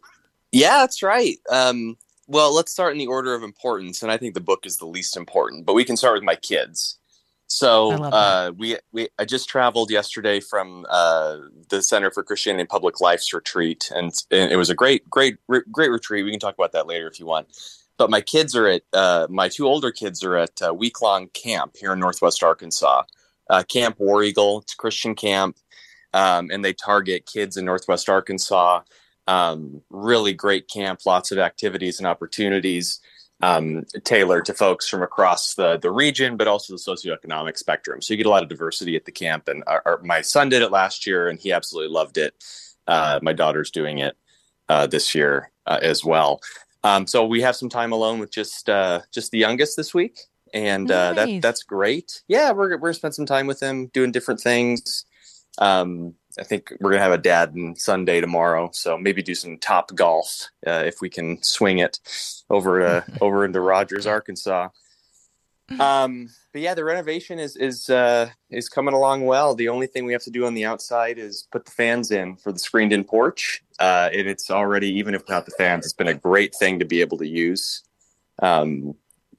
yeah, 0.53 0.79
that's 0.79 1.03
right. 1.03 1.37
Um, 1.51 1.99
well, 2.29 2.55
let's 2.55 2.73
start 2.73 2.93
in 2.93 2.99
the 2.99 3.09
order 3.09 3.35
of 3.35 3.43
importance, 3.43 4.03
and 4.03 4.11
I 4.11 4.17
think 4.17 4.33
the 4.33 4.41
book 4.41 4.65
is 4.65 4.79
the 4.79 4.87
least 4.87 5.15
important. 5.15 5.67
But 5.67 5.75
we 5.75 5.85
can 5.85 5.99
start 5.99 6.15
with 6.15 6.25
my 6.25 6.37
kids. 6.37 6.99
So 7.53 7.91
uh, 7.91 8.53
we 8.57 8.79
we 8.93 9.09
I 9.19 9.27
just 9.27 9.47
traveled 9.47 9.91
yesterday 9.91 10.41
from 10.41 10.87
uh, 10.89 11.37
the 11.69 11.83
Center 11.83 12.11
for 12.11 12.23
Christianity 12.23 12.63
and 12.63 12.69
Public 12.69 12.99
Life's 12.99 13.35
retreat, 13.35 13.91
and, 13.95 14.11
and, 14.31 14.51
it 14.51 14.57
was 14.57 14.71
a 14.71 14.75
great 14.75 15.09
great 15.11 15.37
great 15.71 15.91
retreat. 15.91 16.25
We 16.25 16.31
can 16.31 16.41
talk 16.41 16.55
about 16.55 16.73
that 16.73 16.87
later 16.87 17.07
if 17.09 17.21
you 17.21 17.27
want. 17.27 17.49
But 17.99 18.09
my 18.09 18.23
kids 18.23 18.57
are 18.57 18.69
at 18.69 18.83
uh, 18.95 19.27
my 19.29 19.51
two 19.51 19.67
older 19.67 19.93
kids 19.93 20.25
are 20.25 20.35
at 20.35 20.63
a 20.63 20.73
week 20.73 21.03
long 21.03 21.29
camp 21.35 21.77
here 21.79 21.93
in 21.93 22.01
Northwest 22.01 22.43
Arkansas, 22.43 23.03
uh, 23.51 23.63
Camp 23.65 24.01
War 24.01 24.23
Eagle. 24.23 24.61
It's 24.61 24.73
a 24.73 24.79
Christian 24.79 25.15
camp, 25.15 25.59
um, 26.15 26.49
and 26.51 26.65
they 26.65 26.73
target 26.73 27.27
kids 27.27 27.59
in 27.59 27.67
Northwest 27.67 28.09
Arkansas. 28.09 28.81
Um, 29.27 29.83
really 29.91 30.33
great 30.33 30.71
camp, 30.71 31.01
lots 31.05 31.31
of 31.31 31.39
activities 31.39 31.99
and 31.99 32.07
opportunities 32.07 32.99
um, 33.43 33.85
tailored 34.05 34.45
to 34.47 34.55
folks 34.55 34.89
from 34.89 35.03
across 35.03 35.55
the 35.55 35.77
the 35.77 35.91
region, 35.91 36.37
but 36.37 36.49
also 36.49 36.73
the 36.73 36.79
socioeconomic 36.79 37.59
spectrum. 37.59 38.01
So 38.01 38.15
you 38.15 38.19
get 38.19 38.27
a 38.27 38.31
lot 38.31 38.45
of 38.45 38.49
diversity 38.49 38.97
at 38.97 39.05
the 39.05 39.13
camp. 39.13 39.49
And 39.49 39.65
our, 39.67 39.83
our, 39.85 40.01
my 40.03 40.23
son 40.23 40.49
did 40.49 40.63
it 40.63 40.71
last 40.71 41.07
year, 41.07 41.29
and 41.29 41.39
he 41.39 41.53
absolutely 41.53 41.93
loved 41.93 42.19
it. 42.19 42.35
Uh, 42.87 43.19
my 43.23 43.33
daughter's 43.33 43.71
doing 43.71 43.99
it 43.99 44.17
uh, 44.69 44.87
this 44.87 45.15
year 45.15 45.51
uh, 45.67 45.81
as 45.83 46.05
well. 46.05 46.41
Um, 46.85 47.07
so 47.07 47.27
we 47.27 47.43
have 47.43 47.57
some 47.57 47.69
time 47.69 47.93
alone 47.93 48.19
with 48.19 48.31
just 48.31 48.69
uh, 48.69 49.01
just 49.13 49.33
the 49.33 49.39
youngest 49.39 49.77
this 49.77 49.93
week, 49.93 50.19
and 50.55 50.91
uh, 50.91 51.13
that 51.15 51.43
that's 51.43 51.63
great. 51.63 52.23
Yeah, 52.29 52.53
we're 52.53 52.71
we're 52.71 52.79
gonna 52.79 52.95
spend 52.95 53.15
some 53.15 53.27
time 53.27 53.47
with 53.47 53.61
him 53.61 53.89
doing 53.89 54.13
different 54.13 54.41
things. 54.41 55.05
Um, 55.59 56.15
I 56.39 56.45
think 56.45 56.73
we're 56.81 56.91
gonna 56.91 57.03
have 57.03 57.13
a 57.13 57.19
dad 57.19 57.55
and 57.55 57.79
son 57.79 58.05
day 58.05 58.21
tomorrow, 58.21 58.71
so 58.73 58.97
maybe 58.97 59.23
do 59.23 59.35
some 59.35 59.59
top 59.59 59.95
golf 59.95 60.49
uh, 60.67 60.83
if 60.87 61.01
we 61.01 61.11
can 61.11 61.43
swing 61.43 61.79
it 61.79 61.99
over 62.49 62.81
uh, 62.83 63.03
over 63.21 63.45
into 63.45 63.61
Rogers, 63.61 64.07
Arkansas. 64.07 64.69
Um, 65.79 66.29
but 66.53 66.61
yeah, 66.61 66.75
the 66.75 66.85
renovation 66.85 67.39
is 67.39 67.57
is 67.57 67.89
uh, 67.89 68.31
is 68.51 68.69
coming 68.69 68.95
along 68.95 69.27
well. 69.27 69.55
The 69.55 69.69
only 69.69 69.87
thing 69.87 70.05
we 70.05 70.13
have 70.13 70.23
to 70.25 70.31
do 70.31 70.47
on 70.47 70.55
the 70.55 70.65
outside 70.65 71.19
is 71.19 71.47
put 71.51 71.65
the 71.65 71.71
fans 71.71 72.11
in 72.11 72.37
for 72.37 72.53
the 72.53 72.59
screened 72.59 72.93
in 72.93 73.05
porch, 73.05 73.63
uh, 73.79 74.11
and 74.13 74.27
it's 74.29 74.51
already 74.51 74.89
even 74.89 75.15
if 75.15 75.23
without 75.23 75.47
the 75.47 75.53
fans, 75.53 75.85
it's 75.85 75.95
been 75.95 76.09
a 76.09 76.15
great 76.15 76.55
thing 76.55 76.79
to 76.79 76.85
be 76.85 77.01
able 77.01 77.19
to 77.19 77.27
use. 77.29 77.83
Um, 78.43 78.95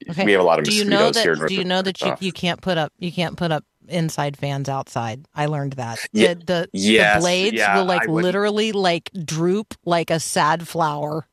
Okay. 0.10 0.26
We 0.26 0.32
have 0.34 0.42
a 0.42 0.44
lot 0.44 0.60
of 0.60 0.66
Do 0.66 0.76
you 0.76 0.84
mosquitoes 0.84 1.16
know 1.16 1.22
here. 1.22 1.32
in 1.32 1.38
that? 1.38 1.42
North 1.42 1.50
Do 1.50 1.56
you 1.56 1.64
know 1.64 1.82
that 1.82 2.02
you, 2.02 2.16
you 2.20 2.32
can't 2.34 2.62
put 2.62 2.78
up 2.78 2.92
you 3.00 3.12
can't 3.12 3.38
put 3.38 3.52
up 3.52 3.64
inside 3.88 4.38
fans 4.38 4.70
outside? 4.70 5.26
I 5.36 5.46
learned 5.48 5.74
that. 5.74 6.00
Ye- 6.12 6.28
the 6.28 6.36
the, 6.36 6.70
yes, 6.74 7.16
the 7.16 7.20
blades 7.22 7.58
yeah, 7.58 7.78
will 7.78 7.86
like 7.86 8.08
literally 8.08 8.72
like 8.72 9.10
droop 9.26 9.74
like 9.86 10.10
a 10.10 10.20
sad 10.20 10.68
flower. 10.68 11.28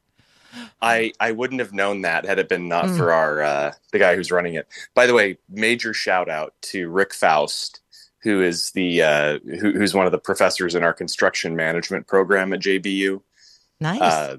I 0.82 1.12
I 1.20 1.32
wouldn't 1.32 1.60
have 1.60 1.72
known 1.72 2.02
that 2.02 2.24
had 2.24 2.38
it 2.38 2.48
been 2.48 2.68
not 2.68 2.86
Mm. 2.86 2.96
for 2.96 3.12
our 3.12 3.42
uh, 3.42 3.72
the 3.92 3.98
guy 3.98 4.16
who's 4.16 4.32
running 4.32 4.54
it. 4.54 4.66
By 4.94 5.06
the 5.06 5.14
way, 5.14 5.38
major 5.48 5.94
shout 5.94 6.28
out 6.28 6.54
to 6.62 6.88
Rick 6.90 7.14
Faust, 7.14 7.80
who 8.22 8.42
is 8.42 8.72
the 8.72 9.02
uh, 9.02 9.38
who, 9.44 9.72
who's 9.72 9.94
one 9.94 10.06
of 10.06 10.12
the 10.12 10.18
professors 10.18 10.74
in 10.74 10.82
our 10.82 10.92
construction 10.92 11.54
management 11.54 12.06
program 12.08 12.52
at 12.52 12.60
JBU. 12.60 13.22
Nice. 13.80 14.00
Uh, 14.00 14.36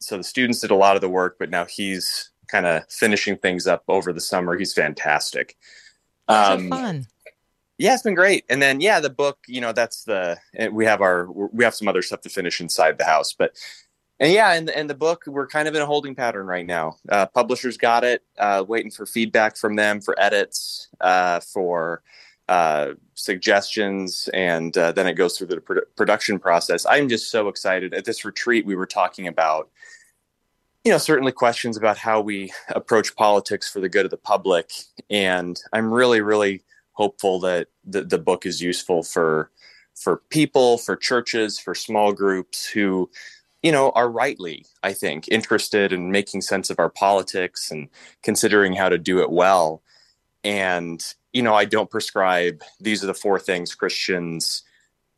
so 0.00 0.16
the 0.16 0.24
students 0.24 0.60
did 0.60 0.70
a 0.70 0.74
lot 0.74 0.96
of 0.96 1.02
the 1.02 1.08
work, 1.08 1.36
but 1.38 1.50
now 1.50 1.64
he's 1.66 2.30
kind 2.48 2.66
of 2.66 2.82
finishing 2.90 3.36
things 3.36 3.66
up 3.66 3.84
over 3.88 4.12
the 4.12 4.20
summer. 4.20 4.56
He's 4.58 4.72
fantastic. 4.72 5.56
so 6.28 6.34
Um, 6.54 6.70
fun. 6.70 7.06
Yeah, 7.82 7.94
it's 7.94 8.02
been 8.04 8.14
great. 8.14 8.44
And 8.48 8.62
then 8.62 8.80
yeah, 8.80 9.00
the 9.00 9.10
book, 9.10 9.38
you 9.48 9.60
know, 9.60 9.72
that's 9.72 10.04
the 10.04 10.38
we 10.70 10.84
have 10.84 11.00
our 11.00 11.30
we 11.32 11.64
have 11.64 11.74
some 11.74 11.88
other 11.88 12.02
stuff 12.02 12.20
to 12.20 12.28
finish 12.28 12.60
inside 12.60 12.96
the 12.96 13.04
house, 13.04 13.34
but 13.36 13.56
and 14.20 14.32
yeah, 14.32 14.52
and 14.52 14.70
and 14.70 14.88
the 14.88 14.94
book 14.94 15.24
we're 15.26 15.48
kind 15.48 15.66
of 15.66 15.74
in 15.74 15.82
a 15.82 15.86
holding 15.86 16.14
pattern 16.14 16.46
right 16.46 16.64
now. 16.64 16.96
Uh, 17.08 17.26
publishers 17.26 17.76
got 17.76 18.04
it, 18.04 18.22
uh, 18.38 18.64
waiting 18.66 18.92
for 18.92 19.04
feedback 19.04 19.56
from 19.56 19.74
them 19.74 20.00
for 20.00 20.14
edits, 20.20 20.88
uh, 21.00 21.40
for 21.40 22.04
uh, 22.48 22.92
suggestions, 23.14 24.28
and 24.32 24.78
uh, 24.78 24.92
then 24.92 25.08
it 25.08 25.14
goes 25.14 25.36
through 25.36 25.48
the 25.48 25.56
produ- 25.56 25.82
production 25.96 26.38
process. 26.38 26.86
I'm 26.88 27.08
just 27.08 27.32
so 27.32 27.48
excited. 27.48 27.94
At 27.94 28.04
this 28.04 28.24
retreat, 28.24 28.64
we 28.64 28.76
were 28.76 28.86
talking 28.86 29.26
about 29.26 29.70
you 30.84 30.92
know 30.92 30.98
certainly 30.98 31.32
questions 31.32 31.76
about 31.76 31.98
how 31.98 32.20
we 32.20 32.52
approach 32.68 33.16
politics 33.16 33.68
for 33.68 33.80
the 33.80 33.88
good 33.88 34.04
of 34.04 34.10
the 34.12 34.16
public 34.16 34.70
and 35.10 35.60
i'm 35.72 35.92
really 35.92 36.20
really 36.20 36.62
hopeful 37.02 37.40
that 37.40 37.66
the, 37.84 38.02
the 38.02 38.18
book 38.18 38.46
is 38.46 38.62
useful 38.62 39.02
for 39.02 39.50
for 39.94 40.22
people 40.30 40.78
for 40.78 40.94
churches 40.96 41.58
for 41.58 41.74
small 41.74 42.12
groups 42.12 42.64
who 42.66 43.10
you 43.62 43.72
know 43.72 43.90
are 43.90 44.08
rightly 44.08 44.64
i 44.82 44.92
think 44.92 45.28
interested 45.28 45.92
in 45.92 46.12
making 46.12 46.40
sense 46.40 46.70
of 46.70 46.78
our 46.78 46.88
politics 46.88 47.70
and 47.72 47.88
considering 48.22 48.72
how 48.74 48.88
to 48.88 48.98
do 48.98 49.20
it 49.20 49.30
well. 49.30 49.82
And 50.44 51.00
you 51.32 51.42
know 51.42 51.54
i 51.54 51.64
don't 51.64 51.90
prescribe 51.90 52.62
these 52.80 53.02
are 53.02 53.06
the 53.06 53.22
four 53.24 53.38
things 53.38 53.74
christians 53.74 54.62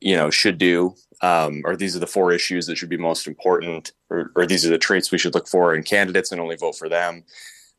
you 0.00 0.16
know 0.16 0.30
should 0.30 0.58
do 0.58 0.94
um, 1.22 1.62
or 1.64 1.76
these 1.76 1.96
are 1.96 2.00
the 2.00 2.14
four 2.16 2.32
issues 2.32 2.66
that 2.66 2.76
should 2.76 2.88
be 2.88 2.96
most 2.96 3.26
important 3.26 3.92
or, 4.10 4.30
or 4.36 4.46
these 4.46 4.66
are 4.66 4.70
the 4.70 4.78
traits 4.78 5.10
we 5.10 5.18
should 5.18 5.34
look 5.34 5.48
for 5.48 5.74
in 5.74 5.82
candidates 5.82 6.30
and 6.30 6.40
only 6.40 6.56
vote 6.56 6.76
for 6.76 6.88
them 6.88 7.24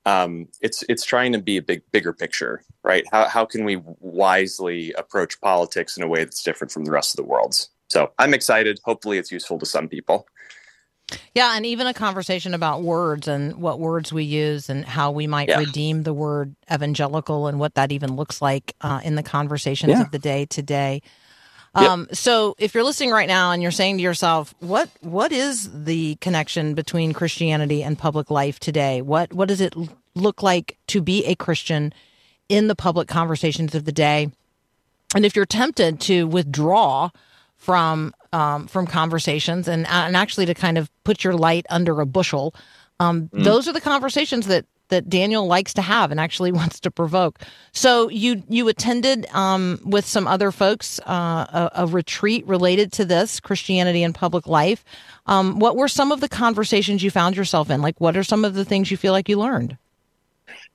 um, 0.05 0.47
it's 0.61 0.83
it's 0.89 1.03
trying 1.05 1.31
to 1.33 1.39
be 1.39 1.57
a 1.57 1.61
big 1.61 1.81
bigger 1.91 2.13
picture 2.13 2.61
right 2.83 3.05
how, 3.11 3.25
how 3.27 3.45
can 3.45 3.65
we 3.65 3.81
wisely 3.99 4.93
approach 4.93 5.39
politics 5.41 5.97
in 5.97 6.03
a 6.03 6.07
way 6.07 6.23
that's 6.23 6.43
different 6.43 6.71
from 6.71 6.85
the 6.85 6.91
rest 6.91 7.13
of 7.13 7.17
the 7.17 7.29
world's 7.29 7.69
so 7.89 8.11
i'm 8.19 8.33
excited 8.33 8.79
hopefully 8.85 9.17
it's 9.17 9.31
useful 9.31 9.57
to 9.59 9.65
some 9.65 9.87
people 9.87 10.27
Yeah, 11.35 11.55
and 11.55 11.65
even 11.67 11.85
a 11.87 11.93
conversation 11.93 12.53
about 12.55 12.81
words 12.81 13.27
and 13.27 13.57
what 13.57 13.79
words 13.79 14.11
we 14.11 14.23
use 14.23 14.69
and 14.69 14.83
how 14.85 15.11
we 15.11 15.27
might 15.27 15.49
Yeah. 15.49 15.59
redeem 15.59 16.03
the 16.03 16.13
word 16.13 16.55
evangelical 16.73 17.45
and 17.47 17.59
what 17.59 17.75
that 17.75 17.91
even 17.91 18.15
looks 18.15 18.41
like 18.41 18.73
uh, 18.81 19.01
in 19.03 19.13
the 19.15 19.21
conversations 19.23 19.91
Yeah. 19.91 20.01
of 20.01 20.11
the 20.11 20.17
day 20.19 20.45
today. 20.45 21.01
Yep. 21.75 21.89
Um, 21.89 22.07
so, 22.13 22.55
if 22.57 22.73
you're 22.73 22.83
listening 22.83 23.11
right 23.11 23.27
now 23.27 23.51
and 23.51 23.61
you're 23.61 23.71
saying 23.71 23.97
to 23.97 24.03
yourself, 24.03 24.55
"What 24.59 24.89
what 25.01 25.31
is 25.31 25.69
the 25.83 26.15
connection 26.15 26.73
between 26.73 27.11
Christianity 27.11 27.83
and 27.83 27.97
public 27.97 28.31
life 28.31 28.59
today? 28.59 29.01
What 29.01 29.33
what 29.33 29.49
does 29.49 29.59
it 29.59 29.75
look 30.15 30.41
like 30.41 30.77
to 30.87 31.01
be 31.01 31.25
a 31.25 31.35
Christian 31.35 31.93
in 32.47 32.67
the 32.67 32.75
public 32.75 33.07
conversations 33.09 33.75
of 33.75 33.83
the 33.83 33.91
day?" 33.91 34.29
And 35.13 35.25
if 35.25 35.35
you're 35.35 35.45
tempted 35.45 35.99
to 36.01 36.27
withdraw 36.27 37.09
from 37.57 38.13
um, 38.31 38.67
from 38.67 38.87
conversations 38.87 39.67
and 39.67 39.85
and 39.87 40.15
actually 40.15 40.45
to 40.45 40.53
kind 40.53 40.77
of 40.77 40.89
put 41.03 41.25
your 41.25 41.33
light 41.33 41.65
under 41.69 41.99
a 41.99 42.05
bushel, 42.05 42.55
um, 42.99 43.29
those 43.33 43.67
are 43.67 43.73
the 43.73 43.81
conversations 43.81 44.47
that 44.47 44.65
that 44.89 45.09
Daniel 45.09 45.47
likes 45.47 45.73
to 45.75 45.81
have 45.81 46.11
and 46.11 46.19
actually 46.19 46.51
wants 46.61 46.79
to 46.81 46.91
provoke. 46.91 47.39
So 47.71 48.09
you 48.09 48.43
you 48.49 48.67
attended 48.67 49.25
um, 49.33 49.79
with 49.83 50.05
some 50.05 50.27
other 50.27 50.51
folks 50.51 50.99
uh, 51.01 51.69
a, 51.73 51.83
a 51.83 51.87
retreat 51.87 52.45
related 52.47 52.91
to 52.93 53.05
this 53.05 53.39
Christianity 53.39 54.03
and 54.03 54.13
public 54.13 54.47
life. 54.47 54.83
Um, 55.27 55.59
what 55.59 55.75
were 55.75 55.87
some 55.87 56.11
of 56.11 56.21
the 56.21 56.29
conversations 56.29 57.03
you 57.03 57.11
found 57.11 57.35
yourself 57.35 57.69
in? 57.69 57.81
Like, 57.81 57.99
what 57.99 58.15
are 58.15 58.23
some 58.23 58.45
of 58.45 58.53
the 58.53 58.65
things 58.65 58.91
you 58.91 58.97
feel 58.97 59.11
like 59.11 59.27
you 59.27 59.39
learned? 59.39 59.77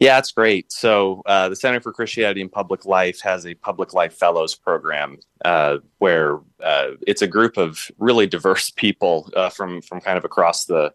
Yeah, 0.00 0.18
it's 0.18 0.32
great. 0.32 0.72
So, 0.72 1.22
uh, 1.26 1.50
the 1.50 1.56
Center 1.56 1.80
for 1.80 1.92
Christianity 1.92 2.40
and 2.40 2.50
Public 2.50 2.86
Life 2.86 3.20
has 3.20 3.46
a 3.46 3.54
Public 3.54 3.92
Life 3.92 4.14
Fellows 4.14 4.54
program 4.54 5.18
uh, 5.44 5.78
where 5.98 6.38
uh, 6.62 6.92
it's 7.06 7.20
a 7.20 7.26
group 7.26 7.58
of 7.58 7.90
really 7.98 8.26
diverse 8.26 8.70
people 8.76 9.30
uh, 9.36 9.50
from 9.50 9.82
from 9.82 10.00
kind 10.00 10.18
of 10.18 10.24
across 10.24 10.64
the 10.64 10.92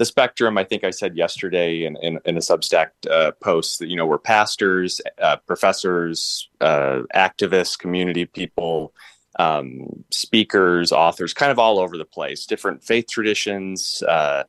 the 0.00 0.06
spectrum. 0.06 0.56
I 0.56 0.64
think 0.64 0.82
I 0.82 0.90
said 0.90 1.14
yesterday 1.14 1.84
in, 1.84 1.94
in, 1.96 2.18
in 2.24 2.38
a 2.38 2.40
Substack 2.40 2.88
uh, 3.10 3.32
post 3.32 3.80
that 3.80 3.88
you 3.88 3.96
know 3.96 4.06
we're 4.06 4.16
pastors, 4.16 4.98
uh, 5.20 5.36
professors, 5.46 6.48
uh, 6.62 7.02
activists, 7.14 7.78
community 7.78 8.24
people, 8.24 8.94
um, 9.38 10.02
speakers, 10.10 10.90
authors, 10.90 11.34
kind 11.34 11.52
of 11.52 11.58
all 11.58 11.78
over 11.78 11.98
the 11.98 12.06
place, 12.06 12.46
different 12.46 12.82
faith 12.82 13.08
traditions. 13.08 14.02
Uh, 14.02 14.44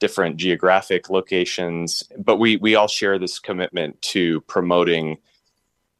different 0.00 0.36
geographic 0.36 1.10
locations, 1.10 2.04
but 2.18 2.36
we 2.36 2.56
we 2.56 2.76
all 2.76 2.86
share 2.86 3.18
this 3.18 3.40
commitment 3.40 4.00
to 4.00 4.40
promoting 4.42 5.16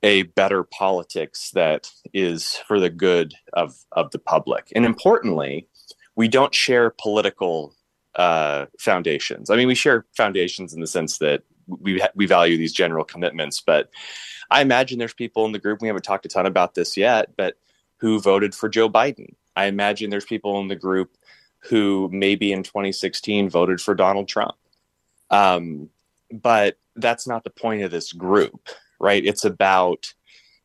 a 0.05 0.22
better 0.22 0.62
politics 0.62 1.51
that 1.51 1.90
is 2.14 2.55
for 2.68 2.78
the 2.78 2.90
good 2.90 3.34
of 3.55 3.74
of 3.90 4.09
the 4.12 4.20
public. 4.20 4.72
And 4.76 4.84
importantly, 4.84 5.66
we 6.14 6.28
don't 6.28 6.55
share 6.55 6.90
political 6.90 7.74
uh, 8.19 8.66
foundations. 8.79 9.49
I 9.49 9.57
mean, 9.57 9.69
we 9.69 9.75
share 9.75 10.05
foundations 10.16 10.75
in 10.75 10.81
the 10.81 10.87
sense 10.87 11.19
that 11.19 11.45
we 11.66 12.03
we 12.14 12.27
value 12.27 12.57
these 12.57 12.73
general 12.73 13.05
commitments, 13.05 13.61
but 13.61 13.91
I 14.51 14.61
imagine 14.61 14.99
there's 14.99 15.14
people 15.14 15.47
in 15.47 15.53
the 15.53 15.59
group 15.59 15.81
we 15.81 15.89
haven't 15.89 16.03
talked 16.03 16.27
a 16.27 16.29
ton 16.29 16.47
about 16.47 16.75
this 16.75 16.97
yet, 16.97 17.31
but 17.37 17.57
who 17.99 18.21
voted 18.21 18.55
for 18.55 18.69
Joe 18.69 18.89
Biden. 18.89 19.35
I 19.57 19.66
imagine 19.66 20.11
there's 20.11 20.25
people 20.25 20.61
in 20.61 20.69
the 20.69 20.77
group 20.77 21.16
who 21.61 22.09
maybe 22.12 22.53
in 22.53 22.62
2016 22.62 23.51
voted 23.51 23.81
for 23.81 23.95
Donald 23.95 24.29
Trump. 24.29 24.55
Um, 25.31 25.91
but 26.31 26.79
that's 26.97 27.27
not 27.27 27.45
the 27.45 27.51
point 27.51 27.83
of 27.83 27.91
this 27.91 28.12
group, 28.12 28.69
right? 29.01 29.25
It's 29.25 29.45
about 29.45 30.14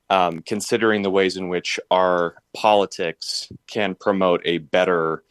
um, 0.09 0.41
considering 0.41 1.01
the 1.01 1.09
ways 1.09 1.37
in 1.37 1.49
which 1.49 1.79
our 1.89 2.35
politics 2.55 3.51
can 3.67 3.95
promote 3.95 4.41
a 4.45 4.59
better 4.59 5.23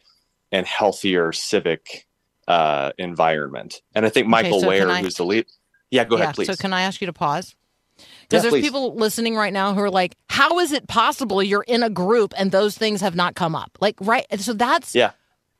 and 0.51 0.67
healthier 0.67 1.31
civic 1.31 2.05
uh, 2.47 2.91
environment. 2.97 3.81
And 3.95 4.05
I 4.05 4.09
think 4.09 4.27
Michael 4.27 4.61
so 4.61 4.67
Wear, 4.67 4.89
I- 4.89 5.01
who's 5.01 5.15
the 5.15 5.25
lead. 5.25 5.45
Yeah, 5.91 6.03
go 6.05 6.17
yeah. 6.17 6.23
ahead, 6.23 6.35
please. 6.35 6.47
So 6.47 6.55
can 6.55 6.73
I 6.73 6.81
ask 6.83 7.01
you 7.01 7.07
to 7.07 7.13
pause? 7.13 7.55
Yeah, 7.97 8.05
Because 8.29 8.41
there's 8.43 8.51
please. 8.53 8.61
people 8.63 8.95
listening 8.95 9.35
right 9.35 9.53
now 9.53 9.73
who 9.75 9.81
are 9.81 9.91
like, 9.91 10.15
"How 10.29 10.57
is 10.59 10.71
it 10.71 10.87
possible 10.87 11.43
you're 11.43 11.63
in 11.67 11.83
a 11.83 11.89
group 11.89 12.33
and 12.35 12.51
those 12.51 12.75
things 12.77 13.01
have 13.01 13.15
not 13.15 13.35
come 13.35 13.55
up?" 13.55 13.77
Like, 13.79 13.95
right? 14.01 14.25
and 14.31 14.41
So 14.41 14.53
that's 14.53 14.95
Yeah. 14.95 15.11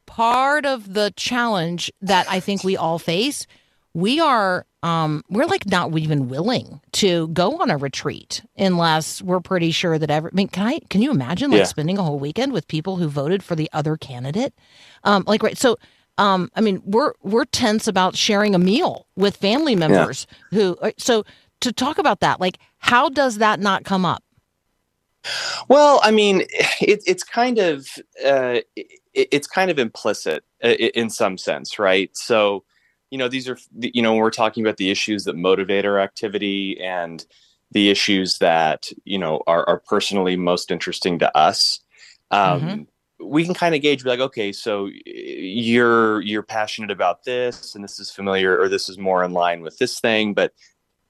part 0.08 0.66
of 0.66 0.94
the 0.94 1.14
challenge 1.16 1.92
that 2.02 2.26
I 2.30 2.40
think 2.40 2.64
we 2.64 2.76
all 2.76 2.98
face. 3.00 3.46
We 3.94 4.20
are, 4.20 4.66
um, 4.82 5.24
we're 5.30 5.46
like 5.46 5.68
not 5.68 5.96
even 5.96 6.28
willing 6.28 6.82
to 6.94 7.28
go 7.28 7.60
on 7.62 7.70
a 7.70 7.78
retreat 7.78 8.42
unless 8.58 9.22
we're 9.22 9.40
pretty 9.40 9.70
sure 9.70 10.00
that 10.00 10.10
every. 10.10 10.32
I 10.34 10.36
mean, 10.36 10.48
can 10.48 10.66
I? 10.66 10.80
Can 10.90 11.04
you 11.04 11.12
imagine 11.12 11.52
like 11.52 11.60
Yeah. 11.60 11.66
spending 11.66 12.00
a 12.00 12.04
whole 12.04 12.18
weekend 12.18 12.54
with 12.54 12.68
people 12.68 12.96
who 12.98 13.08
voted 13.08 13.44
for 13.44 13.56
the 13.56 13.70
other 13.72 13.96
candidate? 13.98 14.54
Um, 15.04 15.24
like, 15.28 15.44
right? 15.44 15.58
So. 15.58 15.78
Um, 16.18 16.50
I 16.56 16.62
mean, 16.62 16.82
we're 16.86 17.14
we're 17.22 17.46
tense 17.46 17.88
about 17.88 18.16
sharing 18.16 18.56
a 18.56 18.60
meal 18.60 19.08
with 19.16 19.38
family 19.38 19.76
members 19.76 20.28
who. 20.52 20.78
uh, 20.82 20.92
So 20.98 21.24
to 21.62 21.72
talk 21.72 21.98
about 21.98 22.20
that, 22.20 22.42
like, 22.42 22.60
how 22.80 23.08
does 23.10 23.38
that 23.38 23.60
not 23.60 23.86
come 23.86 24.06
up? 24.06 24.22
Well, 25.70 26.02
I 26.04 26.12
mean, 26.12 26.42
it, 26.82 27.02
it's 27.08 27.24
kind 27.24 27.58
of 27.58 27.88
uh, 28.24 28.60
it, 28.76 29.00
it's 29.14 29.48
kind 29.48 29.72
of 29.72 29.80
implicit 29.80 30.44
uh, 30.64 30.70
in 30.70 31.10
some 31.10 31.38
sense, 31.38 31.80
right? 31.80 32.10
So, 32.16 32.64
you 33.14 33.20
know 33.20 33.28
these 33.28 33.48
are 33.48 33.58
you 33.80 34.02
know 34.02 34.14
when 34.14 34.22
we're 34.22 34.32
talking 34.32 34.66
about 34.66 34.78
the 34.78 34.90
issues 34.90 35.26
that 35.26 35.36
motivate 35.36 35.86
our 35.86 36.00
activity 36.00 36.82
and 36.82 37.24
the 37.70 37.92
issues 37.92 38.40
that 38.40 38.92
you 39.06 39.20
know 39.20 39.44
are, 39.46 39.70
are 39.70 39.80
personally 39.88 40.36
most 40.36 40.72
interesting 40.72 41.20
to 41.20 41.38
us 41.38 41.80
um, 42.32 42.62
Mhm. 42.62 42.88
We 43.24 43.44
can 43.46 43.54
kind 43.54 43.74
of 43.76 43.82
gauge 43.82 44.04
be 44.04 44.10
like 44.10 44.20
okay 44.20 44.52
so 44.52 44.90
you're 45.06 46.22
you're 46.22 46.44
passionate 46.44 46.92
about 46.92 47.24
this 47.24 47.76
and 47.76 47.84
this 47.84 48.00
is 48.00 48.10
familiar 48.12 48.60
or 48.60 48.68
this 48.70 48.90
is 48.90 48.98
more 48.98 49.24
in 49.24 49.34
line 49.34 49.62
with 49.62 49.78
this 49.78 50.00
thing 50.00 50.34
but 50.34 50.54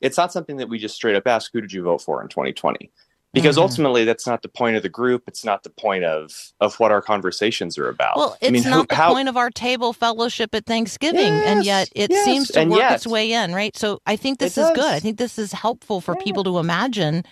it's 0.01 0.17
not 0.17 0.31
something 0.33 0.57
that 0.57 0.69
we 0.69 0.77
just 0.77 0.95
straight 0.95 1.15
up 1.15 1.25
ask 1.27 1.51
who 1.53 1.61
did 1.61 1.71
you 1.71 1.83
vote 1.83 2.01
for 2.01 2.21
in 2.21 2.27
2020 2.27 2.91
because 3.33 3.57
Mhm. 3.57 3.61
ultimately 3.61 4.03
that's 4.05 4.27
not 4.27 4.41
the 4.43 4.47
point 4.49 4.75
of 4.75 4.83
the 4.83 4.89
group 4.89 5.23
it's 5.27 5.43
not 5.43 5.63
the 5.63 5.69
point 5.69 6.03
of 6.03 6.31
of 6.59 6.79
what 6.79 6.91
our 6.91 7.01
conversations 7.01 7.77
are 7.77 7.89
about 7.89 8.15
Well, 8.17 8.37
it's 8.41 8.49
I 8.49 8.51
mean, 8.51 8.63
who- 8.63 8.69
not 8.69 8.89
the 8.89 8.95
how- 8.95 9.13
point 9.13 9.29
of 9.29 9.37
our 9.37 9.49
table 9.49 9.93
fellowship 9.93 10.53
at 10.53 10.65
Thanksgiving, 10.65 11.33
and 11.33 11.65
yet 11.65 11.89
it 11.95 12.11
yes, 12.11 12.25
seems 12.25 12.47
to 12.49 12.65
work 12.65 12.79
yet- 12.79 12.93
its 12.93 13.07
way 13.07 13.31
in, 13.33 13.53
right? 13.53 13.75
So 13.75 13.99
I 14.05 14.15
think 14.17 14.39
this 14.39 14.57
is 14.57 14.67
does. 14.67 14.75
good. 14.75 14.91
I 14.93 14.99
think 14.99 15.17
this 15.17 15.39
is 15.39 15.51
helpful 15.53 15.99
for 16.01 16.15
Yeah. 16.17 16.23
people 16.23 16.43
to 16.43 16.59
imagine 16.59 17.23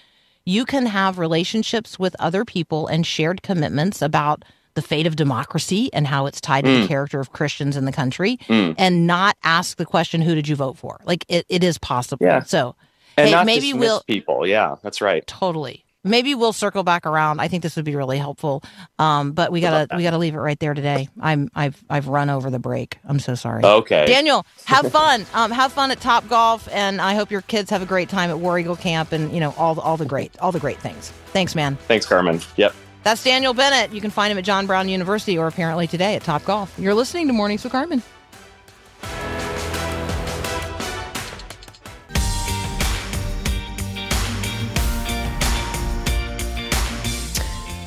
you 0.43 0.65
can 0.65 0.87
have 0.87 1.19
relationships 1.19 1.99
with 1.99 2.15
other 2.19 2.43
people 2.45 2.87
and 2.87 3.05
shared 3.05 3.43
commitments 3.43 4.01
about 4.01 4.43
the 4.73 4.81
fate 4.81 5.05
of 5.07 5.15
democracy 5.15 5.89
and 5.93 6.07
how 6.07 6.25
it's 6.25 6.39
tied 6.41 6.65
to 6.65 6.71
the 6.71 6.85
Mm. 6.85 6.87
character 6.87 7.19
of 7.19 7.31
Christians 7.31 7.75
in 7.77 7.85
the 7.85 7.91
country 7.91 8.37
Mm. 8.47 8.75
and 8.77 9.05
not 9.07 9.35
ask 9.43 9.77
the 9.77 9.85
question, 9.85 10.21
who 10.21 10.35
did 10.35 10.47
you 10.47 10.55
vote 10.55 10.77
for? 10.77 10.99
Like 11.05 11.25
it, 11.27 11.45
it 11.49 11.63
is 11.63 11.77
possible. 11.77 12.25
Yeah. 12.25 12.43
So 12.43 12.75
and 13.17 13.27
Hey, 13.27 13.33
not 13.33 13.45
maybe 13.45 13.73
we'll- 13.73 14.01
people 14.07 14.47
yeah 14.47 14.75
that's 14.81 15.01
right 15.01 15.25
totally. 15.27 15.83
Maybe 16.03 16.33
we'll 16.33 16.51
circle 16.53 16.81
back 16.81 17.05
around. 17.05 17.39
I 17.41 17.47
think 17.47 17.61
this 17.61 17.75
would 17.75 17.85
be 17.85 17.95
really 17.95 18.17
helpful. 18.17 18.63
Um, 18.97 19.33
but 19.33 19.51
we 19.51 19.61
gotta 19.61 19.95
we 19.95 20.01
gotta 20.01 20.17
leave 20.17 20.33
it 20.33 20.39
right 20.39 20.59
there 20.59 20.73
today. 20.73 21.09
I'm 21.19 21.51
I've 21.53 21.75
I've 21.91 22.07
run 22.07 22.31
over 22.31 22.49
the 22.49 22.57
break. 22.57 22.97
I'm 23.07 23.19
so 23.19 23.35
sorry. 23.35 23.63
okay 23.63 24.07
Daniel, 24.07 24.43
have 24.65 24.91
fun. 24.99 25.27
Um, 25.35 25.51
have 25.51 25.71
fun 25.71 25.91
at 25.91 26.01
Top 26.01 26.27
Golf, 26.27 26.67
and 26.71 26.99
I 26.99 27.13
hope 27.13 27.29
your 27.29 27.41
kids 27.41 27.69
have 27.69 27.83
a 27.83 27.85
great 27.85 28.09
time 28.09 28.31
at 28.31 28.39
War 28.39 28.57
Eagle 28.57 28.77
Camp, 28.77 29.11
and 29.11 29.31
you 29.31 29.39
know 29.39 29.53
all 29.59 29.75
the, 29.75 29.81
all 29.81 29.95
the 29.95 30.05
great 30.05 30.31
all 30.39 30.51
the 30.51 30.59
great 30.59 30.79
things. 30.79 31.11
Thanks, 31.33 31.53
man. 31.53 31.75
thanks 31.87 32.07
carmen 32.07 32.41
yep 32.55 32.73
That's 33.03 33.23
Daniel 33.23 33.53
Bennett. 33.53 33.93
You 33.93 33.99
can 33.99 34.11
find 34.11 34.31
him 34.31 34.37
at 34.37 34.43
John 34.43 34.67
Brown 34.67 34.87
University, 34.87 35.37
or 35.37 35.47
apparently 35.47 35.87
today 35.87 36.15
at 36.15 36.23
Top 36.23 36.43
Golf. 36.45 36.73
You're 36.77 36.93
listening 36.93 37.27
to 37.27 37.33
Mornings 37.33 37.63
with 37.63 37.71
Carmen. 37.71 38.03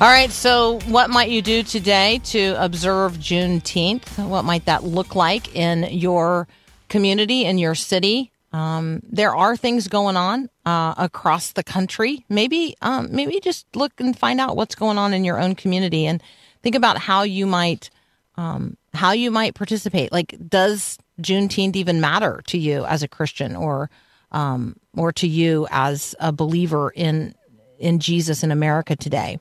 All 0.01 0.11
right, 0.11 0.31
so 0.33 0.81
what 0.87 1.09
might 1.09 1.31
you 1.31 1.41
do 1.41 1.63
today 1.63 2.21
to 2.25 2.57
observe 2.63 3.13
Juneteenth? 3.13 4.19
What 4.27 4.45
might 4.45 4.65
that 4.67 4.83
look 4.83 5.15
like 5.15 5.55
in 5.55 5.85
your 5.85 6.49
community, 6.89 7.45
in 7.45 7.57
your 7.57 7.77
city? 7.77 8.33
Um, 8.55 9.01
there 9.03 9.35
are 9.35 9.57
things 9.57 9.89
going 9.89 10.17
on 10.17 10.49
uh, 10.65 10.95
across 10.97 11.51
the 11.51 11.65
country. 11.65 12.25
Maybe, 12.29 12.77
um, 12.83 13.09
maybe 13.11 13.41
just 13.41 13.67
look 13.75 13.99
and 13.99 14.17
find 14.17 14.41
out 14.41 14.55
what's 14.57 14.77
going 14.77 14.97
on 14.97 15.13
in 15.13 15.25
your 15.25 15.41
own 15.41 15.57
community, 15.57 16.07
and 16.07 16.23
think 16.63 16.77
about 16.77 16.99
how 16.99 17.25
you 17.25 17.47
might, 17.47 17.91
um, 18.37 18.77
how 18.93 19.11
you 19.11 19.33
might 19.33 19.57
participate. 19.57 20.13
Like, 20.13 20.37
does 20.49 20.99
Juneteenth 21.21 21.75
even 21.75 22.01
matter 22.01 22.43
to 22.47 22.57
you 22.57 22.85
as 22.85 23.03
a 23.03 23.09
Christian, 23.09 23.57
or, 23.57 23.91
um, 24.31 24.77
or 24.97 25.13
to 25.15 25.27
you 25.27 25.67
as 25.73 26.15
a 26.21 26.31
believer 26.31 26.91
in 26.91 27.35
in 27.81 27.99
Jesus 27.99 28.45
in 28.45 28.53
America 28.53 28.95
today? 28.95 29.41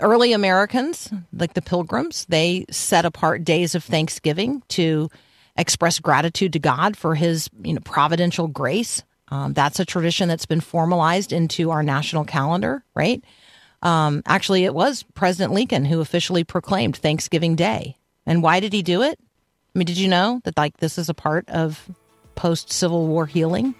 early 0.00 0.32
Americans, 0.32 1.12
like 1.34 1.52
the 1.52 1.60
Pilgrims, 1.60 2.24
they 2.30 2.64
set 2.70 3.04
apart 3.04 3.44
days 3.44 3.74
of 3.74 3.84
Thanksgiving 3.84 4.62
to 4.68 5.10
express 5.58 5.98
gratitude 5.98 6.54
to 6.54 6.58
God 6.58 6.96
for 6.96 7.14
His 7.14 7.50
you 7.62 7.74
know 7.74 7.80
providential 7.80 8.48
grace. 8.48 9.02
Um, 9.30 9.52
that's 9.52 9.78
a 9.78 9.84
tradition 9.84 10.28
that's 10.28 10.46
been 10.46 10.60
formalized 10.60 11.32
into 11.32 11.70
our 11.70 11.82
national 11.82 12.24
calendar, 12.24 12.82
right? 12.94 13.22
Um, 13.82 14.22
actually, 14.24 14.64
it 14.64 14.74
was 14.74 15.02
President 15.14 15.52
Lincoln 15.52 15.84
who 15.84 16.00
officially 16.00 16.44
proclaimed 16.44 16.96
Thanksgiving 16.96 17.54
Day. 17.54 17.96
And 18.24 18.42
why 18.42 18.60
did 18.60 18.72
he 18.72 18.82
do 18.82 19.02
it? 19.02 19.18
I 19.20 19.78
mean, 19.78 19.86
did 19.86 19.98
you 19.98 20.08
know 20.08 20.40
that 20.44 20.56
like 20.56 20.78
this 20.78 20.96
is 20.96 21.10
a 21.10 21.14
part 21.14 21.48
of 21.50 21.90
post 22.36 22.72
Civil 22.72 23.06
War 23.06 23.26
healing? 23.26 23.74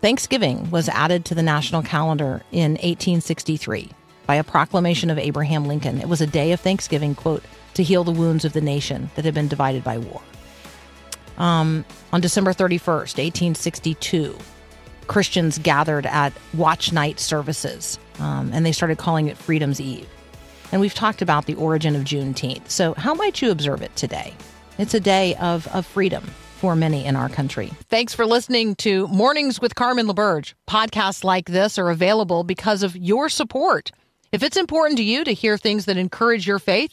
Thanksgiving 0.00 0.70
was 0.70 0.88
added 0.88 1.24
to 1.26 1.34
the 1.34 1.42
national 1.42 1.82
calendar 1.82 2.42
in 2.52 2.72
1863 2.72 3.90
by 4.26 4.36
a 4.36 4.44
proclamation 4.44 5.10
of 5.10 5.18
Abraham 5.18 5.66
Lincoln. 5.66 6.00
It 6.00 6.08
was 6.08 6.20
a 6.20 6.26
day 6.26 6.52
of 6.52 6.60
Thanksgiving, 6.60 7.14
quote, 7.14 7.42
to 7.78 7.84
heal 7.84 8.02
the 8.02 8.10
wounds 8.10 8.44
of 8.44 8.52
the 8.52 8.60
nation 8.60 9.08
that 9.14 9.24
had 9.24 9.34
been 9.34 9.46
divided 9.46 9.84
by 9.84 9.98
war. 9.98 10.20
Um, 11.38 11.84
on 12.12 12.20
December 12.20 12.52
31st, 12.52 13.16
1862, 13.16 14.36
Christians 15.06 15.58
gathered 15.58 16.04
at 16.04 16.32
watch 16.54 16.92
night 16.92 17.20
services 17.20 18.00
um, 18.18 18.50
and 18.52 18.66
they 18.66 18.72
started 18.72 18.98
calling 18.98 19.28
it 19.28 19.36
Freedom's 19.36 19.80
Eve. 19.80 20.08
And 20.72 20.80
we've 20.80 20.92
talked 20.92 21.22
about 21.22 21.46
the 21.46 21.54
origin 21.54 21.94
of 21.94 22.02
Juneteenth. 22.02 22.68
So, 22.68 22.94
how 22.94 23.14
might 23.14 23.40
you 23.40 23.52
observe 23.52 23.80
it 23.80 23.94
today? 23.94 24.34
It's 24.76 24.92
a 24.92 25.00
day 25.00 25.36
of, 25.36 25.68
of 25.68 25.86
freedom 25.86 26.24
for 26.56 26.74
many 26.74 27.04
in 27.04 27.14
our 27.14 27.28
country. 27.28 27.70
Thanks 27.88 28.12
for 28.12 28.26
listening 28.26 28.74
to 28.76 29.06
Mornings 29.06 29.60
with 29.60 29.76
Carmen 29.76 30.08
LaBerge. 30.08 30.54
Podcasts 30.68 31.22
like 31.22 31.46
this 31.46 31.78
are 31.78 31.90
available 31.90 32.42
because 32.42 32.82
of 32.82 32.96
your 32.96 33.28
support. 33.28 33.92
If 34.32 34.42
it's 34.42 34.56
important 34.56 34.98
to 34.98 35.04
you 35.04 35.22
to 35.22 35.32
hear 35.32 35.56
things 35.56 35.84
that 35.84 35.96
encourage 35.96 36.46
your 36.46 36.58
faith, 36.58 36.92